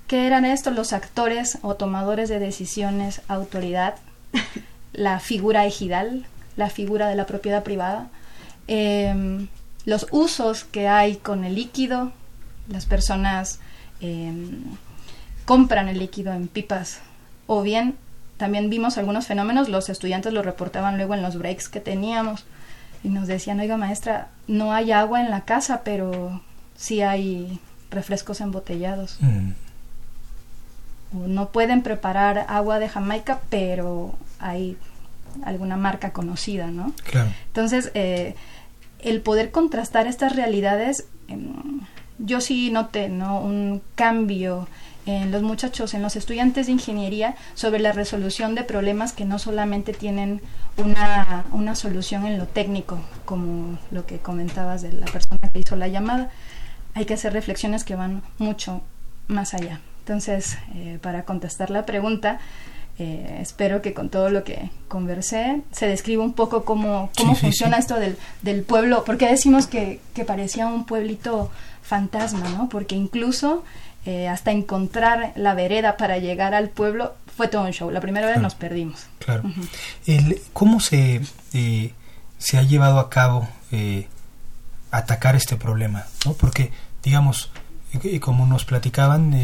que 0.08 0.26
eran 0.26 0.44
estos? 0.44 0.74
Los 0.74 0.92
actores 0.92 1.58
o 1.62 1.76
tomadores 1.76 2.28
de 2.28 2.40
decisiones, 2.40 3.22
autoridad, 3.28 3.94
la 4.92 5.20
figura 5.20 5.66
ejidal, 5.66 6.26
la 6.56 6.68
figura 6.68 7.08
de 7.08 7.14
la 7.14 7.26
propiedad 7.26 7.62
privada, 7.62 8.08
em, 8.66 9.46
los 9.84 10.08
usos 10.10 10.64
que 10.64 10.88
hay 10.88 11.14
con 11.14 11.44
el 11.44 11.54
líquido, 11.54 12.10
las 12.66 12.86
personas 12.86 13.60
em, 14.00 14.64
compran 15.44 15.88
el 15.88 16.00
líquido 16.00 16.32
en 16.32 16.48
pipas 16.48 16.98
o 17.46 17.62
bien 17.62 17.94
también 18.36 18.68
vimos 18.68 18.98
algunos 18.98 19.28
fenómenos, 19.28 19.68
los 19.68 19.88
estudiantes 19.88 20.32
lo 20.32 20.42
reportaban 20.42 20.96
luego 20.96 21.14
en 21.14 21.22
los 21.22 21.38
breaks 21.38 21.68
que 21.68 21.78
teníamos, 21.78 22.46
y 23.02 23.08
nos 23.08 23.26
decían, 23.26 23.60
oiga 23.60 23.76
maestra, 23.76 24.28
no 24.46 24.72
hay 24.72 24.92
agua 24.92 25.20
en 25.20 25.30
la 25.30 25.42
casa, 25.42 25.82
pero 25.84 26.40
sí 26.76 27.02
hay 27.02 27.60
refrescos 27.90 28.40
embotellados. 28.40 29.18
Mm. 29.20 29.52
no 31.12 31.48
pueden 31.48 31.82
preparar 31.82 32.46
agua 32.48 32.78
de 32.78 32.88
Jamaica, 32.88 33.40
pero 33.50 34.14
hay 34.38 34.76
alguna 35.44 35.76
marca 35.76 36.12
conocida, 36.12 36.68
¿no? 36.68 36.92
Claro. 37.04 37.30
Entonces, 37.48 37.90
eh, 37.94 38.36
el 39.00 39.20
poder 39.20 39.50
contrastar 39.50 40.06
estas 40.06 40.36
realidades, 40.36 41.06
em, 41.28 41.80
yo 42.18 42.40
sí 42.40 42.70
noté, 42.70 43.08
¿no? 43.08 43.40
Un 43.40 43.82
cambio 43.96 44.68
en 45.06 45.30
los 45.30 45.42
muchachos, 45.42 45.94
en 45.94 46.02
los 46.02 46.16
estudiantes 46.16 46.66
de 46.66 46.72
ingeniería, 46.72 47.34
sobre 47.54 47.80
la 47.80 47.92
resolución 47.92 48.54
de 48.54 48.64
problemas 48.64 49.12
que 49.12 49.24
no 49.24 49.38
solamente 49.38 49.92
tienen 49.92 50.40
una, 50.76 51.44
una 51.52 51.74
solución 51.74 52.26
en 52.26 52.38
lo 52.38 52.46
técnico, 52.46 52.98
como 53.24 53.78
lo 53.90 54.06
que 54.06 54.18
comentabas 54.18 54.82
de 54.82 54.92
la 54.92 55.06
persona 55.06 55.48
que 55.52 55.60
hizo 55.60 55.76
la 55.76 55.88
llamada. 55.88 56.30
Hay 56.94 57.04
que 57.06 57.14
hacer 57.14 57.32
reflexiones 57.32 57.84
que 57.84 57.94
van 57.94 58.22
mucho 58.38 58.82
más 59.28 59.54
allá. 59.54 59.80
Entonces, 60.00 60.58
eh, 60.74 60.98
para 61.00 61.24
contestar 61.24 61.70
la 61.70 61.86
pregunta, 61.86 62.40
eh, 62.98 63.38
espero 63.40 63.80
que 63.80 63.94
con 63.94 64.10
todo 64.10 64.28
lo 64.28 64.44
que 64.44 64.70
conversé 64.88 65.62
se 65.72 65.86
describa 65.86 66.22
un 66.22 66.34
poco 66.34 66.64
cómo, 66.66 67.10
cómo 67.16 67.34
funciona 67.34 67.78
esto 67.78 67.94
del, 67.94 68.18
del, 68.42 68.62
pueblo, 68.62 69.04
porque 69.06 69.26
decimos 69.26 69.66
que, 69.66 70.00
que, 70.12 70.26
parecía 70.26 70.66
un 70.66 70.84
pueblito 70.84 71.50
fantasma, 71.80 72.46
¿no? 72.50 72.68
Porque 72.68 72.96
incluso 72.96 73.64
eh, 74.06 74.28
hasta 74.28 74.50
encontrar 74.50 75.32
la 75.36 75.54
vereda 75.54 75.98
para 75.98 76.16
llegar 76.16 76.54
al 76.54 76.70
pueblo 76.70 77.14
fue 77.36 77.48
todo 77.48 77.62
un 77.62 77.72
show. 77.72 77.90
La 77.90 78.00
primera 78.00 78.26
vez 78.26 78.38
nos 78.38 78.54
perdimos. 78.54 79.06
Claro. 79.18 79.42
¿Cómo 80.54 80.80
se, 80.80 81.20
eh, 81.52 81.92
se 82.38 82.58
ha 82.58 82.62
llevado 82.62 82.98
a 82.98 83.10
cabo 83.10 83.46
eh, 83.72 84.08
atacar 84.90 85.36
este 85.36 85.56
problema? 85.56 86.06
¿no? 86.24 86.32
Porque, 86.32 86.72
digamos, 87.02 87.50
como 88.20 88.46
nos 88.46 88.64
platicaban, 88.64 89.34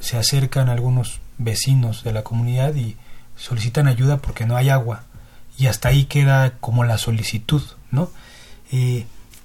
se 0.00 0.18
acercan 0.18 0.68
algunos 0.68 1.20
vecinos 1.38 2.04
de 2.04 2.12
la 2.12 2.24
comunidad 2.24 2.74
y 2.74 2.96
solicitan 3.36 3.86
ayuda 3.86 4.18
porque 4.18 4.44
no 4.44 4.56
hay 4.56 4.68
agua. 4.68 5.04
Y 5.56 5.68
hasta 5.68 5.88
ahí 5.88 6.04
queda 6.04 6.58
como 6.60 6.84
la 6.84 6.98
solicitud, 6.98 7.62
¿no? 7.90 8.10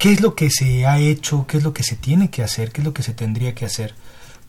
¿Qué 0.02 0.12
es 0.12 0.22
lo 0.22 0.34
que 0.34 0.50
se 0.50 0.88
ha 0.88 0.98
hecho? 0.98 1.46
¿Qué 1.46 1.58
es 1.58 1.64
lo 1.64 1.74
que 1.74 1.84
se 1.84 1.96
tiene 1.96 2.32
que 2.32 2.42
hacer? 2.42 2.72
¿Qué 2.72 2.82
es 2.82 2.86
lo 2.86 2.92
que 2.92 3.04
se 3.04 3.14
tendría 3.14 3.54
que 3.54 3.66
hacer 3.66 3.94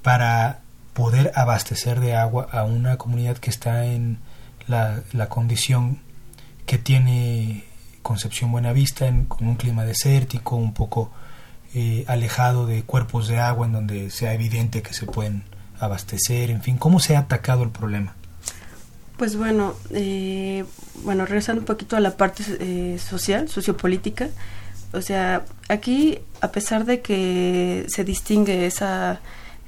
para 0.00 0.61
poder 0.94 1.30
abastecer 1.34 2.00
de 2.00 2.16
agua 2.16 2.48
a 2.50 2.64
una 2.64 2.96
comunidad 2.96 3.36
que 3.36 3.50
está 3.50 3.84
en 3.84 4.16
la, 4.66 5.03
condición 5.28 5.98
que 6.64 6.78
tiene 6.78 7.64
Concepción 8.00 8.50
Buenavista, 8.50 9.07
en, 9.07 9.26
con 9.26 9.46
un 9.46 9.57
clima 9.57 9.84
desértico, 9.84 10.57
un 10.57 10.72
poco 10.72 11.12
eh, 11.74 12.07
alejado 12.09 12.64
de 12.64 12.84
cuerpos 12.84 13.28
de 13.28 13.38
agua 13.38 13.66
en 13.66 13.72
donde 13.72 14.11
sea 14.11 14.32
evidente 14.32 14.80
que 14.80 14.94
se 14.94 15.05
pueden 15.05 15.44
abastecer, 15.78 16.48
en 16.48 16.62
fin, 16.62 16.78
¿cómo 16.78 16.98
se 16.98 17.14
ha 17.14 17.18
atacado 17.18 17.62
el 17.62 17.70
problema? 17.70 18.14
Pues 19.18 19.36
bueno, 19.36 19.74
eh, 19.90 20.64
bueno, 21.05 21.26
regresando 21.26 21.61
un 21.61 21.66
poquito 21.66 21.94
a 21.94 22.00
la 22.00 22.16
parte 22.16 22.42
eh, 22.59 22.98
social, 22.98 23.50
sociopolítica, 23.50 24.30
o 24.93 25.01
sea, 25.03 25.45
aquí, 25.68 26.18
a 26.40 26.53
pesar 26.53 26.84
de 26.84 27.01
que 27.01 27.86
se 27.88 28.05
distingue 28.05 28.66
esa, 28.66 29.20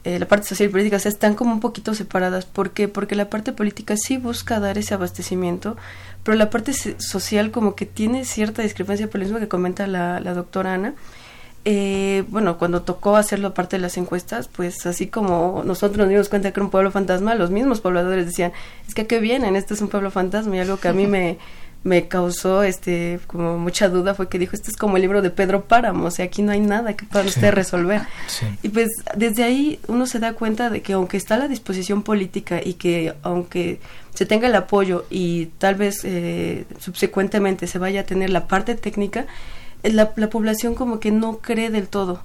eh, 0.05 0.19
la 0.19 0.29
parte 0.29 0.47
social 0.49 0.69
y 0.69 0.73
política, 0.73 0.97
o 0.97 1.01
sea, 1.01 1.11
están 1.11 1.35
como 1.35 1.53
un 1.53 1.61
poquito 1.61 1.95
separadas. 1.95 2.45
¿Por 2.45 2.73
qué? 2.73 2.89
Porque 2.89 3.15
la 3.15 3.31
parte 3.31 3.53
política 3.53 3.97
sí 3.97 4.19
busca 4.19 4.61
dar 4.61 4.77
ese 4.77 4.93
abastecimiento, 4.95 5.77
pero 6.23 6.37
la 6.37 6.51
parte 6.51 6.73
social 6.99 7.51
como 7.51 7.75
que 7.75 7.87
tiene 7.87 8.25
cierta 8.27 8.63
discrepancia 8.63 9.09
por 9.09 9.21
lo 9.21 9.25
mismo 9.27 9.41
que 9.41 9.49
comenta 9.49 9.87
la, 9.87 10.21
la 10.21 10.35
doctora 10.35 10.75
Ana. 10.75 10.95
eh, 11.65 12.25
bueno, 12.29 12.59
cuando 12.59 12.83
tocó 12.83 13.17
hacerlo 13.17 13.55
parte 13.55 13.77
de 13.77 13.83
las 13.83 13.97
encuestas, 13.97 14.49
pues 14.49 14.85
así 14.87 15.07
como 15.07 15.63
nosotros 15.65 15.99
nos 15.99 16.09
dimos 16.11 16.29
cuenta 16.29 16.53
que 16.53 16.61
era 16.61 16.65
un 16.65 16.71
pueblo 16.71 16.91
fantasma, 16.91 17.35
los 17.35 17.51
mismos 17.51 17.81
pobladores 17.81 18.27
decían, 18.27 18.53
es 18.87 18.95
que 18.95 19.07
qué 19.07 19.19
vienen, 19.21 19.57
este 19.57 19.73
es 19.75 19.81
un 19.81 19.89
pueblo 19.89 20.11
fantasma 20.11 20.57
y 20.57 20.61
algo 20.61 20.77
que 20.79 20.89
a 20.89 20.93
mí 20.93 21.07
me, 21.09 21.39
me 21.85 22.09
causó 22.09 22.63
este 22.63 23.21
como 23.27 23.59
mucha 23.59 23.89
duda 23.91 24.15
fue 24.15 24.29
que 24.29 24.39
dijo, 24.39 24.57
este 24.57 24.71
es 24.71 24.77
como 24.77 24.97
el 24.97 25.03
libro 25.03 25.21
de 25.21 25.31
Pedro 25.31 25.67
Páramo, 25.67 26.07
o 26.07 26.11
sea, 26.11 26.25
aquí 26.25 26.43
no 26.43 26.51
hay 26.51 26.61
nada 26.61 26.95
que 26.97 27.05
pueda 27.05 27.27
usted 27.27 27.53
resolver. 27.53 28.01
Y 28.63 28.71
pues 28.71 28.89
desde 29.15 29.45
ahí 29.45 29.79
uno 29.87 30.07
se 30.07 30.19
da 30.19 30.33
cuenta 30.33 30.71
de 30.71 30.81
que 30.81 30.95
aunque 30.95 31.19
está 31.19 31.37
la 31.37 31.47
disposición 31.47 32.03
política 32.03 32.61
y 32.65 32.75
que 32.75 33.15
aunque 33.23 33.81
se 34.15 34.25
tenga 34.25 34.49
el 34.49 34.55
apoyo 34.55 35.05
y 35.11 35.47
tal 35.59 35.75
vez 35.75 36.01
eh, 36.05 36.65
subsecuentemente 36.79 37.67
se 37.67 37.79
vaya 37.79 38.01
a 38.01 38.05
tener 38.05 38.31
la 38.31 38.49
parte 38.49 38.75
técnica, 38.75 39.27
la, 39.83 40.13
la 40.17 40.31
población 40.31 40.75
como 40.75 41.01
que 41.01 41.11
no 41.11 41.39
cree 41.39 41.71
del 41.71 41.89
todo 41.89 42.23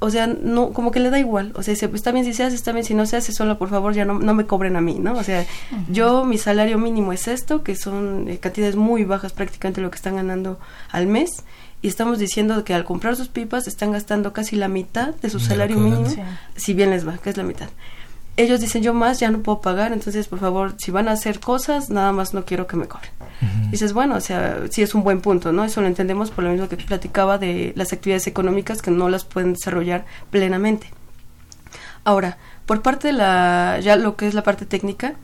o 0.00 0.10
sea, 0.10 0.26
no, 0.26 0.72
como 0.72 0.90
que 0.92 1.00
le 1.00 1.10
da 1.10 1.18
igual, 1.18 1.52
o 1.56 1.62
sea, 1.62 1.74
dice, 1.74 1.90
está 1.92 2.12
bien 2.12 2.24
si 2.24 2.32
se 2.32 2.44
hace, 2.44 2.54
está 2.54 2.72
bien 2.72 2.84
si 2.84 2.94
no 2.94 3.04
se 3.06 3.16
hace, 3.16 3.32
solo 3.32 3.58
por 3.58 3.68
favor 3.68 3.94
ya 3.94 4.04
no, 4.04 4.18
no 4.18 4.34
me 4.34 4.46
cobren 4.46 4.76
a 4.76 4.80
mí, 4.80 4.98
¿no? 4.98 5.14
O 5.14 5.22
sea, 5.24 5.44
yo 5.90 6.24
mi 6.24 6.38
salario 6.38 6.78
mínimo 6.78 7.12
es 7.12 7.26
esto, 7.26 7.62
que 7.62 7.74
son 7.74 8.28
eh, 8.28 8.38
cantidades 8.38 8.76
muy 8.76 9.04
bajas 9.04 9.32
prácticamente 9.32 9.80
lo 9.80 9.90
que 9.90 9.96
están 9.96 10.16
ganando 10.16 10.58
al 10.90 11.06
mes, 11.06 11.42
y 11.82 11.88
estamos 11.88 12.18
diciendo 12.18 12.64
que 12.64 12.74
al 12.74 12.84
comprar 12.84 13.16
sus 13.16 13.28
pipas 13.28 13.66
están 13.66 13.92
gastando 13.92 14.32
casi 14.32 14.56
la 14.56 14.68
mitad 14.68 15.14
de 15.14 15.30
su 15.30 15.40
salario 15.40 15.78
mínimo, 15.78 16.08
si 16.56 16.74
bien 16.74 16.90
les 16.90 17.06
va, 17.06 17.18
que 17.18 17.30
es 17.30 17.36
la 17.36 17.44
mitad 17.44 17.68
ellos 18.38 18.60
dicen 18.60 18.82
yo 18.84 18.94
más 18.94 19.18
ya 19.18 19.30
no 19.30 19.40
puedo 19.42 19.60
pagar, 19.60 19.92
entonces 19.92 20.28
por 20.28 20.38
favor, 20.38 20.76
si 20.78 20.92
van 20.92 21.08
a 21.08 21.12
hacer 21.12 21.40
cosas, 21.40 21.90
nada 21.90 22.12
más 22.12 22.34
no 22.34 22.44
quiero 22.44 22.68
que 22.68 22.76
me 22.76 22.86
cobren. 22.86 23.10
Dices, 23.70 23.92
bueno, 23.92 24.14
o 24.14 24.20
sea, 24.20 24.62
sí 24.70 24.80
es 24.80 24.94
un 24.94 25.02
buen 25.02 25.20
punto, 25.20 25.52
¿no? 25.52 25.64
Eso 25.64 25.80
lo 25.80 25.88
entendemos 25.88 26.30
por 26.30 26.44
lo 26.44 26.50
mismo 26.50 26.68
que 26.68 26.76
platicaba 26.76 27.36
de 27.36 27.72
las 27.74 27.92
actividades 27.92 28.28
económicas 28.28 28.80
que 28.80 28.92
no 28.92 29.08
las 29.08 29.24
pueden 29.24 29.54
desarrollar 29.54 30.06
plenamente. 30.30 30.88
Ahora, 32.04 32.38
por 32.64 32.80
parte 32.80 33.08
de 33.08 33.14
la, 33.14 33.80
ya 33.82 33.96
lo 33.96 34.16
que 34.16 34.28
es 34.28 34.34
la 34.34 34.44
parte 34.44 34.66
técnica, 34.66 35.16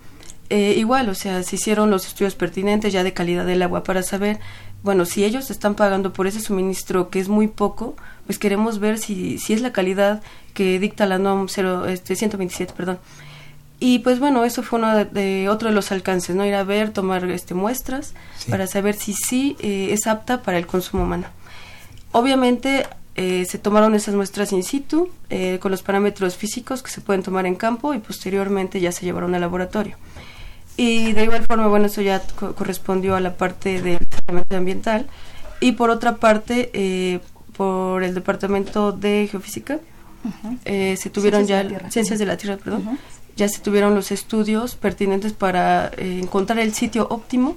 eh, 0.51 0.75
igual, 0.77 1.09
o 1.09 1.15
sea, 1.15 1.43
se 1.45 1.57
hicieron 1.57 1.91
los 1.91 2.07
estudios 2.07 2.35
pertinentes 2.35 2.93
ya 2.93 3.05
de 3.05 3.12
calidad 3.12 3.47
del 3.47 3.62
agua 3.62 3.85
para 3.85 4.03
saber, 4.03 4.41
bueno, 4.83 5.05
si 5.05 5.25
ellos 5.25 5.51
están 5.51 5.77
pagando 5.77 6.12
por 6.12 6.27
ese 6.27 6.41
suministro 6.41 7.11
que 7.11 7.21
es 7.21 7.29
muy 7.29 7.47
poco, 7.47 7.97
pues 8.27 8.39
queremos 8.39 8.79
ver 8.79 8.99
si, 8.99 9.39
si 9.39 9.53
es 9.53 9.61
la 9.61 9.72
calidad 9.72 10.22
que 10.55 10.79
dicta 10.79 11.07
la 11.07 11.18
NOM 11.18 11.49
0, 11.49 11.87
este, 11.87 12.16
127, 12.16 12.72
perdón. 12.75 12.99
Y 13.81 13.99
pues 13.99 14.18
bueno, 14.20 14.45
eso 14.45 14.62
fue 14.62 14.79
uno 14.79 15.05
de, 15.05 15.49
otro 15.49 15.68
de 15.68 15.75
los 15.75 15.93
alcances, 15.93 16.35
¿no? 16.35 16.47
Ir 16.47 16.55
a 16.55 16.64
ver, 16.64 16.91
tomar 16.91 17.29
este, 17.31 17.55
muestras 17.55 18.14
para 18.49 18.66
saber 18.66 18.95
si 18.95 19.12
sí 19.12 19.57
eh, 19.61 19.89
es 19.91 20.07
apta 20.07 20.43
para 20.43 20.59
el 20.59 20.66
consumo 20.66 21.03
humano. 21.03 21.27
Obviamente 22.12 22.87
eh, 23.16 23.45
se 23.47 23.59
tomaron 23.59 23.95
esas 23.95 24.14
muestras 24.14 24.53
in 24.53 24.62
situ 24.62 25.11
eh, 25.29 25.59
con 25.61 25.70
los 25.70 25.83
parámetros 25.83 26.37
físicos 26.37 26.83
que 26.83 26.91
se 26.91 27.01
pueden 27.01 27.22
tomar 27.22 27.47
en 27.47 27.57
campo 27.57 27.93
y 27.95 27.99
posteriormente 27.99 28.81
ya 28.81 28.93
se 28.93 29.05
llevaron 29.05 29.35
al 29.35 29.41
laboratorio. 29.41 29.97
Y 30.77 31.12
de 31.12 31.25
igual 31.25 31.45
forma, 31.45 31.66
bueno, 31.66 31.87
eso 31.87 32.01
ya 32.01 32.22
correspondió 32.57 33.14
a 33.14 33.20
la 33.20 33.37
parte 33.37 33.83
del 33.83 33.99
departamento 33.99 34.57
ambiental 34.57 35.07
y 35.61 35.72
por 35.72 35.91
otra 35.91 36.16
parte, 36.16 37.20
por 37.57 38.03
el 38.03 38.15
departamento 38.15 38.93
de 38.93 39.29
geofísica, 39.31 39.79
eh, 40.65 40.97
se 40.99 41.11
tuvieron 41.11 41.47
ya 41.47 41.91
ciencias 41.91 42.19
de 42.19 42.27
la 42.27 42.37
tierra, 42.37 42.57
perdón, 42.57 42.99
ya 43.37 43.49
se 43.49 43.61
tuvieron 43.61 43.95
los 43.95 44.11
estudios 44.11 44.75
pertinentes 44.75 45.33
para 45.33 45.91
eh, 45.97 46.21
encontrar 46.23 46.59
el 46.61 46.73
sitio 46.73 47.07
óptimo 47.11 47.57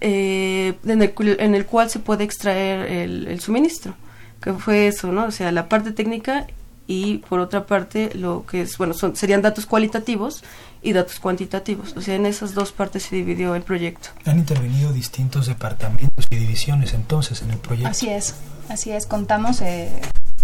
eh, 0.00 0.74
en, 0.84 1.02
el, 1.02 1.14
en, 1.40 1.54
el, 1.54 1.66
cual 1.66 1.90
se 1.90 1.98
puede 1.98 2.24
extraer 2.24 2.90
el, 2.90 3.40
suministro, 3.40 3.94
que 4.40 4.52
fue 4.52 4.88
eso, 4.88 5.10
¿no? 5.10 5.24
O 5.24 5.30
sea, 5.30 5.50
la 5.50 5.68
parte 5.68 5.92
técnica 5.92 6.46
y 6.86 7.18
por 7.18 7.40
otra 7.40 7.66
parte 7.66 8.10
lo 8.14 8.44
que 8.46 8.62
es, 8.62 8.76
bueno, 8.76 8.94
son, 8.94 9.16
serían 9.16 9.42
datos 9.42 9.66
cualitativos 9.66 10.44
y 10.84 10.92
datos 10.92 11.18
cuantitativos. 11.18 11.96
O 11.96 12.00
sea, 12.00 12.14
en 12.14 12.26
esas 12.26 12.54
dos 12.54 12.70
partes 12.70 13.04
se 13.04 13.16
dividió 13.16 13.54
el 13.54 13.62
proyecto. 13.62 14.10
Han 14.26 14.38
intervenido 14.38 14.92
distintos 14.92 15.46
departamentos 15.46 16.26
y 16.30 16.36
divisiones 16.36 16.94
entonces 16.94 17.42
en 17.42 17.50
el 17.50 17.58
proyecto. 17.58 17.90
Así 17.90 18.08
es, 18.10 18.34
así 18.68 18.92
es. 18.92 19.06
Contamos 19.06 19.62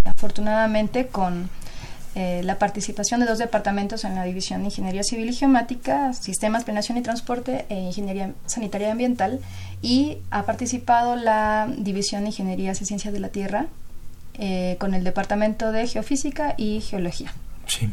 afortunadamente 0.05 1.07
con 1.07 1.51
eh, 2.17 2.41
la 2.43 2.59
participación 2.59 3.21
de 3.21 3.27
dos 3.27 3.39
departamentos 3.39 4.03
en 4.05 4.17
la 4.17 4.25
división 4.25 4.61
de 4.61 4.67
Ingeniería 4.67 5.05
Civil 5.05 5.31
y 5.31 5.33
Geomática, 5.33 6.13
Sistemas, 6.13 6.65
Planeación 6.65 6.99
y 6.99 7.03
Transporte 7.03 7.67
e 7.69 7.79
Ingeniería 7.79 8.33
Sanitaria 8.47 8.89
y 8.89 8.91
Ambiental, 8.91 9.41
y 9.81 10.19
ha 10.31 10.45
participado 10.45 11.15
la 11.15 11.69
división 11.79 12.23
de 12.23 12.31
Ingenierías 12.31 12.83
y 12.83 12.85
Ciencias 12.85 13.15
de 13.15 13.21
la 13.21 13.29
Tierra 13.29 13.67
eh, 14.35 14.77
con 14.81 14.95
el 14.95 15.05
departamento 15.05 15.71
de 15.71 15.87
Geofísica 15.87 16.55
y 16.57 16.81
Geología. 16.81 17.33
Sí. 17.67 17.91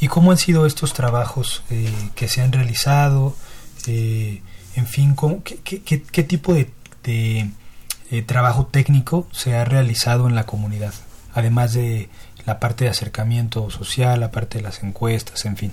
¿Y 0.00 0.08
cómo 0.08 0.30
han 0.30 0.38
sido 0.38 0.66
estos 0.66 0.92
trabajos 0.92 1.62
eh, 1.70 1.92
que 2.14 2.28
se 2.28 2.42
han 2.42 2.52
realizado? 2.52 3.34
en 3.86 4.86
fin, 4.88 5.14
qué, 5.44 5.80
qué, 5.82 6.22
tipo 6.24 6.52
de 6.52 6.68
eh, 8.10 8.22
trabajo 8.22 8.66
técnico 8.66 9.26
se 9.32 9.56
ha 9.56 9.64
realizado 9.64 10.28
en 10.28 10.36
la 10.36 10.44
comunidad, 10.44 10.94
además 11.34 11.72
de 11.72 12.08
la 12.44 12.60
parte 12.60 12.84
de 12.84 12.90
acercamiento 12.90 13.68
social, 13.70 14.20
la 14.20 14.30
parte 14.30 14.58
de 14.58 14.64
las 14.64 14.84
encuestas, 14.84 15.44
en 15.44 15.56
fin. 15.56 15.72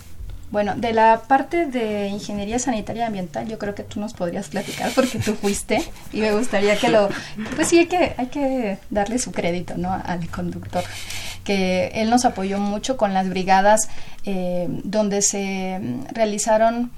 Bueno, 0.49 0.73
de 0.75 0.93
la 0.93 1.21
parte 1.27 1.67
de 1.67 2.07
ingeniería 2.07 2.57
sanitaria 2.57 3.03
y 3.03 3.05
ambiental, 3.05 3.47
yo 3.47 3.59
creo 3.59 3.75
que 3.75 3.83
tú 3.83 3.99
nos 3.99 4.13
podrías 4.13 4.49
platicar 4.49 4.91
porque 4.95 5.19
tú 5.19 5.35
fuiste 5.35 5.83
y 6.11 6.21
me 6.21 6.31
gustaría 6.31 6.75
que 6.77 6.89
lo, 6.89 7.09
pues 7.55 7.67
sí 7.67 7.79
hay 7.79 7.85
que 7.87 8.13
hay 8.17 8.27
que 8.27 8.79
darle 8.89 9.19
su 9.19 9.31
crédito, 9.31 9.75
¿no? 9.77 9.91
Al 9.91 10.27
conductor, 10.29 10.83
que 11.43 11.87
él 11.95 12.09
nos 12.09 12.25
apoyó 12.25 12.59
mucho 12.59 12.97
con 12.97 13.13
las 13.13 13.29
brigadas 13.29 13.89
eh, 14.25 14.67
donde 14.83 15.21
se 15.21 15.79
realizaron 16.11 16.91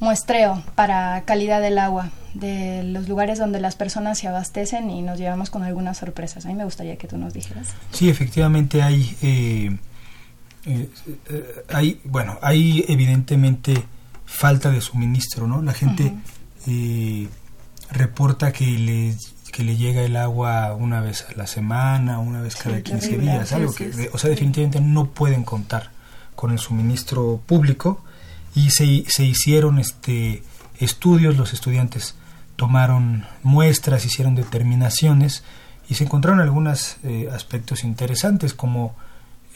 muestreo 0.00 0.62
para 0.74 1.22
calidad 1.24 1.60
del 1.60 1.78
agua 1.78 2.10
de 2.34 2.82
los 2.84 3.08
lugares 3.08 3.38
donde 3.38 3.60
las 3.60 3.74
personas 3.74 4.18
se 4.18 4.28
abastecen 4.28 4.90
y 4.90 5.02
nos 5.02 5.18
llevamos 5.18 5.50
con 5.50 5.62
algunas 5.64 5.98
sorpresas. 5.98 6.44
A 6.46 6.48
mí 6.48 6.54
me 6.54 6.64
gustaría 6.64 6.96
que 6.96 7.08
tú 7.08 7.18
nos 7.18 7.34
dijeras. 7.34 7.68
Sí, 7.90 8.08
efectivamente 8.08 8.82
hay, 8.82 9.16
eh, 9.22 9.76
eh, 10.66 10.88
hay 11.68 12.00
bueno, 12.04 12.38
hay 12.42 12.84
evidentemente 12.88 13.82
falta 14.24 14.70
de 14.70 14.80
suministro, 14.80 15.46
¿no? 15.46 15.62
La 15.62 15.72
gente 15.72 16.14
eh, 16.66 17.28
reporta 17.90 18.52
que 18.52 18.66
le, 18.66 19.16
que 19.58 19.64
le 19.64 19.76
llega 19.76 20.02
el 20.02 20.14
agua 20.14 20.72
una 20.72 21.00
vez 21.00 21.26
a 21.28 21.36
la 21.36 21.48
semana, 21.48 22.20
una 22.20 22.40
vez 22.40 22.54
cada 22.54 22.80
15 22.80 23.18
días, 23.18 23.52
algo 23.52 23.74
que, 23.74 24.08
o 24.12 24.16
sea, 24.16 24.30
definitivamente 24.30 24.80
no 24.80 25.06
pueden 25.06 25.42
contar 25.42 25.90
con 26.36 26.52
el 26.52 26.60
suministro 26.60 27.40
público 27.44 28.00
y 28.54 28.70
se, 28.70 29.04
se 29.08 29.24
hicieron 29.24 29.80
este 29.80 30.44
estudios, 30.78 31.36
los 31.36 31.54
estudiantes 31.54 32.14
tomaron 32.54 33.26
muestras, 33.42 34.04
hicieron 34.04 34.36
determinaciones 34.36 35.42
y 35.88 35.96
se 35.96 36.04
encontraron 36.04 36.38
algunos 36.38 36.98
eh, 37.02 37.28
aspectos 37.34 37.82
interesantes 37.82 38.54
como 38.54 38.94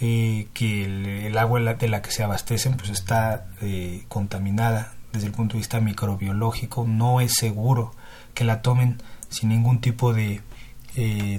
eh, 0.01 0.49
que 0.53 1.29
el, 1.29 1.39
agua 1.39 1.61
de 1.61 1.89
la 1.89 2.03
que 2.03 2.11
se 2.11 2.25
abastecen 2.25 2.77
pues 2.77 2.91
está 2.91 3.47
eh, 3.61 4.03
contaminada 4.09 4.95
desde 5.13 5.29
el 5.29 5.33
punto 5.33 5.53
de 5.53 5.59
vista 5.59 5.79
microbiológico, 5.79 6.89
no 6.89 7.21
es 7.21 7.35
seguro 7.35 7.95
que 8.35 8.43
la 8.43 8.63
tomen 8.63 8.99
sin 9.33 9.49
ningún 9.49 9.81
tipo 9.81 10.13
de 10.15 10.41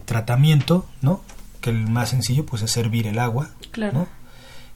tratamiento, 0.05 0.87
¿no? 1.01 1.21
Que 1.61 1.69
el 1.69 1.87
más 1.87 2.09
sencillo 2.09 2.45
pues 2.45 2.61
es 2.63 2.75
hervir 2.75 3.07
el 3.07 3.19
agua, 3.19 3.51
claro. 3.71 4.07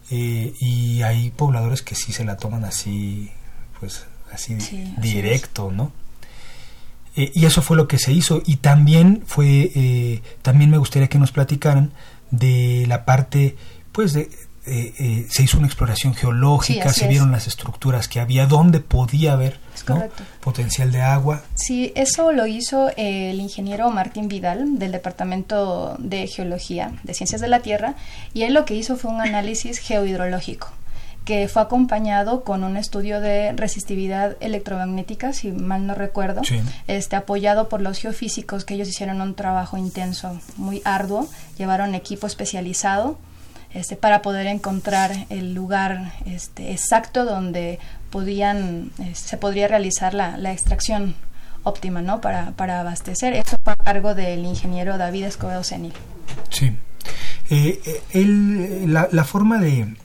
y 0.09 1.01
hay 1.01 1.31
pobladores 1.31 1.81
que 1.81 1.95
sí 1.95 2.13
se 2.13 2.23
la 2.23 2.37
toman 2.37 2.63
así, 2.63 3.31
pues 3.79 4.05
así 4.31 4.57
directo, 4.97 5.71
¿no? 5.71 5.91
Eh, 7.17 7.31
y 7.33 7.45
eso 7.45 7.63
fue 7.63 7.75
lo 7.75 7.87
que 7.87 7.97
se 7.97 8.13
hizo. 8.13 8.41
Y 8.45 8.57
también 8.57 9.23
fue, 9.25 9.71
eh, 9.75 10.21
también 10.43 10.69
me 10.69 10.77
gustaría 10.77 11.09
que 11.09 11.17
nos 11.17 11.31
platicaran 11.31 11.91
de 12.29 12.85
la 12.87 13.05
parte, 13.05 13.55
pues, 13.91 14.13
de, 14.13 14.29
eh, 14.67 15.25
se 15.29 15.43
hizo 15.43 15.57
una 15.57 15.67
exploración 15.67 16.13
geológica, 16.13 16.93
se 16.93 17.07
vieron 17.07 17.31
las 17.31 17.47
estructuras 17.47 18.07
que 18.07 18.19
había, 18.19 18.45
dónde 18.45 18.81
podía 18.81 19.33
haber 19.33 19.59
potencial 20.41 20.91
de 20.91 21.01
agua. 21.01 21.43
Sí, 21.55 21.91
eso 21.95 22.31
lo 22.31 22.47
hizo 22.47 22.91
el 22.97 23.39
ingeniero 23.39 23.89
Martín 23.89 24.27
Vidal 24.27 24.79
del 24.79 24.91
Departamento 24.91 25.95
de 25.99 26.27
Geología 26.27 26.91
de 27.03 27.13
Ciencias 27.13 27.41
de 27.41 27.47
la 27.47 27.61
Tierra 27.61 27.95
y 28.33 28.43
él 28.43 28.53
lo 28.53 28.65
que 28.65 28.75
hizo 28.75 28.97
fue 28.97 29.11
un 29.11 29.21
análisis 29.21 29.79
geohidrológico 29.79 30.69
que 31.27 31.49
fue 31.49 31.61
acompañado 31.61 32.45
con 32.45 32.63
un 32.63 32.77
estudio 32.77 33.19
de 33.19 33.51
resistividad 33.51 34.37
electromagnética, 34.39 35.33
si 35.33 35.51
mal 35.51 35.85
no 35.85 35.93
recuerdo, 35.93 36.41
este, 36.87 37.17
apoyado 37.17 37.67
por 37.67 37.81
los 37.81 37.97
geofísicos, 37.97 38.63
que 38.63 38.75
ellos 38.75 38.87
hicieron 38.87 39.19
un 39.19 39.35
trabajo 39.35 39.75
intenso, 39.75 40.39
muy 40.55 40.81
arduo, 40.85 41.27
llevaron 41.57 41.95
equipo 41.95 42.27
especializado 42.27 43.17
este, 43.73 43.97
para 43.97 44.21
poder 44.21 44.47
encontrar 44.47 45.25
el 45.29 45.53
lugar 45.53 46.13
este, 46.25 46.71
exacto 46.71 47.25
donde 47.25 47.79
podían, 48.09 48.91
este, 48.99 49.29
se 49.29 49.37
podría 49.37 49.67
realizar 49.67 50.13
la, 50.13 50.37
la 50.37 50.51
extracción 50.51 51.15
óptima, 51.63 52.01
¿no? 52.01 52.21
Para, 52.21 52.51
para 52.51 52.79
abastecer. 52.79 53.33
Eso 53.33 53.57
fue 53.63 53.73
a 53.73 53.75
cargo 53.75 54.15
del 54.15 54.45
ingeniero 54.45 54.97
David 54.97 55.25
Escobedo 55.25 55.63
Senil. 55.63 55.93
Sí. 56.49 56.75
Eh, 57.49 58.01
eh 58.13 58.25
la, 58.87 59.07
la, 59.11 59.23
forma 59.23 59.59
de 59.59 59.95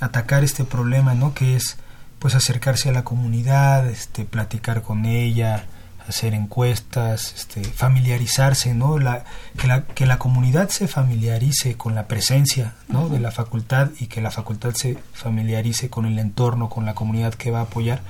atacar 0.00 0.44
este 0.44 0.64
problema, 0.64 1.14
¿no? 1.14 1.34
Que 1.34 1.56
es, 1.56 1.76
pues, 2.18 2.34
acercarse 2.34 2.88
a 2.88 2.92
la 2.92 3.04
comunidad, 3.04 3.88
este, 3.88 4.24
platicar 4.24 4.82
con 4.82 5.04
ella, 5.04 5.66
hacer 6.08 6.34
encuestas, 6.34 7.34
este, 7.34 7.64
familiarizarse, 7.64 8.74
¿no? 8.74 8.98
La, 8.98 9.24
que, 9.56 9.66
la, 9.66 9.84
que 9.84 10.06
la 10.06 10.18
comunidad 10.18 10.68
se 10.68 10.88
familiarice 10.88 11.76
con 11.76 11.94
la 11.94 12.06
presencia, 12.06 12.74
¿no? 12.88 13.08
De 13.08 13.20
la 13.20 13.30
facultad 13.30 13.90
y 13.98 14.06
que 14.06 14.20
la 14.20 14.30
facultad 14.30 14.74
se 14.74 14.98
familiarice 15.12 15.90
con 15.90 16.06
el 16.06 16.18
entorno, 16.18 16.68
con 16.68 16.86
la 16.86 16.94
comunidad 16.94 17.34
que 17.34 17.50
va 17.50 17.60
a 17.60 17.64
apoyar. 17.64 18.00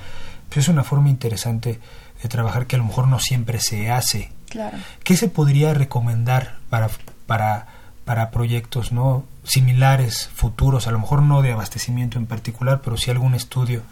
Pues 0.49 0.66
es 0.66 0.68
una 0.68 0.84
forma 0.84 1.09
interesante 1.09 1.80
de 2.22 2.28
trabajar 2.28 2.66
que 2.66 2.76
a 2.76 2.78
lo 2.78 2.84
mejor 2.84 3.09
no 3.09 3.18
siempre 3.18 3.61
se 3.61 3.90
hace. 3.90 4.30
Claro. 4.49 4.78
¿Qué 5.03 5.16
se 5.16 5.28
podría 5.28 5.74
recomendar 5.74 6.57
para, 6.68 6.90
para, 7.26 7.66
para 8.05 8.30
proyectos 8.30 8.93
no 8.93 9.24
similares, 9.45 10.28
futuros, 10.34 10.86
a 10.86 10.93
lo 10.93 10.99
mejor 10.99 11.22
no 11.22 11.43
de 11.43 11.53
abastecimiento 11.53 12.18
en 12.18 12.26
particular, 12.26 12.80
pero 12.82 12.97
sí 12.97 13.11
algún 13.11 13.34
estudio? 13.34 13.82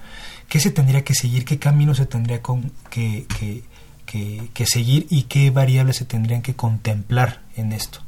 ¿Qué 0.51 0.59
se 0.59 0.73
tendría 0.73 1.05
que 1.05 1.15
seguir? 1.15 1.45
¿Qué 1.45 1.61
camino 1.61 1.95
se 1.95 2.07
tendría 2.07 2.43
con, 2.43 2.73
que, 2.91 3.25
que, 3.39 3.63
que, 4.11 4.67
seguir 4.67 5.07
y 5.09 5.25
qué 5.25 5.51
variables 5.51 5.97
se 5.97 6.05
tendrían 6.05 6.43
que 6.43 6.55
contemplar 6.55 7.41
en 7.57 7.73
esto? 7.73 8.01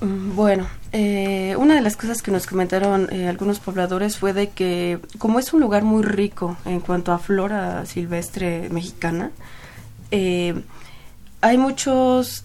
Bueno, 0.00 0.66
eh, 0.92 1.56
una 1.58 1.74
de 1.74 1.80
las 1.80 1.96
cosas 1.96 2.22
que 2.22 2.30
nos 2.30 2.46
comentaron 2.46 3.08
eh, 3.10 3.28
algunos 3.28 3.58
pobladores 3.58 4.18
fue 4.18 4.32
de 4.32 4.50
que 4.50 5.00
como 5.18 5.38
es 5.38 5.52
un 5.52 5.60
lugar 5.60 5.82
muy 5.82 6.02
rico 6.04 6.56
en 6.66 6.80
cuanto 6.80 7.12
a 7.12 7.18
flora 7.18 7.84
silvestre 7.86 8.68
mexicana, 8.70 9.30
eh, 10.10 10.54
hay 11.40 11.58
muchos 11.58 12.44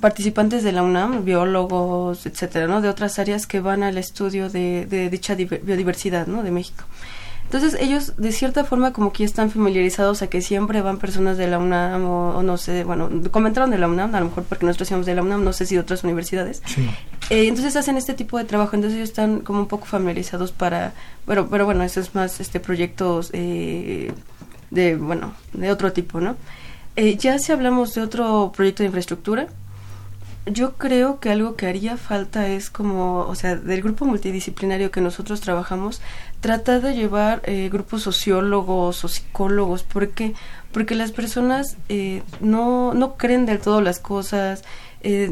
participantes 0.00 0.62
de 0.62 0.72
la 0.72 0.82
UNAM, 0.82 1.24
biólogos, 1.24 2.24
etcétera, 2.24 2.66
¿no? 2.66 2.80
de 2.80 2.88
otras 2.88 3.18
áreas 3.18 3.46
que 3.46 3.60
van 3.60 3.82
al 3.82 3.98
estudio 3.98 4.48
de, 4.48 4.86
de 4.86 5.10
dicha 5.10 5.34
biodiversidad 5.34 6.26
¿no? 6.26 6.42
de 6.42 6.50
México. 6.50 6.84
Entonces 7.52 7.76
ellos 7.80 8.12
de 8.16 8.30
cierta 8.30 8.62
forma 8.62 8.92
como 8.92 9.12
que 9.12 9.24
están 9.24 9.50
familiarizados 9.50 10.22
a 10.22 10.28
que 10.28 10.40
siempre 10.40 10.82
van 10.82 10.98
personas 10.98 11.36
de 11.36 11.48
la 11.48 11.58
UNAM 11.58 12.04
o, 12.04 12.44
no 12.44 12.56
sé, 12.56 12.84
bueno, 12.84 13.10
comentaron 13.32 13.72
de 13.72 13.78
la 13.78 13.88
UNAM, 13.88 14.14
a 14.14 14.20
lo 14.20 14.26
mejor 14.26 14.44
porque 14.44 14.64
nosotros 14.64 14.86
decíamos 14.86 15.04
de 15.04 15.16
la 15.16 15.22
UNAM, 15.22 15.42
no 15.42 15.52
sé 15.52 15.66
si 15.66 15.74
de 15.74 15.80
otras 15.80 16.04
universidades. 16.04 16.62
Eh, 17.28 17.48
entonces 17.48 17.74
hacen 17.74 17.96
este 17.96 18.14
tipo 18.14 18.38
de 18.38 18.44
trabajo, 18.44 18.76
entonces 18.76 18.98
ellos 18.98 19.08
están 19.08 19.40
como 19.40 19.58
un 19.58 19.66
poco 19.66 19.86
familiarizados 19.86 20.52
para, 20.52 20.92
bueno, 21.26 21.48
pero 21.50 21.64
bueno, 21.64 21.82
eso 21.82 21.98
es 21.98 22.14
más 22.14 22.38
este 22.38 22.60
proyectos 22.60 23.30
eh, 23.32 24.12
de, 24.70 24.94
bueno, 24.94 25.34
de 25.52 25.72
otro 25.72 25.92
tipo, 25.92 26.20
¿no? 26.20 26.36
Eh, 26.94 27.16
ya 27.16 27.36
si 27.40 27.50
hablamos 27.50 27.94
de 27.94 28.02
otro 28.02 28.52
proyecto 28.54 28.84
de 28.84 28.86
infraestructura, 28.86 29.48
yo 30.46 30.74
creo 30.74 31.20
que 31.20 31.30
algo 31.30 31.54
que 31.56 31.66
haría 31.66 31.96
falta 31.96 32.48
es 32.48 32.70
como, 32.70 33.20
o 33.20 33.34
sea, 33.34 33.56
del 33.56 33.82
grupo 33.82 34.04
multidisciplinario 34.04 34.90
que 34.90 35.00
nosotros 35.00 35.40
trabajamos, 35.40 36.00
tratar 36.40 36.80
de 36.80 36.94
llevar 36.94 37.42
eh, 37.44 37.68
grupos 37.70 38.02
sociólogos 38.02 39.04
o 39.04 39.08
psicólogos, 39.08 39.82
porque 39.82 40.34
porque 40.72 40.94
las 40.94 41.10
personas 41.10 41.76
eh, 41.88 42.22
no, 42.40 42.94
no 42.94 43.16
creen 43.16 43.44
del 43.44 43.58
todo 43.58 43.80
las 43.80 43.98
cosas, 43.98 44.62
eh, 45.02 45.30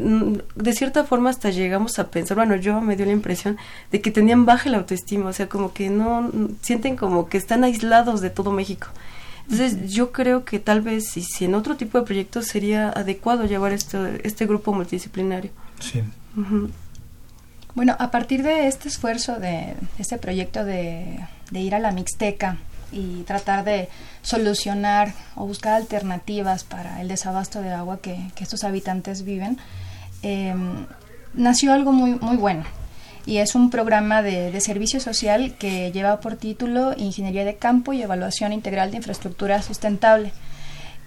de 0.55 0.73
cierta 0.73 1.05
forma 1.05 1.31
hasta 1.31 1.51
llegamos 1.51 1.99
a 1.99 2.11
pensar, 2.11 2.37
bueno, 2.37 2.57
yo 2.57 2.81
me 2.81 2.97
dio 2.97 3.07
la 3.07 3.13
impresión 3.13 3.57
de 3.93 4.01
que 4.01 4.11
tenían 4.11 4.47
baja 4.47 4.71
la 4.71 4.79
autoestima, 4.79 5.29
o 5.29 5.33
sea, 5.33 5.49
como 5.49 5.73
que 5.73 5.91
no, 5.91 6.31
sienten 6.63 6.97
como 6.97 7.29
que 7.29 7.39
están 7.39 7.65
aislados 7.65 8.21
de 8.21 8.31
todo 8.31 8.51
México. 8.51 8.89
Entonces, 9.43 9.93
yo 9.93 10.13
creo 10.13 10.45
que 10.45 10.59
tal 10.59 10.83
vez 10.83 11.09
si, 11.09 11.23
si 11.23 11.47
en 11.47 11.55
otro 11.55 11.77
tipo 11.77 11.99
de 11.99 12.05
proyectos 12.05 12.47
sería 12.47 12.91
adecuado 12.91 13.47
llevar 13.47 13.73
este, 13.73 14.21
este 14.27 14.47
grupo 14.47 14.75
multidisciplinario. 14.75 15.51
Sí. 15.81 16.03
Bueno, 17.79 17.95
a 18.01 18.11
partir 18.11 18.43
de 18.43 18.67
este 18.67 18.89
esfuerzo, 18.89 19.39
de 19.39 19.77
este 20.01 20.19
proyecto 20.19 20.65
de, 20.65 21.21
ir 21.53 21.77
a 21.77 21.79
la 21.79 21.93
Mixteca 21.93 22.57
y 22.91 23.23
tratar 23.23 23.63
de 23.63 23.89
solucionar 24.21 25.13
o 25.37 25.47
buscar 25.47 25.75
alternativas 25.75 26.65
para 26.65 27.01
el 27.01 27.07
desabasto 27.07 27.63
de 27.63 27.71
agua 27.71 28.01
que, 28.03 28.19
estos 28.41 28.65
habitantes 28.65 29.25
viven, 29.25 29.59
em, 30.23 30.87
nació 31.35 31.73
algo 31.73 31.93
muy, 31.93 32.17
muy 32.17 32.37
bueno 32.37 32.65
y 33.27 33.37
es 33.37 33.55
un 33.55 33.71
programa 33.71 34.23
de, 34.23 34.61
servicio 34.61 34.99
social 34.99 35.55
que 35.57 35.93
lleva 35.93 36.19
por 36.19 36.35
título 36.35 36.95
Ingeniería 36.97 37.45
de 37.45 37.59
Campo 37.59 37.93
y 37.93 38.03
Evaluación 38.03 38.53
Integral 38.53 38.91
de 38.91 38.97
Infraestructura 38.97 39.63
Sustentable. 39.63 40.33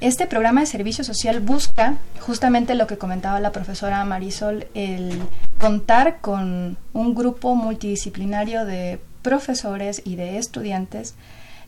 Este 0.02 0.26
programa 0.26 0.62
de 0.62 0.66
servicio 0.66 1.04
social 1.04 1.42
busca 1.42 1.98
justamente 2.20 2.74
lo 2.74 2.88
que 2.88 2.98
comentaba 2.98 3.40
la 3.40 3.52
profesora 3.52 4.04
Marisol, 4.04 4.66
el 4.74 5.22
contar 5.60 6.22
con 6.22 6.76
un 6.92 7.14
grupo 7.14 7.54
multidisciplinario 7.56 8.66
de 8.66 9.00
profesores 9.22 10.02
y 10.04 10.16
de 10.16 10.40
estudiantes 10.40 11.14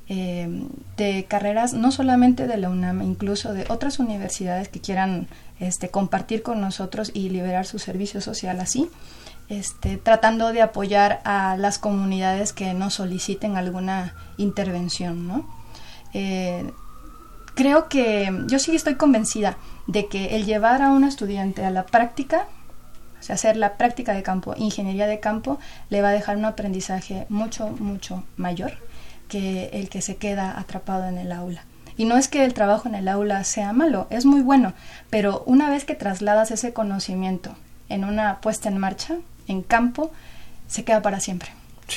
eh, 0.10 0.50
de 0.98 1.26
carreras 1.26 1.74
no 1.74 1.92
solamente 1.92 2.48
de 2.48 2.58
la 2.58 2.72
UNAM, 2.72 3.04
incluso 3.04 3.54
de 3.54 3.66
otras 3.70 4.00
universidades 4.00 4.68
que 4.68 4.82
quieran 4.82 5.28
este, 5.60 5.90
compartir 5.90 6.42
con 6.42 6.60
nosotros 6.60 7.12
y 7.14 7.30
liberar 7.30 7.68
su 7.68 7.78
servicio 7.78 8.20
social 8.20 8.60
así 8.60 8.90
este, 9.48 9.98
tratando 9.98 10.52
de 10.52 10.64
apoyar 10.64 11.22
a 11.24 11.56
las 11.58 11.78
comunidades 11.78 12.52
que 12.52 12.74
nos 12.74 12.96
soliciten 12.96 13.58
alguna 13.58 14.16
intervención, 14.38 15.28
¿no? 15.28 15.48
Eh, 16.14 16.72
creo 17.56 17.90
que 17.90 18.32
yo 18.48 18.60
sí 18.60 18.76
estoy 18.76 18.96
convencida 18.96 19.58
de 19.88 20.08
que 20.08 20.36
el 20.36 20.46
llevar 20.46 20.82
a 20.82 20.92
un 20.92 21.04
estudiante 21.04 21.66
a 21.66 21.72
la 21.72 21.86
práctica, 21.86 22.48
o 23.20 23.24
sea, 23.24 23.36
hacer 23.36 23.58
la 23.58 23.78
práctica 23.78 24.14
de 24.14 24.24
campo, 24.24 24.54
ingeniería 24.58 25.08
de 25.08 25.20
campo, 25.20 25.60
le 25.90 26.02
va 26.02 26.10
a 26.10 26.14
dejar 26.14 26.38
un 26.38 26.46
aprendizaje 26.46 27.26
mucho, 27.30 27.70
mucho 27.80 28.24
mayor 28.38 28.74
que 29.28 29.70
el 29.74 29.90
que 29.90 30.02
se 30.02 30.18
queda 30.18 30.60
atrapado 30.60 31.08
en 31.08 31.18
el 31.18 31.32
aula. 31.32 31.66
Y 31.96 32.06
no 32.06 32.18
es 32.18 32.28
que 32.28 32.44
el 32.44 32.54
trabajo 32.54 32.88
en 32.88 32.96
el 32.96 33.08
aula 33.08 33.44
sea 33.44 33.72
malo, 33.72 34.08
es 34.10 34.26
muy 34.26 34.42
bueno, 34.42 34.74
pero 35.10 35.44
una 35.46 35.70
vez 35.70 35.86
que 35.86 35.96
trasladas 35.96 36.52
ese 36.52 36.74
conocimiento 36.74 37.56
en 37.90 38.04
una 38.04 38.42
puesta 38.42 38.70
en 38.70 38.78
marcha, 38.78 39.16
en 39.48 39.62
campo 39.62 40.12
se 40.68 40.84
queda 40.84 41.02
para 41.02 41.20
siempre. 41.20 41.50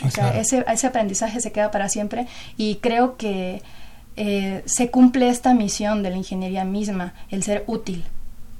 o 0.04 0.10
sea, 0.10 0.36
ese, 0.36 0.64
ese, 0.68 0.86
aprendizaje 0.86 1.40
se 1.40 1.52
queda 1.52 1.70
para 1.70 1.88
siempre 1.88 2.26
y 2.56 2.76
creo 2.76 3.16
que 3.16 3.62
eh, 4.16 4.62
se 4.66 4.90
cumple 4.90 5.28
esta 5.28 5.54
misión 5.54 6.02
de 6.02 6.10
la 6.10 6.16
ingeniería 6.16 6.64
misma, 6.64 7.14
el 7.30 7.42
ser 7.42 7.64
útil. 7.66 8.04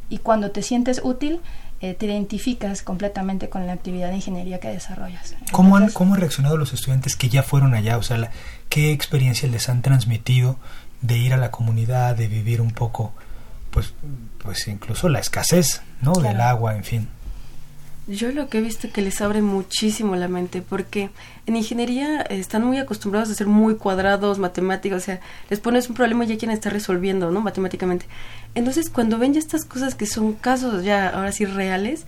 Y 0.09 0.19
cuando 0.19 0.51
te 0.51 0.63
sientes 0.63 1.01
útil, 1.03 1.41
eh, 1.81 1.95
te 1.95 2.07
identificas 2.07 2.83
completamente 2.83 3.49
con 3.49 3.67
la 3.67 3.73
actividad 3.73 4.09
de 4.09 4.17
ingeniería 4.17 4.61
que 4.61 4.69
desarrollas. 4.69 5.35
¿Cómo, 5.53 5.77
han, 5.77 5.91
¿Cómo 5.91 6.15
han 6.15 6.21
reaccionado 6.21 6.57
los 6.57 6.73
estudiantes 6.73 7.17
que 7.17 7.29
ya 7.29 7.43
fueron 7.43 7.75
allá? 7.75 7.99
O 7.99 8.03
sea, 8.03 8.31
¿qué 8.69 8.93
experiencia 8.93 9.49
les 9.49 9.69
han 9.69 9.83
transmitido 9.83 10.57
de 11.03 11.19
ir 11.19 11.35
a 11.35 11.37
la 11.37 11.51
comunidad, 11.51 12.17
de 12.17 12.29
vivir 12.29 12.61
un 12.61 12.71
poco, 12.71 13.13
pues, 13.71 13.95
pues 14.43 14.67
incluso 14.69 15.09
la 15.09 15.19
escasez, 15.19 15.83
¿no? 16.01 16.13
Del 16.15 16.41
agua, 16.41 16.77
en 16.77 16.85
fin. 16.85 17.09
Yo 18.09 18.31
lo 18.31 18.49
que 18.49 18.59
he 18.59 18.61
visto 18.61 18.89
que 18.93 19.03
les 19.03 19.21
abre 19.21 19.43
muchísimo 19.43 20.15
la 20.15 20.29
mente, 20.29 20.63
porque 20.63 21.11
en 21.47 21.57
ingeniería 21.57 22.23
están 22.23 22.65
muy 22.65 22.79
acostumbrados 22.79 23.31
a 23.31 23.35
ser 23.35 23.49
muy 23.49 23.75
cuadrados, 23.75 24.39
matemáticos, 24.39 25.03
o 25.03 25.05
sea, 25.05 25.21
les 25.51 25.59
pones 25.59 25.89
un 25.89 25.97
problema 25.97 26.25
y 26.25 26.29
ya 26.29 26.39
quieren 26.39 26.57
estar 26.57 26.73
resolviendo, 26.73 27.33
¿no? 27.33 27.41
Matemáticamente. 27.41 28.07
Entonces, 28.55 28.91
cuando 28.91 29.19
ven 29.19 29.35
ya 29.35 29.41
estas 29.41 29.65
cosas 29.65 29.97
que 29.97 30.07
son 30.07 30.35
casos 30.35 30.85
ya 30.85 31.09
ahora 31.09 31.33
sí 31.33 31.47
reales, 31.47 32.07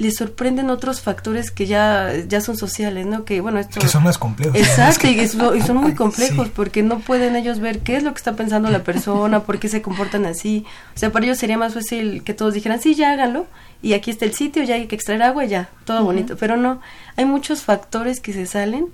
les 0.00 0.16
sorprenden 0.16 0.70
otros 0.70 1.02
factores 1.02 1.50
que 1.50 1.66
ya, 1.66 2.10
ya 2.26 2.40
son 2.40 2.56
sociales, 2.56 3.04
¿no? 3.04 3.26
Que, 3.26 3.42
bueno, 3.42 3.58
esto... 3.58 3.80
Que 3.80 3.86
son 3.86 4.02
más 4.02 4.16
complejos. 4.16 4.56
Exacto, 4.56 5.06
y, 5.06 5.28
son 5.28 5.76
muy 5.76 5.94
complejos 5.94 6.48
porque 6.48 6.82
no 6.82 7.00
pueden 7.00 7.36
ellos 7.36 7.60
ver 7.60 7.80
qué 7.80 7.96
es 7.96 8.02
lo 8.02 8.10
que 8.14 8.16
está 8.16 8.32
pensando 8.32 8.70
la 8.70 8.82
persona, 8.82 9.40
por 9.40 9.58
qué 9.58 9.68
se 9.68 9.82
comportan 9.82 10.24
así. 10.24 10.64
O 10.96 10.98
sea, 10.98 11.12
para 11.12 11.26
ellos 11.26 11.36
sería 11.36 11.58
más 11.58 11.74
fácil 11.74 12.24
que 12.24 12.32
todos 12.32 12.54
dijeran, 12.54 12.80
sí, 12.80 12.94
ya 12.94 13.12
háganlo, 13.12 13.46
y 13.82 13.92
aquí 13.92 14.10
está 14.10 14.24
el 14.24 14.32
sitio, 14.32 14.62
ya 14.62 14.76
hay 14.76 14.86
que 14.86 14.96
extraer 14.96 15.22
agua, 15.22 15.44
ya, 15.44 15.68
todo 15.84 16.02
bonito. 16.02 16.34
Pero 16.38 16.56
no, 16.56 16.80
hay 17.16 17.26
muchos 17.26 17.60
factores 17.60 18.20
que 18.20 18.32
se 18.32 18.46
salen 18.46 18.86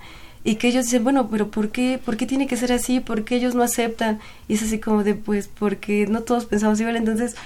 y 0.42 0.56
que 0.56 0.66
ellos 0.66 0.86
dicen, 0.86 1.04
bueno, 1.04 1.28
pero 1.30 1.52
¿por 1.52 1.68
qué, 1.68 2.00
¿por 2.04 2.16
qué 2.16 2.26
tiene 2.26 2.48
que 2.48 2.56
ser 2.56 2.72
así? 2.72 2.98
¿Por 2.98 3.24
qué 3.24 3.36
ellos 3.36 3.54
no 3.54 3.62
aceptan? 3.62 4.18
Y 4.48 4.54
es 4.54 4.62
así 4.64 4.80
como 4.80 5.04
de, 5.04 5.14
pues, 5.14 5.46
porque 5.46 6.08
no 6.08 6.22
todos 6.22 6.46
pensamos 6.46 6.80
igual. 6.80 6.96
Entonces, 6.96 7.36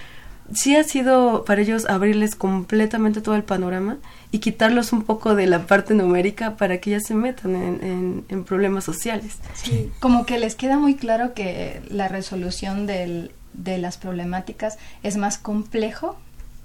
sí 0.55 0.77
ha 0.77 0.85
sido 0.85 1.45
para 1.45 1.63
ellos 1.63 1.87
abrirles 1.87 2.35
completamente 2.35 3.21
todo 3.21 3.37
el 3.37 3.45
panorama 3.45 3.99
y 4.33 4.39
quitarlos 4.39 4.93
un 4.93 5.03
poco 5.03 5.35
de 5.35 5.47
la 5.47 5.67
parte 5.67 5.95
numérica 5.95 6.57
para 6.57 6.79
que 6.79 6.91
ya 6.91 7.01
se 7.01 7.15
metan 7.15 7.55
en, 7.55 8.45
problemas 8.45 8.85
sociales. 8.85 9.39
Sí, 9.55 9.91
como 10.01 10.27
que 10.27 10.39
les 10.39 10.55
queda 10.55 10.79
muy 10.79 10.95
claro 10.97 11.35
que 11.35 11.83
la 11.89 12.09
resolución 12.09 12.87
del, 12.87 13.33
de 13.53 13.79
las 13.79 13.97
problemáticas 13.97 14.79
es 15.03 15.17
más 15.17 15.39
complejo 15.39 16.17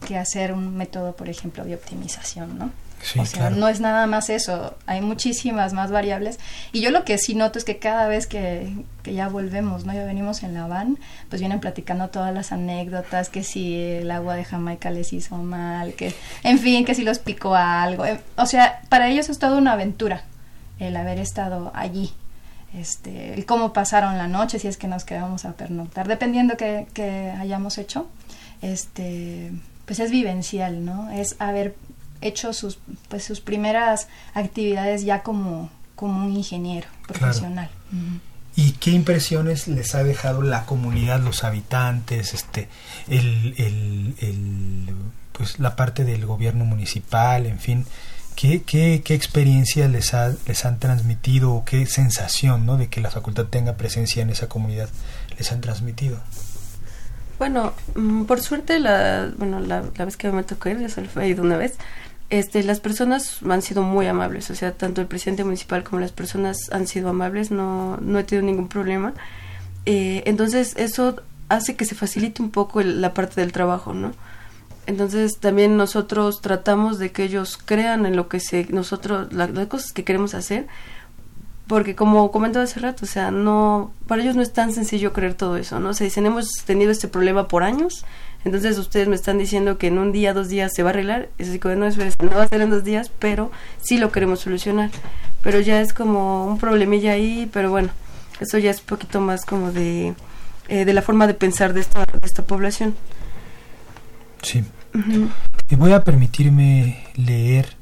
que 0.08 0.18
hacer 0.18 0.54
un 0.54 0.76
método, 0.78 1.16
por 1.16 1.30
ejemplo, 1.30 1.64
de 1.66 1.76
optimización, 1.76 2.58
¿no? 2.58 2.72
O 3.18 3.26
sea, 3.26 3.49
no 3.49 3.68
es 3.68 3.80
nada 3.80 4.08
más 4.08 4.30
eso, 4.30 4.76
hay 4.86 5.01
muchísimas 5.01 5.74
más 5.74 5.91
variables. 5.91 6.39
Y 6.72 6.82
yo 6.82 6.91
lo 6.91 7.03
que 7.03 7.18
sí 7.18 7.36
noto 7.36 7.60
es 7.60 7.66
que 7.66 7.78
cada 7.78 8.08
vez 8.08 8.28
que, 8.28 8.74
que 9.03 9.14
ya 9.14 9.28
volvemos, 9.28 9.86
¿no? 9.86 9.93
Ya 9.93 10.06
venimos 10.06 10.43
en 10.43 10.53
la 10.53 10.68
van, 10.68 10.97
pues 11.30 11.41
vienen 11.41 11.60
platicando 11.60 12.10
todas 12.10 12.34
las 12.34 12.51
anécdotas, 12.51 13.30
que 13.30 13.43
si 13.43 13.80
el 13.80 14.10
agua 14.12 14.36
de 14.36 14.45
Jamaica 14.45 14.89
les 14.91 15.14
hizo 15.14 15.38
mal, 15.38 15.93
que, 15.93 16.14
en 16.43 16.60
fin, 16.60 16.86
que 16.86 16.95
si 16.95 17.03
los 17.03 17.20
picó 17.20 17.56
algo. 17.56 18.06
Eh, 18.06 18.20
o 18.38 18.45
sea, 18.45 18.82
para 18.89 19.10
ellos 19.10 19.30
es 19.30 19.39
toda 19.39 19.58
una 19.58 19.74
aventura 19.74 20.24
el 20.80 20.95
haber 20.97 21.20
estado 21.20 21.72
allí. 21.76 22.12
Este, 22.74 23.34
el 23.34 23.45
cómo 23.45 23.72
pasaron 23.72 24.18
la 24.18 24.28
noche, 24.28 24.60
si 24.60 24.68
es 24.68 24.78
que 24.78 24.88
nos 24.88 25.06
quedamos 25.06 25.45
a 25.45 25.53
pernoctar, 25.53 26.08
dependiendo 26.08 26.58
que, 26.58 26.88
que 26.93 27.32
hayamos 27.32 27.78
hecho, 27.78 28.10
este, 28.62 29.51
pues 29.86 29.99
es 29.99 30.12
vivencial, 30.12 30.84
¿no? 30.84 31.10
Es 31.12 31.36
haber 31.39 31.76
hecho 32.22 32.53
sus, 32.53 32.80
pues 33.09 33.24
sus 33.24 33.41
primeras 33.41 34.07
actividades 34.34 35.03
ya 35.03 35.24
como, 35.24 35.70
como 35.95 36.26
un 36.26 36.36
ingeniero 36.36 36.88
profesional. 37.07 37.70
¿Y 38.55 38.72
qué 38.74 38.91
impresiones 38.91 39.68
les 39.68 39.95
ha 39.95 40.03
dejado 40.03 40.41
la 40.41 40.66
comunidad, 40.66 41.20
los 41.20 41.43
habitantes, 41.43 42.34
este, 42.34 42.70
el, 43.07 43.53
el, 43.57 44.16
el, 44.20 44.95
pues 45.34 45.59
la 45.59 45.76
parte 45.76 46.05
del 46.05 46.26
gobierno 46.26 46.63
municipal, 46.63 47.45
en 47.45 47.59
fin? 47.59 47.86
¿Qué, 48.36 48.63
qué, 48.63 49.01
qué 49.03 49.13
experiencia 49.13 49.88
les, 49.88 50.13
ha, 50.13 50.34
les 50.45 50.66
han 50.66 50.80
transmitido 50.80 51.53
o 51.53 51.66
qué 51.66 51.86
sensación 51.86 52.66
¿no? 52.66 52.76
de 52.78 52.88
que 52.89 52.99
la 52.99 53.09
facultad 53.09 53.45
tenga 53.45 53.78
presencia 53.78 54.22
en 54.22 54.30
esa 54.30 54.47
comunidad 54.47 54.89
les 55.38 55.51
han 55.51 55.61
transmitido? 55.61 56.20
Bueno, 57.38 57.74
mm, 57.96 58.24
por 58.24 58.42
suerte, 58.42 58.80
la, 58.80 59.32
bueno, 59.38 59.60
la, 59.60 59.84
la 59.96 60.06
vez 60.06 60.18
que 60.18 60.32
me 60.32 60.44
tocó 60.44 60.70
ir, 60.70 60.80
yo 60.80 60.90
solo 60.90 61.08
he 61.22 61.28
ido 61.28 61.44
una 61.44 61.58
vez, 61.58 61.78
este, 62.30 62.64
las 62.64 62.80
personas 62.80 63.40
han 63.48 63.62
sido 63.62 63.84
muy 63.84 64.08
amables, 64.08 64.50
o 64.50 64.56
sea, 64.56 64.72
tanto 64.72 65.02
el 65.02 65.08
presidente 65.08 65.44
municipal 65.44 65.84
como 65.84 66.00
las 66.00 66.12
personas 66.12 66.70
han 66.72 66.88
sido 66.88 67.10
amables, 67.10 67.52
no, 67.52 67.98
no 67.98 68.20
he 68.20 68.24
tenido 68.24 68.46
ningún 68.46 68.68
problema. 68.68 69.14
Eh, 69.86 70.24
entonces, 70.26 70.74
eso 70.78 71.22
hace 71.50 71.76
que 71.76 71.86
se 71.86 71.94
facilite 71.94 72.42
un 72.42 72.50
poco 72.50 72.82
la 72.82 73.14
parte 73.14 73.42
del 73.42 73.52
trabajo, 73.52 73.94
¿no? 73.94 74.12
Entonces, 74.88 75.40
también 75.40 75.78
nosotros 75.78 76.42
tratamos 76.42 77.00
de 77.00 77.12
que 77.12 77.24
ellos 77.24 77.60
crean 77.64 78.06
en 78.06 78.16
lo 78.16 78.28
que 78.28 78.40
se, 78.40 78.66
nosotros, 78.70 79.32
las 79.34 79.50
cosas 79.68 79.92
que 79.92 80.04
queremos 80.04 80.34
hacer, 80.34 80.68
porque 81.68 81.95
como 81.95 82.32
comentaba 82.32 82.66
hace 82.66 82.80
rato, 82.80 83.05
o 83.05 83.07
sea, 83.07 83.32
no, 83.32 83.91
para 84.07 84.22
ellos 84.22 84.36
no 84.36 84.41
es 84.41 84.53
tan 84.53 84.72
sencillo 84.72 85.13
creer 85.13 85.34
todo 85.34 85.57
eso, 85.57 85.80
¿no? 85.80 85.89
O 85.89 85.93
sea, 85.93 86.05
dicen, 86.05 86.26
hemos 86.26 86.47
tenido 86.66 86.91
este 86.91 87.07
problema 87.07 87.47
por 87.47 87.63
años, 87.63 88.05
entonces 88.45 88.78
ustedes 88.78 89.07
me 89.07 89.16
están 89.16 89.39
diciendo 89.39 89.80
que 89.80 89.88
en 89.88 89.97
un 89.97 90.11
día, 90.11 90.32
dos 90.32 90.49
días 90.49 90.72
se 90.74 90.84
va 90.84 90.89
a 90.89 90.93
arreglar. 90.93 91.30
Es 91.39 91.49
así 91.49 91.57
como, 91.57 91.74
no, 91.76 91.88
es 91.88 91.97
no 91.97 92.30
va 92.30 92.43
a 92.43 92.47
ser 92.47 92.61
en 92.61 92.70
dos 92.70 92.84
días, 92.84 93.11
pero 93.18 93.51
sí 93.82 93.97
lo 93.97 94.11
queremos 94.11 94.41
solucionar. 94.41 94.91
Pero 95.41 95.59
ya 95.59 95.82
es 95.82 95.93
como 95.93 96.45
un 96.45 96.59
problemilla 96.59 97.13
ahí, 97.13 97.49
pero 97.51 97.72
bueno, 97.72 97.89
eso 98.39 98.59
ya 98.59 98.70
es 98.70 98.82
un 98.82 98.86
poquito 98.86 99.20
más 99.20 99.45
como 99.45 99.72
de, 99.72 100.13
eh, 100.68 100.86
de 100.86 100.93
la 100.93 101.01
forma 101.01 101.26
de 101.26 101.34
pensar 101.34 101.74
de 101.74 101.82
esta, 101.82 102.05
de 102.05 102.20
esta 102.26 102.43
población. 102.43 102.95
Sí. 104.43 104.63
Y 105.70 105.76
voy 105.76 105.93
a 105.93 106.03
permitirme 106.03 107.03
leer 107.16 107.76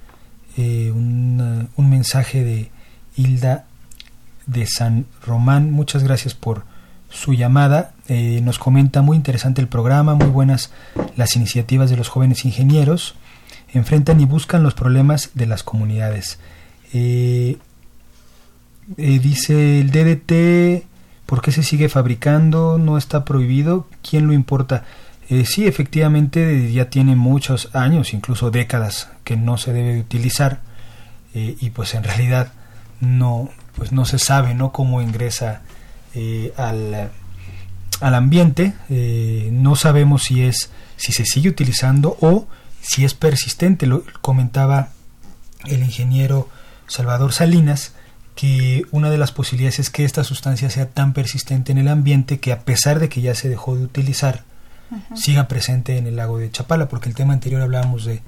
eh, 0.55 0.91
un 0.91 1.89
mensaje 1.89 2.41
de 2.41 2.71
Hilda 3.17 3.65
de 4.45 4.65
San 4.67 5.05
Román. 5.25 5.71
Muchas 5.71 6.03
gracias 6.03 6.33
por 6.33 6.63
su 7.13 7.33
llamada. 7.33 7.93
Eh, 8.07 8.41
nos 8.43 8.59
comenta 8.59 9.01
muy 9.01 9.15
interesante 9.15 9.61
el 9.61 9.67
programa, 9.67 10.15
muy 10.15 10.27
buenas 10.27 10.71
las 11.15 11.35
iniciativas 11.35 11.89
de 11.89 11.97
los 11.97 12.09
jóvenes 12.09 12.43
ingenieros. 12.43 13.15
Enfrentan 13.73 14.19
y 14.19 14.25
buscan 14.25 14.63
los 14.63 14.73
problemas 14.73 15.31
de 15.33 15.45
las 15.45 15.63
comunidades. 15.63 16.39
Eh, 16.91 17.57
eh, 18.97 19.19
dice 19.19 19.79
el 19.79 19.91
DDT, 19.91 20.85
¿por 21.25 21.41
qué 21.41 21.51
se 21.51 21.63
sigue 21.63 21.87
fabricando? 21.87 22.77
¿No 22.77 22.97
está 22.97 23.23
prohibido? 23.25 23.87
¿Quién 24.07 24.27
lo 24.27 24.33
importa? 24.33 24.83
sí, 25.45 25.65
efectivamente 25.65 26.71
ya 26.71 26.91
tiene 26.91 27.15
muchos 27.15 27.73
años, 27.73 28.13
incluso 28.13 28.51
décadas, 28.51 29.09
que 29.23 29.35
no 29.35 29.57
se 29.57 29.73
debe 29.73 29.93
de 29.93 30.01
utilizar 30.01 30.59
y 31.33 31.71
pues 31.71 31.95
en 31.95 32.03
realidad 32.03 32.51
no, 32.99 33.49
pues 33.75 33.91
no 33.91 34.05
se 34.05 34.19
sabe 34.19 34.53
¿no? 34.53 34.71
cómo 34.71 35.01
ingresa 35.01 35.61
eh, 36.13 36.53
al, 36.57 37.11
al, 38.01 38.15
ambiente. 38.15 38.73
Eh, 38.89 39.49
no 39.51 39.75
sabemos 39.75 40.23
si 40.23 40.43
es 40.43 40.69
si 40.97 41.11
se 41.11 41.25
sigue 41.25 41.49
utilizando 41.49 42.17
o 42.21 42.47
si 42.81 43.05
es 43.05 43.13
persistente. 43.13 43.87
Lo 43.87 44.03
comentaba 44.21 44.89
el 45.65 45.83
ingeniero 45.83 46.49
Salvador 46.87 47.33
Salinas 47.33 47.93
que 48.35 48.83
una 48.91 49.09
de 49.09 49.17
las 49.17 49.31
posibilidades 49.31 49.79
es 49.79 49.89
que 49.89 50.05
esta 50.05 50.23
sustancia 50.23 50.69
sea 50.69 50.89
tan 50.89 51.13
persistente 51.13 51.71
en 51.71 51.77
el 51.77 51.87
ambiente 51.87 52.39
que 52.39 52.51
a 52.51 52.61
pesar 52.61 52.99
de 52.99 53.09
que 53.09 53.21
ya 53.21 53.35
se 53.35 53.49
dejó 53.49 53.75
de 53.75 53.83
utilizar, 53.83 54.43
siga 55.15 55.47
presente 55.47 55.97
en 55.97 56.07
el 56.07 56.15
lago 56.15 56.37
de 56.37 56.51
Chapala, 56.51 56.87
porque 56.87 57.09
el 57.09 57.15
tema 57.15 57.33
anterior 57.33 57.61
hablábamos 57.61 58.05
de 58.05 58.21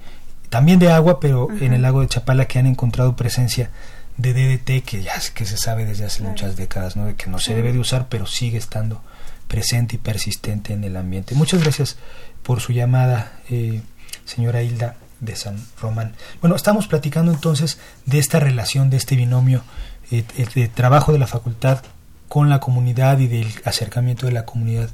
también 0.50 0.80
de 0.80 0.92
agua, 0.92 1.20
pero 1.20 1.48
en 1.60 1.74
el 1.74 1.82
lago 1.82 2.02
de 2.02 2.08
Chapala 2.08 2.46
que 2.46 2.60
han 2.60 2.68
encontrado 2.68 3.16
presencia 3.16 3.72
de 4.18 4.34
DDT 4.34 4.84
que 4.86 5.04
ya 5.04 5.14
que 5.34 5.46
se 5.46 5.58
sabe 5.58 5.86
desde 5.86 6.06
hace 6.06 6.24
muchas 6.24 6.56
décadas, 6.56 6.96
¿no? 6.96 7.06
De 7.06 7.16
que 7.16 7.30
no 7.30 7.40
se 7.40 7.54
debe 7.54 7.74
de 7.74 7.80
usar, 7.80 8.08
pero 8.10 8.26
sigue 8.26 8.58
estando 8.58 9.02
presente 9.48 9.96
y 9.96 10.00
persistente 10.00 10.74
en 10.74 10.84
el 10.84 10.98
ambiente. 10.98 11.36
Muchas 11.36 11.62
gracias 11.62 11.98
por 12.44 12.62
su 12.62 12.74
llamada, 12.74 13.40
eh, 13.50 13.82
señora 14.26 14.62
Hilda 14.64 14.96
de 15.20 15.36
San 15.36 15.58
Román. 15.82 16.14
Bueno, 16.42 16.56
estamos 16.56 16.88
platicando 16.88 17.32
entonces 17.32 17.80
de 18.06 18.20
esta 18.20 18.40
relación, 18.40 18.90
de 18.90 18.98
este 18.98 19.16
binomio 19.16 19.64
eh, 20.12 20.24
de 20.54 20.68
trabajo 20.68 21.12
de 21.12 21.20
la 21.20 21.28
facultad 21.28 21.82
con 22.28 22.50
la 22.50 22.60
comunidad 22.60 23.20
y 23.20 23.28
del 23.28 23.52
acercamiento 23.66 24.26
de 24.26 24.34
la 24.34 24.46
comunidad 24.46 24.90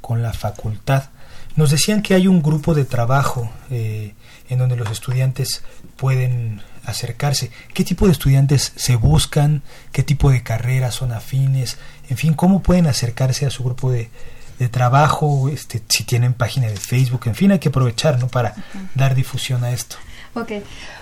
con 0.00 0.22
la 0.22 0.32
facultad. 0.32 1.10
Nos 1.56 1.70
decían 1.70 2.02
que 2.02 2.14
hay 2.14 2.28
un 2.28 2.42
grupo 2.42 2.74
de 2.74 2.84
trabajo 2.84 3.50
eh, 3.70 4.14
en 4.48 4.58
donde 4.58 4.76
los 4.76 4.90
estudiantes 4.90 5.62
pueden 5.96 6.60
acercarse, 6.86 7.50
qué 7.74 7.84
tipo 7.84 8.06
de 8.06 8.12
estudiantes 8.12 8.72
se 8.76 8.96
buscan, 8.96 9.62
qué 9.92 10.02
tipo 10.02 10.30
de 10.30 10.42
carreras 10.42 10.94
son 10.94 11.12
afines, 11.12 11.76
en 12.08 12.16
fin, 12.16 12.34
cómo 12.34 12.62
pueden 12.62 12.86
acercarse 12.86 13.44
a 13.44 13.50
su 13.50 13.64
grupo 13.64 13.90
de, 13.90 14.08
de 14.58 14.68
trabajo, 14.68 15.48
este, 15.48 15.82
si 15.88 16.04
tienen 16.04 16.34
página 16.34 16.68
de 16.68 16.76
Facebook, 16.76 17.22
en 17.26 17.34
fin, 17.34 17.52
hay 17.52 17.58
que 17.58 17.68
aprovechar 17.68 18.18
¿no? 18.18 18.28
para 18.28 18.54
dar 18.94 19.14
difusión 19.14 19.64
a 19.64 19.70
esto. 19.70 19.96
Ok, 20.34 20.52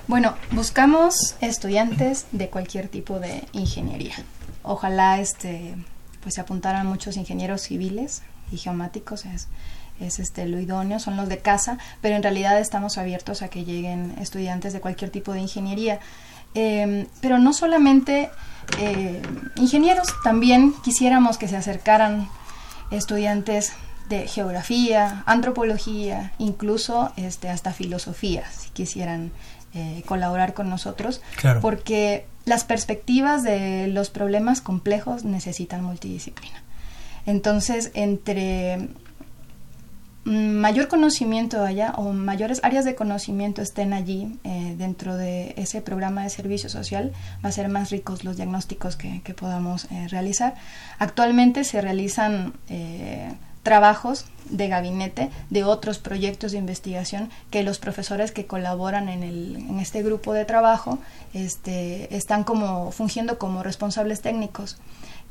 bueno, 0.07 0.35
buscamos 0.53 1.37
estudiantes 1.41 2.26
de 2.32 2.51
cualquier 2.51 2.89
tipo 2.89 3.18
de 3.18 3.45
ingeniería. 3.53 4.14
Ojalá 4.62 5.20
este, 5.20 5.74
pues 6.22 6.37
se 6.37 6.41
apuntaran 6.41 6.87
muchos 6.87 7.16
ingenieros 7.16 7.62
civiles 7.62 8.22
y 8.53 8.59
geomáticos, 8.59 9.24
es, 9.24 9.49
es 10.01 10.18
este 10.18 10.47
lo 10.47 10.61
idóneo, 10.61 10.99
son 10.99 11.16
los 11.16 11.28
de 11.28 11.38
casa, 11.38 11.78
pero 12.01 12.16
en 12.16 12.22
realidad 12.22 12.59
estamos 12.59 12.99
abiertos 12.99 13.42
a 13.42 13.49
que 13.49 13.64
lleguen 13.64 14.14
estudiantes 14.20 14.72
de 14.72 14.80
cualquier 14.80 15.11
tipo 15.11 15.32
de 15.32 15.40
ingeniería. 15.40 16.01
Em, 16.55 17.07
pero 17.20 17.38
no 17.38 17.53
solamente 17.53 18.30
eh, 18.78 19.22
ingenieros, 19.57 20.09
también 20.22 20.74
quisiéramos 20.82 21.38
que 21.38 21.49
se 21.49 21.57
acercaran 21.57 22.28
estudiantes 22.90 23.72
de 24.09 24.28
geografía, 24.28 25.22
antropología, 25.26 26.32
incluso 26.38 27.12
este, 27.16 27.49
hasta 27.49 27.72
filosofía, 27.72 28.45
si 28.51 28.70
quisieran 28.70 29.32
eh, 29.74 30.03
colaborar 30.07 30.55
con 30.55 30.68
nosotros, 30.68 31.22
porque 31.61 32.26
las 32.45 32.64
perspectivas 32.64 33.42
de 33.42 33.88
los 33.88 34.11
problemas 34.11 34.61
complejos 34.61 35.24
necesitan 35.24 35.82
multidisciplina. 35.82 36.62
Entonces, 37.26 37.90
entre 37.95 38.90
mayor 40.25 40.89
conocimiento 40.89 41.62
allá 41.62 41.93
o 41.97 42.12
mayores 42.12 42.61
áreas 42.64 42.85
de 42.85 42.95
conocimiento 42.95 43.61
estén 43.61 43.93
allí 43.93 44.39
eh, 44.45 44.75
dentro 44.79 45.16
de 45.16 45.55
ese 45.57 45.83
programa 45.83 46.22
de 46.22 46.31
servicio 46.31 46.70
social, 46.70 47.12
va 47.45 47.51
a 47.51 47.53
ser 47.53 47.68
más 47.68 47.91
ricos 47.91 48.25
los 48.25 48.37
diagnósticos 48.37 48.97
que, 48.97 49.20
podamos 49.35 49.87
eh, 49.91 50.09
realizar. 50.09 50.55
Actualmente 50.99 51.64
se 51.64 51.81
realizan 51.81 52.55
eh, 52.68 53.33
trabajos 53.62 54.27
de 54.49 54.68
gabinete 54.68 55.31
de 55.51 55.64
otros 55.64 55.99
proyectos 55.99 56.53
de 56.53 56.59
investigación 56.59 57.31
que 57.51 57.62
los 57.62 57.79
profesores 57.79 58.33
que 58.33 58.47
colaboran 58.47 59.09
en, 59.09 59.22
el, 59.22 59.57
en 59.57 59.79
este 59.79 60.03
grupo 60.03 60.33
de 60.33 60.45
trabajo 60.45 60.99
este, 61.33 62.14
están 62.14 62.45
como 62.45 62.93
fungiendo 62.93 63.39
como 63.39 63.62
responsables 63.62 64.22
técnicos. 64.22 64.79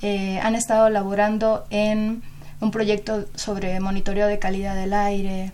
han 0.02 0.56
estado 0.56 0.89
laborando 0.89 1.66
en 1.70 2.22
un 2.64 2.72
proyecto 2.72 3.26
sobre 3.36 3.80
monitoreo 3.80 4.28
de 4.28 4.39
calidad 4.39 4.76
del 4.76 4.93
aire, 4.93 5.51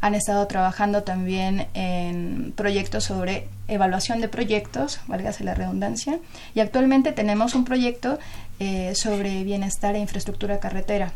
han 0.00 0.14
estado 0.14 0.46
trabajando 0.46 1.02
también 1.02 1.66
en 1.74 2.52
proyectos 2.56 3.04
sobre 3.04 3.48
evaluación 3.68 4.20
de 4.20 4.28
proyectos, 4.28 5.00
válgase 5.06 5.44
la 5.44 5.54
redundancia, 5.54 6.18
y 6.54 6.60
actualmente 6.60 7.12
tenemos 7.12 7.54
un 7.54 7.64
proyecto 7.64 8.18
eh, 8.58 8.92
sobre 8.94 9.44
bienestar 9.44 9.94
e 9.94 9.98
infraestructura 9.98 10.58
carretera. 10.58 11.12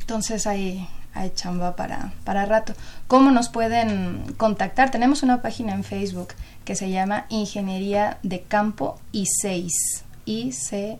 Entonces 0.00 0.46
hay, 0.46 0.86
hay 1.14 1.30
chamba 1.30 1.74
para, 1.74 2.12
para 2.24 2.44
rato. 2.44 2.74
¿Cómo 3.08 3.30
nos 3.30 3.48
pueden 3.48 4.34
contactar? 4.36 4.90
Tenemos 4.90 5.22
una 5.24 5.42
página 5.42 5.74
en 5.74 5.82
Facebook 5.82 6.34
que 6.64 6.76
se 6.76 6.90
llama 6.90 7.26
Ingeniería 7.28 8.18
de 8.22 8.42
Campo 8.42 9.00
I6. 9.12 9.70
I-C-E-I-I-S. 10.28 10.96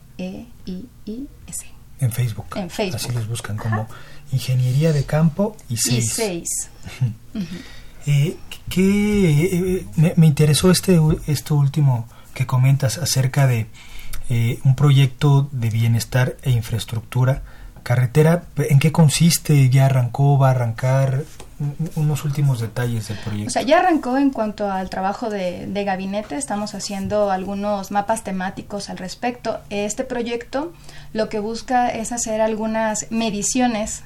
En 2.01 2.13
Facebook. 2.13 2.47
En 2.57 2.71
Facebook. 2.71 2.97
Así 2.97 3.13
los 3.13 3.29
buscan 3.29 3.57
como 3.57 3.89
Ingeniería 4.33 4.93
de 4.93 5.05
Campo 5.05 5.57
I6. 5.71 6.03
I6. 6.03 6.45
eh, 8.07 8.37
que 8.69 9.79
eh, 9.79 9.87
me, 9.97 10.13
me, 10.17 10.27
interesó 10.27 10.71
este 10.71 11.01
esto 11.27 11.55
último 11.55 12.09
que 12.35 12.47
comentas 12.47 12.99
acerca 12.99 13.47
de 13.47 13.67
eh, 14.29 14.59
un 14.65 14.75
proyecto 14.75 15.49
de 15.53 15.71
bienestar 15.71 16.37
e 16.43 16.51
infraestructura 16.51 17.43
carretera 17.85 18.43
en 18.57 18.81
qué 18.81 18.91
consiste 18.91 19.71
ya 19.71 19.87
arrancó 19.87 20.37
va 20.37 20.49
a 20.49 20.51
arrancar 20.51 21.23
unos 21.95 22.25
últimos 22.25 22.61
detalles 22.61 23.09
del 23.09 23.19
proyecto. 23.19 23.49
O 23.49 23.51
sea, 23.51 23.63
ya 23.63 23.79
arrancó 23.79 24.19
en 24.19 24.31
cuanto 24.31 24.71
al 24.71 24.91
trabajo 24.91 25.31
de, 25.31 25.67
de, 25.67 25.85
gabinete, 25.85 26.37
estamos 26.37 26.75
haciendo 26.75 27.31
algunos 27.31 27.91
mapas 27.91 28.25
temáticos 28.25 28.91
al 28.91 28.99
respecto. 28.99 29.61
Este 29.71 30.05
proyecto 30.05 30.73
lo 31.13 31.29
que 31.29 31.39
busca 31.39 31.89
es 31.89 32.13
hacer 32.13 32.41
algunas 32.41 33.11
mediciones 33.11 34.03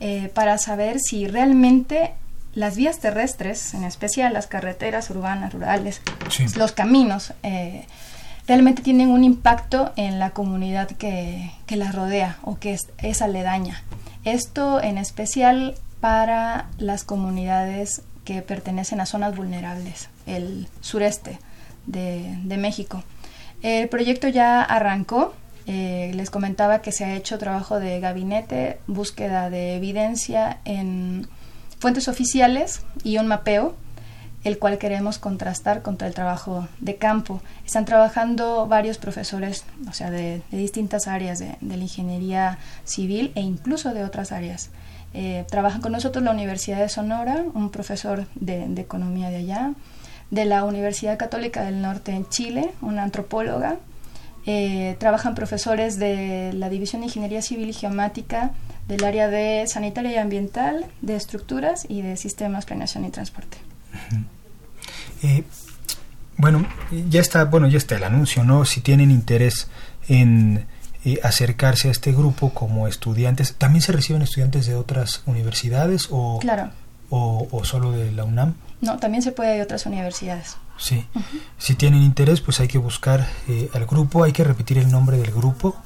eh, 0.00 0.30
para 0.34 0.56
saber 0.56 0.98
si 0.98 1.26
realmente 1.26 2.14
las 2.54 2.76
vías 2.76 2.98
terrestres, 2.98 3.74
en 3.74 3.84
especial 3.84 4.32
las 4.32 4.46
carreteras 4.46 5.10
urbanas, 5.10 5.52
rurales, 5.52 6.00
sí. 6.30 6.46
los 6.56 6.72
caminos, 6.72 7.34
eh, 7.42 7.86
realmente 8.46 8.82
tienen 8.82 9.10
un 9.10 9.24
impacto 9.24 9.92
en 9.96 10.18
la 10.18 10.30
comunidad 10.30 10.88
que, 10.88 11.52
que 11.66 11.76
las 11.76 11.94
rodea 11.94 12.38
o 12.42 12.58
que 12.58 12.72
es, 12.72 12.88
es 12.98 13.22
aledaña. 13.22 13.82
Esto 14.24 14.82
en 14.82 14.98
especial 14.98 15.76
para 16.00 16.68
las 16.78 17.04
comunidades 17.04 18.02
que 18.24 18.42
pertenecen 18.42 19.00
a 19.00 19.06
zonas 19.06 19.36
vulnerables, 19.36 20.08
el 20.26 20.68
sureste 20.80 21.38
de, 21.86 22.38
de 22.44 22.56
México. 22.56 23.02
El 23.62 23.88
proyecto 23.88 24.28
ya 24.28 24.62
arrancó, 24.62 25.34
eh, 25.66 26.10
les 26.14 26.30
comentaba 26.30 26.80
que 26.80 26.92
se 26.92 27.04
ha 27.04 27.14
hecho 27.14 27.38
trabajo 27.38 27.78
de 27.78 28.00
gabinete, 28.00 28.80
búsqueda 28.86 29.50
de 29.50 29.76
evidencia 29.76 30.58
en 30.64 31.28
fuentes 31.78 32.08
oficiales 32.08 32.82
y 33.04 33.18
un 33.18 33.26
mapeo, 33.26 33.76
el 34.42 34.58
cual 34.58 34.78
queremos 34.78 35.18
contrastar 35.18 35.82
contra 35.82 36.08
el 36.08 36.14
trabajo 36.14 36.66
de 36.80 36.96
campo. 36.96 37.42
Están 37.66 37.84
trabajando 37.84 38.66
varios 38.66 38.96
profesores, 38.96 39.64
o 39.88 39.92
sea, 39.92 40.10
de, 40.10 40.42
distintas 40.50 41.06
áreas 41.06 41.38
de, 41.38 41.56
la 41.60 41.76
ingeniería 41.76 42.58
civil 42.84 43.32
e 43.34 43.42
incluso 43.42 43.92
de 43.92 44.04
otras 44.04 44.32
áreas. 44.32 44.70
Eh, 45.12 45.44
trabajan 45.50 45.80
con 45.80 45.92
nosotros 45.92 46.22
la 46.22 46.30
Universidad 46.30 46.78
de 46.78 46.88
Sonora, 46.88 47.44
un 47.54 47.70
profesor 47.70 48.26
de, 48.36 48.64
economía 48.80 49.28
de 49.28 49.36
allá, 49.36 49.72
de 50.30 50.44
la 50.44 50.64
Universidad 50.64 51.18
Católica 51.18 51.64
del 51.64 51.82
Norte 51.82 52.12
en 52.12 52.28
Chile, 52.28 52.70
una 52.80 53.02
antropóloga. 53.02 53.78
Eh, 54.46 54.96
trabajan 54.98 55.34
profesores 55.34 55.98
de 55.98 56.52
la 56.54 56.68
División 56.68 57.00
de 57.02 57.08
Ingeniería 57.08 57.42
Civil 57.42 57.68
y 57.70 57.72
Geomática, 57.72 58.52
del 58.86 59.04
área 59.04 59.28
de 59.28 59.66
sanitaria 59.66 60.12
y 60.12 60.16
ambiental, 60.16 60.86
de 61.02 61.16
estructuras 61.16 61.86
y 61.88 62.02
de 62.02 62.16
sistemas, 62.16 62.64
planeación 62.64 63.04
y 63.04 63.10
transporte. 63.10 63.58
Eh, 65.22 65.44
bueno, 66.36 66.66
ya 67.10 67.20
está, 67.20 67.44
bueno, 67.44 67.68
ya 67.68 67.78
está 67.78 67.96
el 67.96 68.04
anuncio, 68.04 68.44
¿no? 68.44 68.64
Si 68.64 68.80
tienen 68.80 69.10
interés 69.10 69.68
en 70.08 70.66
eh, 71.04 71.18
acercarse 71.22 71.88
a 71.88 71.90
este 71.90 72.12
grupo 72.12 72.50
como 72.52 72.86
estudiantes, 72.88 73.54
¿también 73.54 73.82
se 73.82 73.92
reciben 73.92 74.22
estudiantes 74.22 74.66
de 74.66 74.74
otras 74.74 75.22
universidades 75.26 76.08
o, 76.10 76.38
claro. 76.40 76.70
o, 77.08 77.48
o 77.50 77.64
solo 77.64 77.92
de 77.92 78.12
la 78.12 78.24
UNAM? 78.24 78.54
No, 78.80 78.98
también 78.98 79.22
se 79.22 79.32
puede 79.32 79.56
de 79.56 79.62
otras 79.62 79.86
universidades. 79.86 80.56
Sí. 80.78 81.04
Uh 81.14 81.18
-huh. 81.18 81.40
Si 81.58 81.74
tienen 81.74 82.02
interés, 82.02 82.40
pues 82.40 82.60
hay 82.60 82.68
que 82.68 82.78
buscar 82.78 83.26
eh, 83.48 83.68
al 83.74 83.86
grupo, 83.86 84.24
hay 84.24 84.32
que 84.32 84.44
repetir 84.44 84.78
el 84.78 84.90
nombre 84.90 85.18
del 85.18 85.30
grupo. 85.30 85.76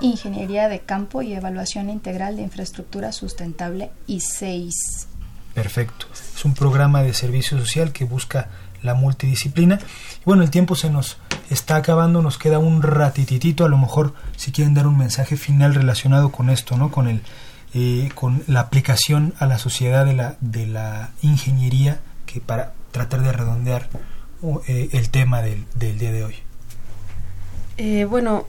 Ingeniería 0.00 0.68
de 0.68 0.80
Campo 0.80 1.22
y 1.22 1.32
Evaluación 1.34 1.90
Integral 1.90 2.36
de 2.36 2.42
Infraestructura 2.42 3.10
Sustentable 3.10 3.90
I6. 4.06 4.70
Perfecto. 5.54 6.06
Es 6.36 6.44
un 6.44 6.54
programa 6.54 7.02
de 7.02 7.12
servicio 7.14 7.58
social 7.58 7.92
que 7.92 8.04
busca 8.04 8.48
la 8.82 8.94
multidisciplina. 8.94 9.80
Y 10.20 10.24
bueno, 10.24 10.44
el 10.44 10.50
tiempo 10.50 10.76
se 10.76 10.88
nos 10.88 11.16
está 11.50 11.76
acabando, 11.76 12.22
nos 12.22 12.38
queda 12.38 12.58
un 12.58 12.82
ratititito, 12.82 13.64
a 13.64 13.68
lo 13.68 13.78
mejor 13.78 14.14
si 14.36 14.52
quieren 14.52 14.74
dar 14.74 14.86
un 14.86 14.98
mensaje 14.98 15.36
final 15.36 15.74
relacionado 15.74 16.30
con 16.30 16.50
esto, 16.50 16.76
¿no? 16.76 16.90
Con 16.90 17.08
el 17.08 17.22
eh, 17.74 18.08
con 18.14 18.42
la 18.46 18.60
aplicación 18.60 19.34
a 19.38 19.46
la 19.46 19.58
sociedad 19.58 20.06
de 20.06 20.14
la, 20.14 20.36
de 20.40 20.66
la 20.66 21.10
ingeniería 21.20 22.00
que 22.24 22.40
para 22.40 22.72
tratar 22.92 23.20
de 23.20 23.30
redondear 23.30 23.90
eh, 24.66 24.88
el 24.92 25.10
tema 25.10 25.42
del, 25.42 25.66
del 25.74 25.98
día 25.98 26.10
de 26.10 26.24
hoy. 26.24 26.34
Eh, 27.76 28.06
bueno, 28.06 28.46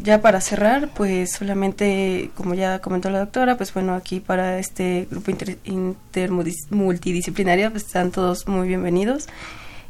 ya 0.00 0.22
para 0.22 0.40
cerrar, 0.40 0.90
pues 0.94 1.32
solamente, 1.32 2.30
como 2.36 2.54
ya 2.54 2.78
comentó 2.78 3.10
la 3.10 3.18
doctora, 3.18 3.56
pues 3.56 3.74
bueno, 3.74 3.94
aquí 3.94 4.20
para 4.20 4.60
este 4.60 5.08
grupo 5.10 5.32
inter, 5.32 5.58
inter 5.64 6.30
multidisciplinario 6.30 7.70
pues 7.72 7.84
están 7.84 8.12
todos 8.12 8.46
muy 8.46 8.68
bienvenidos. 8.68 9.26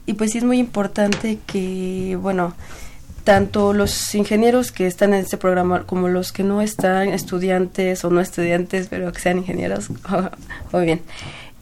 Y 0.07 0.15
pues 0.15 0.33
sí 0.33 0.39
es 0.39 0.45
muy 0.45 0.59
importante 0.59 1.39
que, 1.47 2.19
bueno, 2.21 2.55
tanto 3.25 3.73
los 3.73 4.15
ingenieros 4.15 4.73
que 4.73 4.87
están 4.87 5.15
en 5.15 5.21
este 5.21 5.37
programa 5.37 5.85
como 5.85 6.09
los 6.09 6.33
que 6.33 6.43
no 6.43 6.61
están, 6.61 7.09
estudiantes 7.09 8.05
o 8.05 8.11
no 8.11 8.21
estudiantes, 8.21 8.89
pero 8.89 9.13
que 9.13 9.21
sean 9.21 9.39
ingenieros, 9.39 9.91
muy 10.73 10.85
bien, 10.85 11.03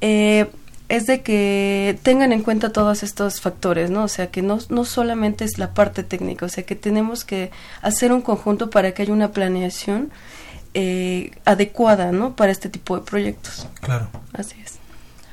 eh, 0.00 0.46
es 0.88 1.06
de 1.06 1.22
que 1.22 1.98
tengan 2.02 2.32
en 2.32 2.42
cuenta 2.42 2.72
todos 2.72 3.02
estos 3.02 3.40
factores, 3.40 3.90
¿no? 3.90 4.04
O 4.04 4.08
sea, 4.08 4.28
que 4.30 4.42
no, 4.42 4.58
no 4.70 4.84
solamente 4.84 5.44
es 5.44 5.58
la 5.58 5.72
parte 5.72 6.02
técnica, 6.02 6.46
o 6.46 6.48
sea, 6.48 6.64
que 6.64 6.74
tenemos 6.74 7.24
que 7.24 7.50
hacer 7.80 8.12
un 8.12 8.22
conjunto 8.22 8.70
para 8.70 8.92
que 8.92 9.02
haya 9.02 9.12
una 9.12 9.30
planeación 9.30 10.10
eh, 10.74 11.30
adecuada, 11.44 12.10
¿no? 12.10 12.34
Para 12.34 12.50
este 12.50 12.68
tipo 12.68 12.98
de 12.98 13.04
proyectos. 13.04 13.68
Claro. 13.80 14.08
Así 14.32 14.56
es. 14.64 14.78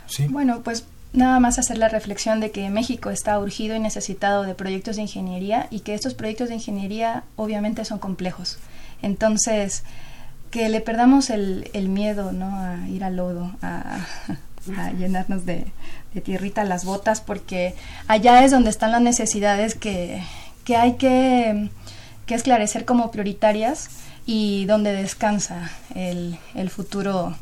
Sí. 0.06 0.28
Bueno, 0.30 0.62
pues 0.64 0.86
nada 1.14 1.40
más 1.40 1.60
hacer 1.60 1.78
la 1.78 1.90
reflexión 1.90 2.40
de 2.40 2.52
que 2.52 2.70
México 2.70 3.10
está 3.10 3.40
urgido 3.40 3.76
y 3.76 3.80
necesitado 3.80 4.44
de 4.44 4.56
proyectos 4.56 4.98
de 4.98 5.04
ingeniería 5.04 5.68
y 5.72 5.82
que 5.82 5.94
estos 5.94 6.14
proyectos 6.14 6.50
de 6.50 6.56
ingeniería 6.56 7.24
obviamente 7.36 7.86
son 7.86 8.00
complejos. 8.00 8.58
Entonces, 9.02 9.84
que 10.52 10.70
le 10.70 10.82
perdamos 10.82 11.30
el, 11.30 11.70
el 11.74 11.90
miedo, 11.90 12.32
¿no? 12.32 12.56
A 12.56 12.88
ir 12.88 13.04
al 13.04 13.18
lodo, 13.18 13.52
a 13.62 14.06
llenarnos 14.98 15.46
de, 15.46 15.66
de, 16.14 16.22
tierrita 16.22 16.64
las 16.64 16.84
botas, 16.86 17.22
porque 17.22 17.76
allá 18.08 18.44
es 18.44 18.52
donde 18.52 18.70
están 18.70 18.92
las 18.92 19.02
necesidades 19.02 19.76
que, 19.76 20.22
que 20.64 20.76
hay 20.76 20.94
que, 20.96 21.70
que, 22.26 22.36
esclarecer 22.36 22.86
como 22.86 23.12
prioritarias 23.12 23.90
y 24.26 24.66
donde 24.66 24.94
descansa 24.94 25.72
el, 25.96 26.38
el 26.56 26.70
futuro 26.70 27.36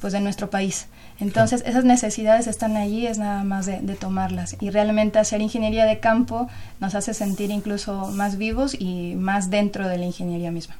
pues, 0.00 0.12
de 0.12 0.20
nuestro 0.20 0.50
país. 0.50 0.86
Entonces, 1.22 1.62
esas 1.64 1.84
necesidades 1.84 2.48
están 2.48 2.76
allí, 2.76 3.06
es 3.06 3.18
nada 3.18 3.44
más 3.44 3.64
de, 3.64 3.80
de, 3.80 3.94
tomarlas. 3.94 4.56
Y 4.60 4.70
realmente 4.70 5.20
hacer 5.20 5.40
ingeniería 5.40 5.86
de 5.86 6.00
campo 6.00 6.48
nos 6.80 6.96
hace 6.96 7.14
sentir 7.14 7.52
incluso 7.52 8.08
más 8.08 8.36
vivos 8.36 8.74
y 8.76 9.14
más 9.14 9.48
dentro 9.48 9.86
de 9.86 9.98
la 9.98 10.04
ingeniería 10.04 10.50
misma. 10.50 10.74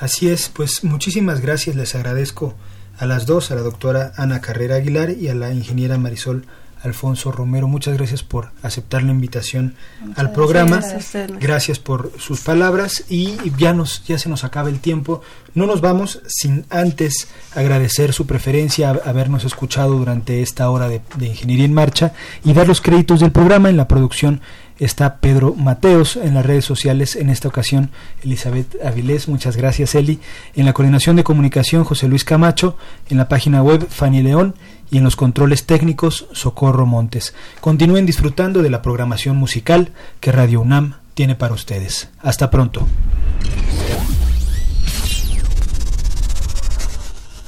Así 0.00 0.30
es, 0.30 0.48
pues 0.48 0.84
muchísimas 0.84 1.42
gracias, 1.42 1.76
les 1.76 1.94
agradezco 1.94 2.54
a 2.98 3.04
las 3.04 3.26
dos, 3.26 3.50
a 3.50 3.54
la 3.54 3.60
doctora 3.60 4.12
Ana 4.16 4.40
Carrera 4.40 4.76
Aguilar 4.76 5.10
y 5.10 5.28
a 5.28 5.34
la 5.34 5.52
ingeniera 5.52 5.98
Marisol 5.98 6.46
Alfonso 6.82 7.32
Romero. 7.32 7.68
Muchas 7.68 7.96
gracias 7.96 8.22
por 8.22 8.50
aceptar 8.62 9.02
la 9.02 9.12
invitación 9.12 9.74
Muchas 10.00 10.18
al 10.18 10.32
programa. 10.32 10.76
Gracias, 10.78 11.30
gracias, 11.38 11.78
por 11.78 12.12
sus 12.18 12.40
palabras 12.40 13.04
y 13.08 13.36
ya 13.56 13.72
nos 13.72 14.04
ya 14.04 14.18
se 14.18 14.28
nos 14.28 14.44
acaba 14.44 14.68
el 14.68 14.80
tiempo. 14.80 15.22
No 15.54 15.66
nos 15.66 15.80
vamos 15.80 16.22
sin 16.26 16.64
antes 16.70 17.28
agradecer 17.54 18.12
su 18.12 18.26
preferencia, 18.26 18.90
habernos 18.90 19.44
escuchado 19.44 19.98
durante 19.98 20.42
esta 20.42 20.70
hora 20.70 20.88
de, 20.88 21.00
de 21.16 21.26
Ingeniería 21.26 21.66
en 21.66 21.74
Marcha 21.74 22.12
y 22.44 22.52
dar 22.52 22.66
los 22.66 22.80
créditos 22.80 23.20
del 23.20 23.32
programa 23.32 23.70
en 23.70 23.76
la 23.76 23.88
producción 23.88 24.40
está 24.78 25.16
Pedro 25.16 25.54
Mateos 25.54 26.16
en 26.16 26.34
las 26.34 26.44
redes 26.44 26.64
sociales, 26.64 27.16
en 27.16 27.30
esta 27.30 27.48
ocasión 27.48 27.90
Elizabeth 28.22 28.76
Avilés, 28.84 29.28
muchas 29.28 29.56
gracias 29.56 29.94
Eli, 29.94 30.20
en 30.54 30.66
la 30.66 30.72
coordinación 30.72 31.16
de 31.16 31.24
comunicación 31.24 31.84
José 31.84 32.08
Luis 32.08 32.24
Camacho, 32.24 32.76
en 33.08 33.18
la 33.18 33.28
página 33.28 33.62
web 33.62 33.86
Fanny 33.88 34.22
León 34.22 34.54
y 34.90 34.98
en 34.98 35.04
los 35.04 35.16
controles 35.16 35.64
técnicos 35.64 36.26
Socorro 36.32 36.86
Montes. 36.86 37.34
Continúen 37.60 38.06
disfrutando 38.06 38.62
de 38.62 38.70
la 38.70 38.82
programación 38.82 39.36
musical 39.36 39.92
que 40.20 40.32
Radio 40.32 40.60
UNAM 40.60 40.96
tiene 41.14 41.34
para 41.34 41.54
ustedes. 41.54 42.10
Hasta 42.20 42.50
pronto. 42.50 42.86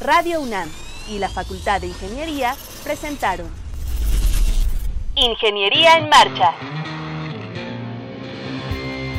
Radio 0.01 0.41
UNAM 0.41 0.69
y 1.11 1.19
la 1.19 1.29
Facultad 1.29 1.81
de 1.81 1.89
Ingeniería 1.89 2.55
presentaron 2.83 3.47
Ingeniería 5.17 5.99
en 5.99 6.09
Marcha. 6.09 6.94